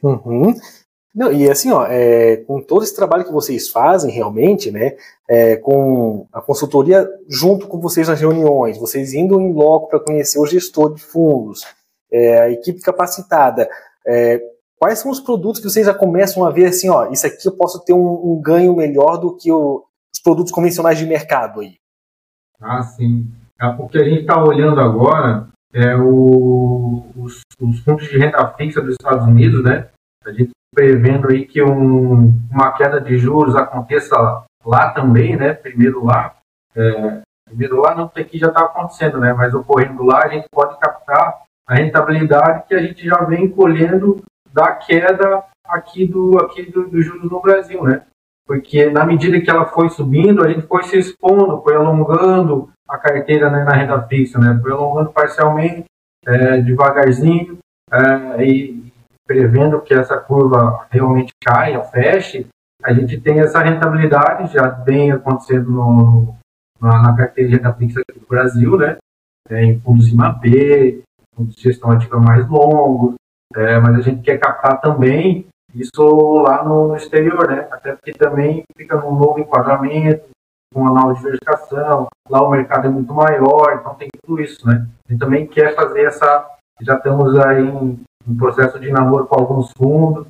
Uhum. 0.02 0.54
Não, 1.14 1.32
e 1.32 1.50
assim, 1.50 1.72
ó, 1.72 1.86
é, 1.88 2.38
com 2.38 2.62
todo 2.62 2.84
esse 2.84 2.96
trabalho 2.96 3.26
que 3.26 3.32
vocês 3.32 3.70
fazem 3.70 4.12
realmente, 4.12 4.70
né, 4.70 4.96
é, 5.28 5.56
com 5.58 6.28
a 6.32 6.40
consultoria 6.40 7.10
junto 7.28 7.68
com 7.68 7.80
vocês 7.80 8.08
nas 8.08 8.22
reuniões, 8.22 8.78
vocês 8.78 9.14
indo 9.14 9.42
em 9.42 9.52
loco 9.52 9.90
para 9.90 10.00
conhecer 10.00 10.40
o 10.40 10.46
gestor 10.46 10.94
de 10.94 11.02
fundos, 11.02 11.66
é, 12.12 12.42
a 12.42 12.52
equipe 12.52 12.80
capacitada, 12.82 13.68
é, 14.06 14.40
quais 14.78 15.00
são 15.00 15.12
os 15.12 15.20
produtos 15.20 15.60
que 15.60 15.70
vocês 15.70 15.86
já 15.86 15.94
começam 15.94 16.46
a 16.46 16.52
ver 16.52 16.68
assim, 16.68 16.90
ó, 16.90 17.10
isso 17.12 17.26
aqui 17.26 17.48
eu 17.48 17.58
posso 17.58 17.84
ter 17.84 17.94
um, 17.94 18.34
um 18.34 18.42
ganho 18.42 18.76
melhor 18.76 19.18
do 19.18 19.36
que 19.36 19.52
o, 19.52 19.84
os 20.14 20.22
produtos 20.22 20.52
convencionais 20.52 20.98
de 20.98 21.08
mercado 21.08 21.62
aí? 21.62 21.76
Ah, 22.62 22.84
sim. 22.84 23.28
É, 23.60 23.68
o 23.68 23.88
que 23.88 23.98
a 23.98 24.04
gente 24.04 24.22
está 24.22 24.42
olhando 24.42 24.80
agora 24.80 25.48
é 25.74 25.96
o, 25.96 27.04
os, 27.16 27.42
os 27.60 27.80
fundos 27.80 28.08
de 28.08 28.18
renda 28.18 28.54
fixa 28.56 28.82
dos 28.82 28.94
Estados 28.94 29.26
Unidos, 29.26 29.64
né? 29.64 29.90
A 30.26 30.32
gente 30.32 30.52
prevendo 30.74 31.30
aí 31.30 31.46
que 31.46 31.62
um, 31.62 32.34
uma 32.52 32.72
queda 32.74 33.02
de 33.02 33.18
juros 33.18 33.56
aconteça 33.56 34.16
lá 34.66 34.92
também, 34.92 35.36
né? 35.36 35.54
Primeiro 35.54 36.06
lá, 36.06 36.36
é, 36.76 37.22
primeiro 37.46 37.82
lá 37.82 37.96
não, 37.96 38.08
porque 38.08 38.22
aqui 38.22 38.38
já 38.38 38.48
está 38.48 38.62
acontecendo, 38.62 39.20
né? 39.20 39.34
Mas 39.34 39.54
ocorrendo 39.54 40.04
lá, 40.04 40.24
a 40.24 40.28
gente 40.28 40.48
pode 40.52 40.78
captar 40.80 41.42
a 41.68 41.76
rentabilidade 41.76 42.68
que 42.68 42.76
a 42.76 42.82
gente 42.82 43.06
já 43.06 43.18
vem 43.24 43.50
colhendo 43.50 44.22
da 44.52 44.72
queda 44.74 45.44
aqui 45.66 46.06
do 46.06 46.38
aqui 46.40 46.64
do, 46.64 46.88
do 46.88 47.02
juros 47.02 47.30
no 47.30 47.42
Brasil, 47.42 47.84
né? 47.84 48.04
Porque 48.46 48.90
na 48.90 49.06
medida 49.06 49.40
que 49.40 49.50
ela 49.50 49.66
foi 49.66 49.90
subindo, 49.90 50.44
a 50.44 50.50
gente 50.50 50.66
foi 50.66 50.84
se 50.84 50.98
expondo, 50.98 51.62
foi 51.62 51.76
alongando 51.76 52.70
a 52.88 52.98
carteira 52.98 53.48
né, 53.52 53.64
na 53.64 53.74
renda 53.74 54.02
fixa, 54.08 54.40
né? 54.40 54.58
Foi 54.60 54.72
alongando 54.72 55.12
parcialmente, 55.12 55.86
é, 56.26 56.60
devagarzinho, 56.60 57.60
é, 57.92 58.44
e 58.44 58.89
prevendo 59.30 59.80
que 59.80 59.94
essa 59.94 60.18
curva 60.18 60.88
realmente 60.90 61.32
caia, 61.40 61.84
feche, 61.84 62.48
a 62.84 62.92
gente 62.92 63.22
tem 63.22 63.40
essa 63.40 63.60
rentabilidade, 63.60 64.52
já 64.52 64.68
vem 64.70 65.12
acontecendo 65.12 65.70
no, 65.70 66.36
na, 66.82 67.04
na 67.04 67.16
carteira 67.16 67.48
de 67.48 67.56
renda 67.58 67.72
fixa 67.76 68.02
aqui 68.02 68.20
do 68.20 68.26
Brasil, 68.26 68.76
né? 68.76 68.98
É, 69.48 69.64
em 69.64 69.80
fundos 69.82 70.08
IMAB, 70.08 71.04
fundos 71.36 71.56
de 71.56 71.62
gestão 71.62 71.92
ativa 71.92 72.20
mais 72.20 72.50
longos, 72.50 73.14
é, 73.56 73.80
mas 73.80 73.98
a 73.98 74.02
gente 74.02 74.24
quer 74.24 74.40
captar 74.40 74.82
também 74.82 75.46
isso 75.76 76.02
lá 76.42 76.64
no, 76.64 76.88
no, 76.88 76.96
exterior, 76.96 77.48
né? 77.48 77.68
Até 77.70 77.94
porque 77.94 78.14
também 78.14 78.64
fica 78.76 78.98
num 78.98 79.14
novo 79.14 79.40
enquadramento, 79.40 80.28
com 80.74 80.82
uma 80.82 80.92
nova 80.92 81.14
diversificação, 81.14 82.08
lá 82.28 82.42
o 82.42 82.50
mercado 82.50 82.88
é 82.88 82.90
muito 82.90 83.14
maior, 83.14 83.78
então 83.80 83.94
tem 83.94 84.10
tudo 84.26 84.42
isso, 84.42 84.66
né? 84.66 84.88
A 85.08 85.12
gente 85.12 85.20
também 85.20 85.46
quer 85.46 85.76
fazer 85.76 86.06
essa, 86.06 86.50
já 86.82 86.96
estamos 86.96 87.38
aí 87.38 87.68
em 87.68 88.00
um 88.30 88.38
processo 88.38 88.80
de 88.80 88.92
namoro 88.92 89.26
com 89.26 89.36
alguns 89.36 89.72
fundos, 89.72 90.28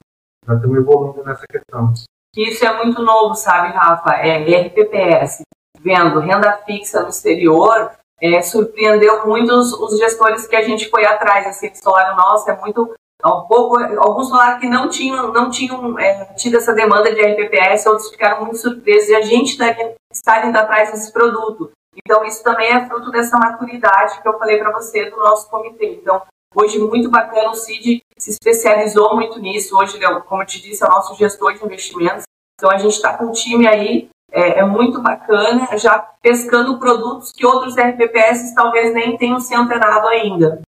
já 0.48 0.56
estamos 0.56 0.78
evoluindo 0.78 1.24
nessa 1.24 1.46
questão. 1.48 1.94
Isso 2.36 2.66
é 2.66 2.78
muito 2.78 3.02
novo, 3.02 3.36
sabe, 3.36 3.74
Rafa? 3.74 4.14
É 4.16 4.38
RPPS, 4.38 5.42
vendo 5.80 6.20
renda 6.20 6.54
fixa 6.66 7.02
no 7.02 7.10
exterior, 7.10 7.92
é, 8.22 8.42
surpreendeu 8.42 9.26
muito 9.26 9.52
os, 9.54 9.74
os, 9.74 9.98
gestores 9.98 10.48
que 10.48 10.56
a 10.56 10.62
gente 10.62 10.90
foi 10.90 11.06
atrás. 11.06 11.48
Assim, 11.48 11.72
falaram, 11.84 12.16
nossa, 12.16 12.52
é 12.52 12.60
muito. 12.60 12.94
Um 13.26 13.42
pouco, 13.48 13.78
alguns 13.98 14.30
falaram 14.30 14.60
que 14.62 14.70
não 14.70 14.88
tinham, 14.88 15.34
não 15.34 15.50
tinham 15.50 16.00
é, 16.00 16.34
tido 16.36 16.56
essa 16.56 16.74
demanda 16.74 17.14
de 17.14 17.22
RPPS, 17.22 17.86
outros 17.86 18.10
ficaram 18.10 18.46
muito 18.46 18.58
surpresos 18.58 19.10
e 19.10 19.16
a 19.16 19.22
gente 19.22 19.58
deve 19.58 19.96
estar 20.10 20.48
indo 20.48 20.58
atrás 20.58 20.90
desse 20.90 21.12
produto. 21.12 21.70
Então, 21.98 22.24
isso 22.24 22.42
também 22.42 22.72
é 22.72 22.88
fruto 22.88 23.12
dessa 23.12 23.38
maturidade 23.38 24.22
que 24.22 24.28
eu 24.28 24.40
falei 24.40 24.58
para 24.58 24.72
você 24.72 25.10
do 25.10 25.18
nosso 25.18 25.50
comitê. 25.50 25.96
Então, 25.96 26.22
Hoje, 26.56 26.80
muito 26.80 27.12
bacana, 27.12 27.52
o 27.52 27.56
CID 27.56 28.02
se 28.18 28.32
especializou 28.32 29.16
muito 29.16 29.40
nisso. 29.40 29.78
Hoje, 29.78 30.00
como 30.28 30.42
eu 30.42 30.48
te 30.48 30.62
disse, 30.62 30.84
é 30.84 30.88
o 30.88 30.90
nosso 30.90 31.16
gestor 31.16 31.54
de 31.54 31.64
investimentos. 31.64 32.24
Então, 32.56 32.72
a 32.72 32.78
gente 32.78 32.96
está 32.96 33.16
com 33.16 33.26
um 33.26 33.32
time 33.32 33.68
aí, 33.68 34.10
é, 34.32 34.60
é, 34.60 34.66
muito 34.66 35.02
bacana, 35.02 35.78
já 35.78 36.00
pescando 36.22 36.80
produtos 36.80 37.32
que 37.32 37.46
outros 37.46 37.76
RPPS 37.76 38.54
talvez 38.54 38.94
nem 38.94 39.18
tenham 39.18 39.40
se 39.40 39.56
antenado 39.56 40.08
ainda. 40.08 40.62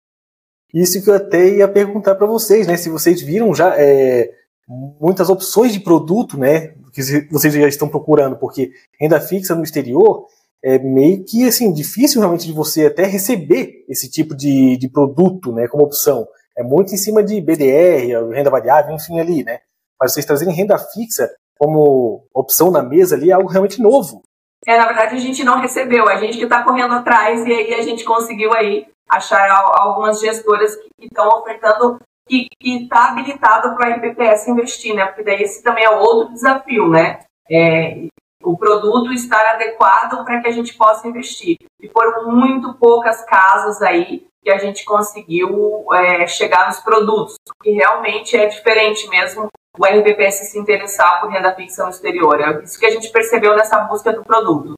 Isso 0.72 1.02
que 1.02 1.10
eu 1.10 1.14
até 1.14 1.56
ia 1.56 1.68
perguntar 1.68 2.14
para 2.14 2.26
vocês, 2.26 2.66
né? 2.66 2.76
Se 2.76 2.88
vocês 2.88 3.20
viram 3.20 3.54
já 3.54 3.74
é, 3.76 4.32
muitas 4.66 5.28
opções 5.28 5.72
de 5.72 5.80
produto, 5.80 6.38
né? 6.38 6.74
Que 6.92 7.28
vocês 7.30 7.52
já 7.52 7.68
estão 7.68 7.88
procurando, 7.88 8.36
porque 8.36 8.72
renda 8.98 9.20
fixa 9.20 9.54
no 9.54 9.64
exterior 9.64 10.26
é 10.64 10.78
meio 10.78 11.24
que 11.24 11.46
assim 11.46 11.72
difícil 11.72 12.20
realmente 12.20 12.46
de 12.46 12.52
você 12.52 12.86
até 12.86 13.04
receber 13.04 13.84
esse 13.88 14.10
tipo 14.10 14.34
de, 14.34 14.76
de 14.76 14.88
produto, 14.88 15.52
né, 15.52 15.66
como 15.68 15.84
opção. 15.84 16.26
É 16.56 16.62
muito 16.62 16.94
em 16.94 16.98
cima 16.98 17.22
de 17.22 17.40
BDR, 17.40 18.30
renda 18.32 18.50
variável, 18.50 18.94
enfim 18.94 19.18
ali, 19.18 19.42
né? 19.42 19.60
Mas 20.00 20.12
vocês 20.12 20.26
trazerem 20.26 20.54
renda 20.54 20.78
fixa 20.78 21.30
como 21.58 22.26
opção 22.34 22.70
na 22.70 22.82
mesa 22.82 23.16
ali 23.16 23.30
é 23.30 23.34
algo 23.34 23.48
realmente 23.48 23.80
novo. 23.80 24.22
É, 24.66 24.76
na 24.76 24.86
verdade 24.86 25.16
a 25.16 25.18
gente 25.18 25.42
não 25.42 25.60
recebeu, 25.60 26.08
a 26.08 26.16
gente 26.16 26.38
que 26.38 26.44
está 26.44 26.62
correndo 26.62 26.94
atrás 26.94 27.44
e 27.46 27.52
aí 27.52 27.74
a 27.74 27.82
gente 27.82 28.04
conseguiu 28.04 28.52
aí 28.52 28.86
achar 29.08 29.48
algumas 29.50 30.20
gestoras 30.20 30.76
que 30.76 31.06
estão 31.06 31.28
ofertando 31.28 31.98
que 32.28 32.48
está 32.62 33.10
habilitado 33.10 33.74
para 33.74 33.88
a 33.88 33.96
RPPS 33.96 34.48
investir, 34.48 34.94
né? 34.94 35.06
Porque 35.06 35.24
daí 35.24 35.42
esse 35.42 35.62
também 35.62 35.84
é 35.84 35.90
outro 35.90 36.32
desafio, 36.32 36.88
né? 36.88 37.20
É, 37.50 38.06
o 38.42 38.56
produto 38.56 39.12
estar 39.12 39.54
adequado 39.54 40.24
para 40.24 40.40
que 40.40 40.48
a 40.48 40.52
gente 40.52 40.74
possa 40.74 41.08
investir. 41.08 41.56
E 41.80 41.88
foram 41.88 42.30
muito 42.30 42.74
poucas 42.74 43.24
casas 43.24 43.80
aí 43.82 44.26
que 44.42 44.50
a 44.50 44.58
gente 44.58 44.84
conseguiu 44.84 45.86
é, 45.92 46.26
chegar 46.26 46.66
nos 46.66 46.80
produtos, 46.80 47.36
porque 47.46 47.70
realmente 47.70 48.36
é 48.36 48.46
diferente 48.46 49.08
mesmo 49.08 49.46
o 49.78 49.86
RBPS 49.86 50.50
se 50.50 50.58
interessar 50.58 51.20
por 51.20 51.30
renda 51.30 51.54
fixa 51.54 51.84
no 51.84 51.90
exterior. 51.90 52.40
É 52.40 52.62
isso 52.62 52.78
que 52.78 52.86
a 52.86 52.90
gente 52.90 53.10
percebeu 53.10 53.56
nessa 53.56 53.78
busca 53.80 54.12
do 54.12 54.22
produto. 54.22 54.74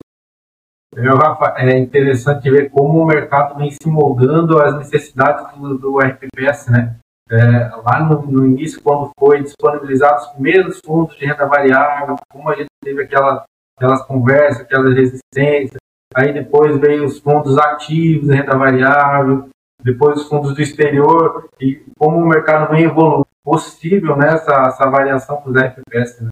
É, 0.97 1.09
Rafa, 1.09 1.55
é 1.57 1.77
interessante 1.77 2.49
ver 2.49 2.71
como 2.71 3.03
o 3.03 3.07
mercado 3.07 3.57
vem 3.57 3.71
se 3.71 3.89
moldando 3.89 4.63
às 4.63 4.77
necessidades 4.77 5.45
do, 5.57 5.77
do 5.77 5.99
RPPS, 5.99 6.71
né? 6.71 6.97
É, 7.31 7.37
lá 7.85 8.01
no, 8.01 8.23
no, 8.23 8.47
início, 8.47 8.81
quando 8.83 9.11
foi 9.19 9.43
disponibilizado 9.43 10.21
os 10.21 10.27
primeiros 10.29 10.79
fundos 10.85 11.17
de 11.17 11.27
renda 11.27 11.47
variável, 11.47 12.17
como 12.31 12.51
a 12.51 12.55
gente 12.55 12.69
teve 12.83 13.03
aquela 13.03 13.45
aquelas 13.77 14.03
conversas, 14.07 14.63
aquelas 14.63 14.95
resistências. 14.95 15.79
Aí 16.15 16.33
depois 16.33 16.79
veio 16.79 17.05
os 17.05 17.19
fundos 17.19 17.59
ativos, 17.59 18.29
renda 18.29 18.57
variável, 18.57 19.49
depois 19.83 20.21
os 20.21 20.29
fundos 20.29 20.55
do 20.55 20.63
exterior, 20.63 21.49
e 21.61 21.83
como 21.99 22.19
o 22.19 22.29
mercado 22.29 22.71
vem 22.71 22.85
evoluindo, 22.85 23.27
possível 23.45 24.17
né, 24.17 24.35
essa, 24.35 24.53
essa 24.69 24.89
variação 24.89 25.37
para 25.37 25.51
os 25.51 25.57
FPS. 25.57 26.23
Né? 26.23 26.29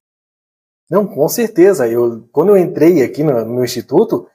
Não, 0.90 1.06
com 1.06 1.28
certeza. 1.28 1.86
Eu, 1.86 2.26
quando 2.32 2.50
eu 2.50 2.56
entrei 2.56 3.02
aqui 3.02 3.22
no, 3.22 3.44
no 3.44 3.64
instituto, 3.64 4.26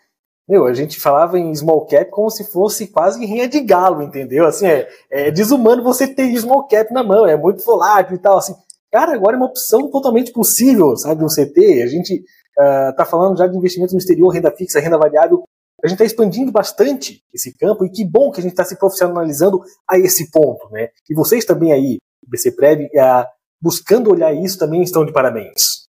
meu, 0.47 0.65
a 0.65 0.73
gente 0.73 0.99
falava 0.99 1.37
em 1.37 1.53
small 1.53 1.85
cap 1.85 2.09
como 2.11 2.29
se 2.29 2.49
fosse 2.51 2.87
quase 2.87 3.25
rinha 3.25 3.47
de 3.47 3.59
galo, 3.59 4.01
entendeu? 4.01 4.45
Assim, 4.45 4.67
é, 4.67 4.87
é 5.09 5.31
desumano 5.31 5.83
você 5.83 6.07
ter 6.07 6.35
small 6.37 6.67
cap 6.67 6.93
na 6.93 7.03
mão, 7.03 7.25
é 7.25 7.35
muito 7.35 7.65
volátil 7.65 8.15
e 8.15 8.19
tal, 8.19 8.37
assim. 8.37 8.55
Cara, 8.91 9.13
agora 9.13 9.35
é 9.35 9.37
uma 9.37 9.47
opção 9.47 9.89
totalmente 9.91 10.31
possível, 10.31 10.95
sabe, 10.95 11.23
um 11.23 11.27
CT. 11.27 11.83
A 11.83 11.87
gente 11.87 12.23
está 12.57 13.03
ah, 13.03 13.03
uh, 13.03 13.09
falando 13.09 13.37
já 13.37 13.47
de 13.47 13.55
investimentos 13.55 13.93
no 13.93 13.99
exterior, 13.99 14.29
renda 14.29 14.51
fixa, 14.51 14.79
renda 14.79 14.97
variável. 14.97 15.43
A 15.83 15.87
gente 15.87 16.01
está 16.01 16.05
expandindo 16.05 16.51
bastante 16.51 17.21
esse 17.31 17.55
campo 17.55 17.85
e 17.85 17.91
que 17.91 18.03
bom 18.03 18.31
que 18.31 18.39
a 18.39 18.43
gente 18.43 18.53
está 18.53 18.63
se 18.63 18.79
profissionalizando 18.79 19.61
a 19.87 19.99
esse 19.99 20.31
ponto, 20.31 20.67
né? 20.71 20.89
E 21.07 21.13
vocês 21.13 21.45
também 21.45 21.71
aí, 21.71 21.97
BC 22.27 22.55
Prev, 22.55 22.85
uh, 22.85 23.25
buscando 23.61 24.11
olhar 24.11 24.33
isso 24.33 24.57
também 24.57 24.81
estão 24.81 25.05
de 25.05 25.13
parabéns. 25.13 25.85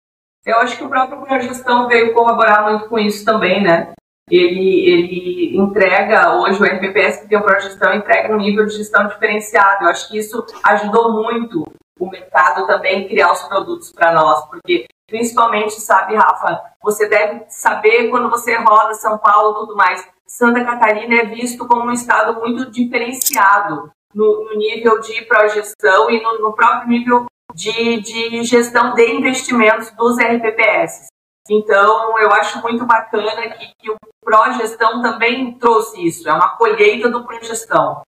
Eu 0.45 0.57
acho 0.59 0.77
que 0.77 0.85
o 0.85 0.89
próprio 0.89 1.23
Progestão 1.23 1.89
veio 1.89 2.15
colaborar 2.15 2.71
muito 2.71 2.89
com 2.89 2.99
isso 2.99 3.25
também, 3.25 3.63
né? 3.63 3.93
Ele, 4.31 4.89
ele 4.89 5.57
entrega, 5.57 6.37
hoje 6.37 6.61
o 6.61 6.65
RPPS 6.65 7.23
que 7.23 7.29
tem 7.29 7.39
o 7.39 7.45
Progestão 7.45 7.93
entrega 7.93 8.33
um 8.33 8.39
nível 8.39 8.65
de 8.67 8.77
gestão 8.77 9.07
diferenciado. 9.07 9.85
Eu 9.85 9.91
acho 9.91 10.09
que 10.09 10.19
isso 10.19 10.45
ajudou 10.65 11.13
muito 11.13 11.65
o 11.99 12.11
mercado 12.11 12.67
também 12.67 13.07
criar 13.07 13.33
os 13.33 13.43
produtos 13.43 13.93
para 13.93 14.13
nós, 14.13 14.45
porque 14.49 14.87
principalmente, 15.13 15.79
sabe, 15.79 16.17
Rafa, 16.17 16.59
você 16.83 17.07
deve 17.07 17.45
saber 17.49 18.09
quando 18.09 18.31
você 18.31 18.57
roda 18.57 18.95
São 18.95 19.19
Paulo 19.19 19.53
e 19.53 19.61
tudo 19.61 19.77
mais. 19.77 20.09
Santa 20.27 20.65
Catarina 20.65 21.17
é 21.17 21.27
visto 21.27 21.69
como 21.69 21.85
um 21.85 21.93
estado 21.93 22.41
muito 22.41 22.71
diferenciado 22.71 23.93
no, 24.15 24.45
no 24.47 24.57
nível 24.57 24.99
de 25.01 25.21
projeção 25.27 26.11
e 26.11 26.23
no, 26.23 26.39
no 26.41 26.55
próprio 26.55 26.89
nível 26.89 27.27
de, 27.55 28.01
de, 28.01 28.43
gestão 28.43 28.95
de 28.95 29.05
investimentos 29.13 29.91
dos 29.91 30.17
RPPS. 30.19 31.09
Então, 31.51 32.19
eu 32.19 32.33
acho 32.33 32.63
muito 32.63 32.87
bacana 32.87 33.51
que, 33.51 33.71
que 33.79 33.91
o 33.91 33.97
Progestão 34.25 35.03
também 35.03 35.59
trouxe 35.59 36.07
isso, 36.07 36.27
é 36.27 36.33
uma 36.33 36.57
colheita 36.57 37.11
do 37.11 37.27
Progestão. 37.27 38.01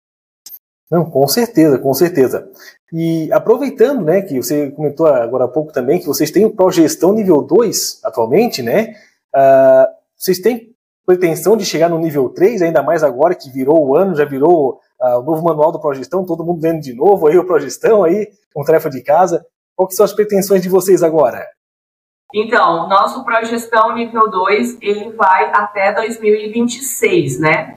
Não, 0.94 1.04
com 1.04 1.26
certeza, 1.26 1.76
com 1.76 1.92
certeza. 1.92 2.48
E 2.92 3.28
aproveitando, 3.32 4.04
né, 4.04 4.22
que 4.22 4.40
você 4.40 4.70
comentou 4.70 5.08
agora 5.08 5.46
há 5.46 5.48
pouco 5.48 5.72
também, 5.72 5.98
que 5.98 6.06
vocês 6.06 6.30
têm 6.30 6.44
o 6.44 6.54
Progestão 6.54 7.12
nível 7.12 7.42
2 7.42 8.00
atualmente, 8.04 8.62
né? 8.62 8.94
Uh, 9.34 9.88
vocês 10.16 10.38
têm 10.38 10.72
pretensão 11.04 11.56
de 11.56 11.64
chegar 11.64 11.88
no 11.88 11.98
nível 11.98 12.28
3, 12.28 12.62
ainda 12.62 12.80
mais 12.80 13.02
agora 13.02 13.34
que 13.34 13.50
virou 13.50 13.84
o 13.84 13.96
ano, 13.96 14.14
já 14.14 14.24
virou 14.24 14.78
uh, 15.02 15.18
o 15.18 15.22
novo 15.24 15.42
manual 15.42 15.72
do 15.72 15.80
Progestão, 15.80 16.24
todo 16.24 16.44
mundo 16.44 16.62
lendo 16.62 16.80
de 16.80 16.94
novo 16.94 17.26
aí 17.26 17.36
o 17.36 17.44
Progestão 17.44 18.04
aí, 18.04 18.28
com 18.54 18.62
tarefa 18.62 18.88
de 18.88 19.02
casa. 19.02 19.44
Que 19.76 19.96
são 19.96 20.04
as 20.04 20.12
pretensões 20.12 20.62
de 20.62 20.68
vocês 20.68 21.02
agora? 21.02 21.44
Então, 22.32 22.88
nosso 22.88 23.24
Progestão 23.24 23.96
nível 23.96 24.30
2, 24.30 24.78
ele 24.80 25.10
vai 25.14 25.50
até 25.52 25.92
2026, 25.92 27.40
né? 27.40 27.74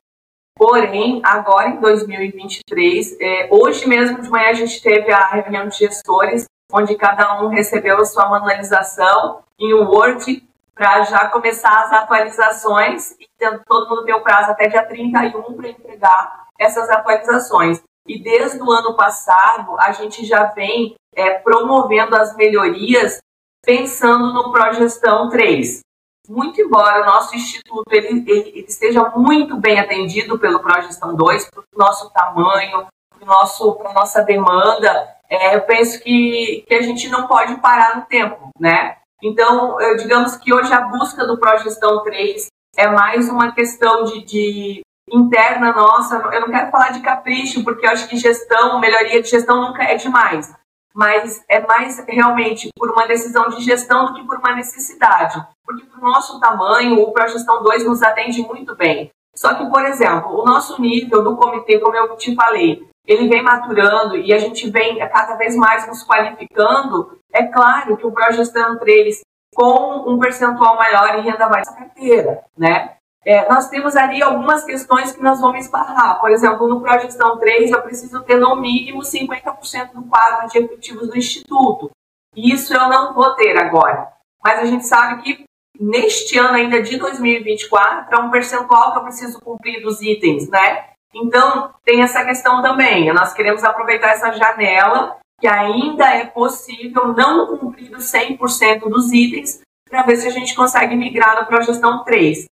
Porém, 0.58 1.22
agora 1.24 1.70
em 1.70 1.80
2023, 1.80 3.18
é, 3.22 3.48
hoje 3.52 3.88
mesmo 3.88 4.22
de 4.22 4.30
manhã 4.30 4.50
a 4.50 4.54
gente 4.54 4.82
teve 4.82 5.12
a 5.12 5.28
reunião 5.28 5.68
de 5.68 5.78
gestores, 5.78 6.46
onde 6.74 6.96
cada 6.96 7.42
um 7.44 7.48
recebeu 7.48 7.98
a 7.98 8.06
sua 8.06 8.28
manualização 8.28 9.44
em 9.60 9.74
Word 9.74 10.44
para 10.74 11.04
já 11.04 11.28
começar 11.30 11.84
as 11.84 11.94
atualizações 11.94 13.12
e 13.12 13.28
todo 13.68 13.90
mundo 13.90 14.04
tem 14.04 14.16
o 14.16 14.22
prazo 14.22 14.52
até 14.52 14.68
dia 14.68 14.84
31 14.84 15.54
para 15.54 15.70
entregar 15.70 16.48
essas 16.60 16.90
atualizações. 16.90 17.82
E 18.08 18.22
desde 18.22 18.60
o 18.62 18.72
ano 18.72 18.96
passado, 18.96 19.76
a 19.80 19.92
gente 19.92 20.26
já 20.26 20.46
vem 20.46 20.96
é, 21.16 21.36
promovendo 21.36 22.16
as 22.16 22.36
melhorias 22.36 23.20
pensando 23.64 24.34
no 24.34 24.52
Progestão 24.52 25.30
3 25.30 25.82
muito 26.30 26.62
embora 26.62 27.04
o 27.04 27.06
nosso 27.06 27.36
instituto 27.36 27.84
ele, 27.92 28.24
ele, 28.28 28.50
ele 28.50 28.66
esteja 28.68 29.04
muito 29.16 29.58
bem 29.58 29.80
atendido 29.80 30.38
pelo 30.40 30.60
Progestão 30.60 31.16
2, 31.16 31.50
para 31.50 31.62
o 31.62 31.78
nosso 31.78 32.10
tamanho, 32.12 32.88
para 33.20 33.90
a 33.90 33.94
nossa 33.94 34.22
demanda, 34.24 35.16
é, 35.30 35.56
eu 35.56 35.62
penso 35.62 36.02
que, 36.02 36.64
que 36.68 36.74
a 36.74 36.82
gente 36.82 37.10
não 37.10 37.28
pode 37.28 37.56
parar 37.58 37.98
no 37.98 38.06
tempo, 38.06 38.50
né? 38.60 38.98
Então, 39.22 39.80
eu, 39.82 39.98
digamos 39.98 40.36
que 40.38 40.54
hoje 40.54 40.72
a 40.72 40.82
busca 40.82 41.26
do 41.26 41.40
Progestão 41.40 42.04
3 42.04 42.48
é 42.78 42.88
mais 42.88 43.28
uma 43.30 43.52
questão 43.52 44.04
de, 44.04 44.24
de 44.24 44.82
interna 45.12 45.74
nossa, 45.74 46.18
eu 46.18 46.42
não 46.42 46.52
quero 46.52 46.70
falar 46.70 46.92
de 46.92 47.02
capricho, 47.02 47.64
porque 47.64 47.86
eu 47.86 47.92
acho 47.92 48.08
que 48.08 48.18
gestão, 48.18 48.80
melhoria 48.80 49.22
de 49.22 49.30
gestão 49.30 49.62
nunca 49.62 49.84
é 49.84 49.96
demais, 49.96 50.54
mas 50.98 51.46
é 51.48 51.60
mais 51.60 52.04
realmente 52.08 52.70
por 52.76 52.90
uma 52.90 53.06
decisão 53.06 53.50
de 53.50 53.62
gestão 53.62 54.08
do 54.08 54.16
que 54.16 54.26
por 54.26 54.40
uma 54.40 54.56
necessidade. 54.56 55.40
Porque 55.64 55.86
para 55.86 56.00
o 56.00 56.12
nosso 56.12 56.40
tamanho, 56.40 57.00
o 57.00 57.12
Progestão 57.12 57.62
2 57.62 57.86
nos 57.86 58.02
atende 58.02 58.42
muito 58.42 58.76
bem. 58.76 59.12
Só 59.36 59.54
que, 59.54 59.70
por 59.70 59.86
exemplo, 59.86 60.42
o 60.42 60.44
nosso 60.44 60.82
nível 60.82 61.24
do 61.24 61.38
comitê, 61.38 61.78
como 61.80 61.96
eu 61.96 62.18
te 62.18 62.34
falei, 62.34 62.82
ele 63.06 63.30
vem 63.30 63.44
maturando 63.44 64.18
e 64.18 64.34
a 64.34 64.40
gente 64.40 64.72
vem 64.72 64.98
cada 64.98 65.36
vez 65.36 65.56
mais 65.56 65.86
nos 65.88 66.04
qualificando. 66.04 67.20
É 67.32 67.44
claro 67.44 67.96
que 67.96 68.08
o 68.08 68.12
Progestão 68.12 68.80
3, 68.80 69.22
com 69.54 70.12
um 70.12 70.18
percentual 70.18 70.76
maior 70.78 71.20
em 71.20 71.22
renda 71.22 71.48
variável, 71.48 71.76
carteira, 71.76 72.44
né? 72.58 72.97
É, 73.28 73.46
nós 73.50 73.68
temos 73.68 73.98
ali 73.98 74.24
algumas 74.24 74.64
questões 74.64 75.12
que 75.12 75.22
nós 75.22 75.42
vamos 75.42 75.66
esbarrar. 75.66 76.18
Por 76.22 76.32
exemplo, 76.32 76.66
no 76.66 76.80
Progestão 76.80 77.38
3, 77.38 77.72
eu 77.72 77.82
preciso 77.82 78.24
ter 78.24 78.38
no 78.38 78.56
mínimo 78.56 79.02
50% 79.02 79.92
do 79.92 80.04
quadro 80.04 80.48
de 80.48 80.60
efetivos 80.60 81.10
do 81.10 81.18
Instituto. 81.18 81.92
Isso 82.34 82.74
eu 82.74 82.88
não 82.88 83.14
vou 83.14 83.36
ter 83.36 83.58
agora. 83.58 84.08
Mas 84.42 84.60
a 84.60 84.66
gente 84.66 84.86
sabe 84.86 85.22
que 85.24 85.44
neste 85.78 86.40
ano 86.40 86.54
ainda 86.54 86.82
de 86.82 86.96
2024 86.96 88.16
é 88.16 88.18
um 88.18 88.32
percentual 88.32 88.94
que 88.94 89.00
eu 89.00 89.04
preciso 89.04 89.42
cumprir 89.42 89.82
dos 89.82 90.02
itens, 90.02 90.50
né? 90.50 90.86
Então, 91.14 91.74
tem 91.84 92.02
essa 92.04 92.24
questão 92.24 92.62
também. 92.62 93.14
Nós 93.14 93.34
queremos 93.34 93.62
aproveitar 93.62 94.12
essa 94.12 94.32
janela 94.32 95.18
que 95.38 95.48
ainda 95.48 96.06
é 96.16 96.26
possível 96.26 97.10
não 97.10 97.58
cumprir 97.58 97.94
os 97.94 98.06
100% 98.06 98.88
dos 98.88 99.12
itens 99.12 99.60
para 99.90 100.04
ver 100.04 100.16
se 100.16 100.28
a 100.28 100.32
gente 100.32 100.56
consegue 100.56 100.96
migrar 100.96 101.42
no 101.42 101.46
Progestão 101.46 102.06
3 102.06 102.48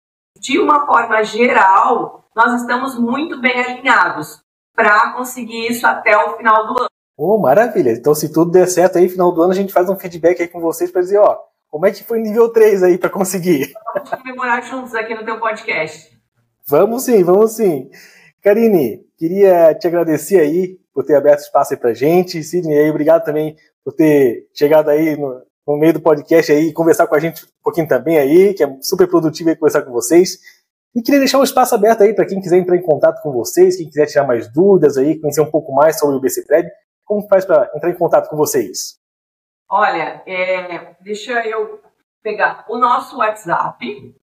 de 0.41 0.59
uma 0.59 0.87
forma 0.87 1.23
geral, 1.23 2.25
nós 2.35 2.59
estamos 2.59 2.97
muito 2.97 3.39
bem 3.39 3.63
alinhados 3.63 4.41
para 4.75 5.13
conseguir 5.13 5.67
isso 5.67 5.85
até 5.85 6.17
o 6.17 6.35
final 6.35 6.65
do 6.65 6.81
ano. 6.81 6.89
Oh, 7.15 7.37
maravilha! 7.37 7.91
Então, 7.91 8.15
se 8.15 8.33
tudo 8.33 8.49
der 8.49 8.65
certo 8.67 8.97
aí, 8.97 9.07
final 9.07 9.31
do 9.31 9.43
ano, 9.43 9.51
a 9.51 9.55
gente 9.55 9.71
faz 9.71 9.87
um 9.87 9.95
feedback 9.95 10.41
aí 10.41 10.47
com 10.47 10.59
vocês 10.59 10.89
para 10.89 11.01
dizer, 11.01 11.19
ó, 11.19 11.37
como 11.69 11.85
é 11.85 11.91
que 11.91 12.03
foi 12.03 12.19
nível 12.19 12.49
3 12.49 12.81
aí 12.81 12.97
para 12.97 13.11
conseguir? 13.11 13.71
Vamos 13.93 14.09
comemorar 14.09 14.63
juntos 14.63 14.95
aqui 14.95 15.13
no 15.13 15.23
teu 15.23 15.39
podcast. 15.39 16.19
Vamos 16.67 17.03
sim, 17.03 17.23
vamos 17.23 17.51
sim. 17.51 17.89
Karine, 18.41 19.05
queria 19.17 19.75
te 19.75 19.87
agradecer 19.87 20.39
aí 20.39 20.79
por 20.93 21.03
ter 21.03 21.15
aberto 21.15 21.41
espaço 21.41 21.73
aí 21.73 21.79
pra 21.79 21.93
gente. 21.93 22.41
Sidney, 22.41 22.79
aí, 22.79 22.89
obrigado 22.89 23.23
também 23.23 23.55
por 23.83 23.93
ter 23.93 24.47
chegado 24.53 24.89
aí 24.89 25.15
no, 25.15 25.41
no 25.67 25.77
meio 25.77 25.93
do 25.93 26.01
podcast 26.01 26.51
aí, 26.51 26.73
conversar 26.73 27.07
com 27.07 27.15
a 27.15 27.19
gente 27.19 27.45
um 27.45 27.63
pouquinho 27.63 27.87
também 27.87 28.17
aí, 28.17 28.53
que 28.53 28.63
é 28.63 28.77
super 28.81 29.07
produtivo 29.07 29.49
aí 29.49 29.55
conversar 29.55 29.83
com 29.83 29.91
vocês. 29.91 30.37
E 30.93 31.01
queria 31.01 31.19
deixar 31.19 31.39
um 31.39 31.43
espaço 31.43 31.73
aberto 31.73 32.03
aí 32.03 32.13
para 32.13 32.25
quem 32.25 32.41
quiser 32.41 32.57
entrar 32.57 32.75
em 32.75 32.81
contato 32.81 33.21
com 33.21 33.31
vocês, 33.31 33.77
quem 33.77 33.87
quiser 33.87 34.07
tirar 34.07 34.27
mais 34.27 34.51
dúvidas 34.51 34.97
aí, 34.97 35.19
conhecer 35.19 35.41
um 35.41 35.49
pouco 35.49 35.73
mais 35.73 35.97
sobre 35.97 36.17
o 36.17 36.19
BC 36.19 36.45
Preb, 36.45 36.69
como 37.05 37.27
faz 37.27 37.45
para 37.45 37.71
entrar 37.75 37.89
em 37.89 37.97
contato 37.97 38.29
com 38.29 38.35
vocês? 38.35 38.99
Olha, 39.69 40.21
é, 40.25 40.95
deixa 41.01 41.47
eu 41.47 41.79
pegar 42.21 42.65
o 42.67 42.77
nosso 42.77 43.17
WhatsApp, 43.17 44.13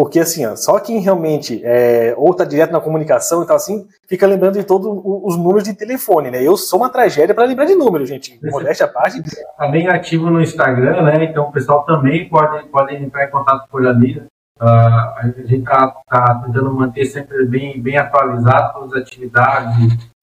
Porque 0.00 0.18
assim, 0.18 0.46
ó, 0.46 0.56
só 0.56 0.80
quem 0.80 0.98
realmente 0.98 1.60
é, 1.62 2.14
ou 2.16 2.32
tá 2.32 2.42
direto 2.42 2.72
na 2.72 2.80
comunicação 2.80 3.42
e 3.42 3.46
tal 3.46 3.56
assim, 3.56 3.86
fica 4.08 4.26
lembrando 4.26 4.54
de 4.54 4.64
todos 4.64 4.86
os 5.04 5.36
números 5.36 5.64
de 5.64 5.74
telefone, 5.74 6.30
né? 6.30 6.42
Eu 6.42 6.56
sou 6.56 6.80
uma 6.80 6.88
tragédia 6.88 7.34
para 7.34 7.44
lembrar 7.44 7.66
de 7.66 7.74
número, 7.74 8.06
gente. 8.06 8.40
Modéstia 8.42 8.86
a 8.86 8.88
parte. 8.88 9.22
Tá 9.58 9.68
bem 9.68 9.88
ativo 9.88 10.30
no 10.30 10.40
Instagram, 10.40 11.02
né? 11.02 11.24
Então 11.24 11.50
o 11.50 11.52
pessoal 11.52 11.84
também 11.84 12.26
pode, 12.30 12.66
pode 12.70 12.96
entrar 12.96 13.26
em 13.26 13.30
contato 13.30 13.68
por 13.68 13.86
ali. 13.86 14.16
Uh, 14.58 14.64
a 14.64 15.34
gente 15.44 15.64
tá, 15.64 15.94
tá 16.08 16.42
tentando 16.46 16.72
manter 16.72 17.04
sempre 17.04 17.44
bem, 17.44 17.78
bem 17.78 17.98
atualizado 17.98 18.72
todas 18.72 18.94
as 18.94 19.02
atividades 19.02 19.76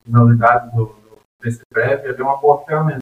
e 0.07 0.11
novidades 0.11 0.73
do, 0.73 0.85
do 0.85 1.19
PCPrev, 1.39 2.19
é 2.19 2.23
uma 2.23 2.37
boa 2.37 2.63
ferramenta. 2.65 2.97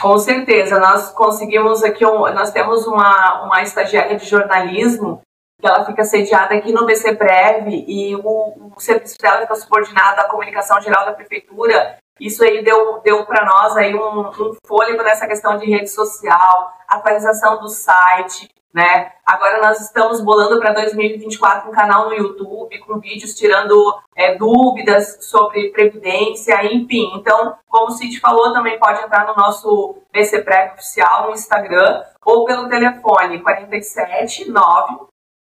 Com 0.00 0.16
certeza, 0.18 0.78
nós 0.78 1.10
conseguimos 1.10 1.84
aqui, 1.84 2.06
um, 2.06 2.20
nós 2.32 2.52
temos 2.52 2.86
uma, 2.86 3.44
uma 3.44 3.62
estagiária 3.62 4.16
de 4.16 4.24
jornalismo 4.24 5.20
ela 5.62 5.84
fica 5.84 6.04
sediada 6.04 6.54
aqui 6.54 6.72
no 6.72 6.84
BCPrev 6.84 7.84
e 7.86 8.14
o, 8.16 8.72
o 8.76 8.80
serviço 8.80 9.18
dela 9.18 9.42
está 9.42 9.54
subordinado 9.54 10.20
à 10.20 10.24
comunicação 10.24 10.80
geral 10.80 11.06
da 11.06 11.12
prefeitura. 11.12 11.98
Isso 12.20 12.42
aí 12.42 12.62
deu, 12.62 13.00
deu 13.00 13.24
para 13.26 13.44
nós 13.44 13.76
aí 13.76 13.94
um, 13.94 14.28
um 14.28 14.56
fôlego 14.66 15.02
nessa 15.02 15.26
questão 15.26 15.58
de 15.58 15.66
rede 15.66 15.88
social, 15.88 16.72
atualização 16.88 17.60
do 17.60 17.68
site, 17.68 18.48
né? 18.72 19.12
Agora 19.24 19.60
nós 19.62 19.80
estamos 19.80 20.20
bolando 20.20 20.58
para 20.58 20.72
2024 20.72 21.68
um 21.68 21.72
canal 21.72 22.06
no 22.06 22.14
YouTube 22.14 22.78
com 22.80 23.00
vídeos 23.00 23.34
tirando 23.34 23.74
é, 24.14 24.34
dúvidas 24.34 25.18
sobre 25.22 25.70
previdência, 25.70 26.62
enfim. 26.66 27.12
Então, 27.16 27.56
como 27.68 27.86
o 27.86 27.90
Cid 27.90 28.20
falou, 28.20 28.52
também 28.52 28.78
pode 28.78 29.02
entrar 29.02 29.26
no 29.26 29.34
nosso 29.34 29.96
BCPrev 30.12 30.74
oficial 30.74 31.26
no 31.26 31.32
Instagram 31.32 32.02
ou 32.24 32.44
pelo 32.44 32.68
telefone 32.68 33.42
47 33.42 34.50
9 34.50 35.06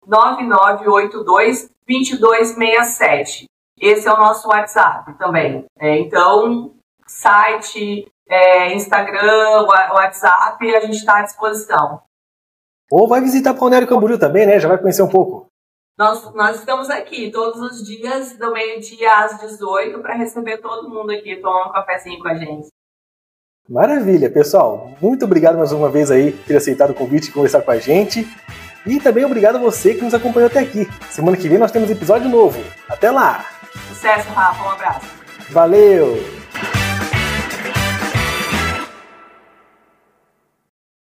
9982 0.06 1.70
2267. 1.88 3.46
Esse 3.80 4.08
é 4.08 4.14
o 4.14 4.18
nosso 4.18 4.48
WhatsApp 4.48 5.14
também. 5.18 5.66
É, 5.80 5.98
então, 6.00 6.74
site, 7.08 8.08
é, 8.30 8.74
Instagram, 8.74 9.64
WhatsApp, 9.64 10.76
a 10.76 10.80
gente 10.82 10.98
está 10.98 11.18
à 11.18 11.24
disposição. 11.24 12.02
Ou 12.92 13.08
vai 13.08 13.22
visitar 13.22 13.54
Balneário 13.54 13.88
Camboriú 13.88 14.20
também, 14.20 14.46
né? 14.46 14.60
Já 14.60 14.68
vai 14.68 14.78
conhecer 14.78 15.02
um 15.02 15.10
pouco. 15.10 15.48
Nós, 15.98 16.34
nós 16.34 16.60
estamos 16.60 16.90
aqui 16.90 17.32
todos 17.32 17.60
os 17.62 17.86
dias, 17.86 18.38
do 18.38 18.52
meio-dia 18.52 19.14
às 19.20 19.40
18, 19.40 20.00
para 20.00 20.16
receber 20.16 20.58
todo 20.58 20.90
mundo 20.90 21.12
aqui, 21.12 21.36
tomar 21.38 21.70
um 21.70 21.72
cafezinho 21.72 22.20
com 22.20 22.28
a 22.28 22.36
gente. 22.36 22.68
Maravilha, 23.70 24.30
pessoal. 24.30 24.92
Muito 25.02 25.26
obrigado 25.26 25.58
mais 25.58 25.72
uma 25.72 25.90
vez 25.90 26.12
aí 26.12 26.32
por 26.32 26.46
ter 26.46 26.58
aceitado 26.58 26.92
o 26.92 26.96
convite 26.96 27.30
e 27.30 27.32
conversar 27.32 27.62
com 27.62 27.72
a 27.72 27.78
gente. 27.78 28.28
E 28.86 29.00
também 29.00 29.26
obrigado 29.26 29.58
a 29.58 29.60
você 29.60 29.94
que 29.94 30.04
nos 30.04 30.14
acompanhou 30.14 30.48
até 30.48 30.60
aqui. 30.60 30.90
Semana 31.10 31.38
que 31.38 31.48
vem 31.48 31.58
nós 31.58 31.72
temos 31.72 31.90
episódio 31.90 32.30
novo. 32.30 32.64
Até 32.90 33.12
lá! 33.12 33.46
Sucesso, 33.88 34.30
Rafa. 34.30 34.64
Um 34.64 34.72
abraço. 34.72 35.08
Valeu! 35.50 36.41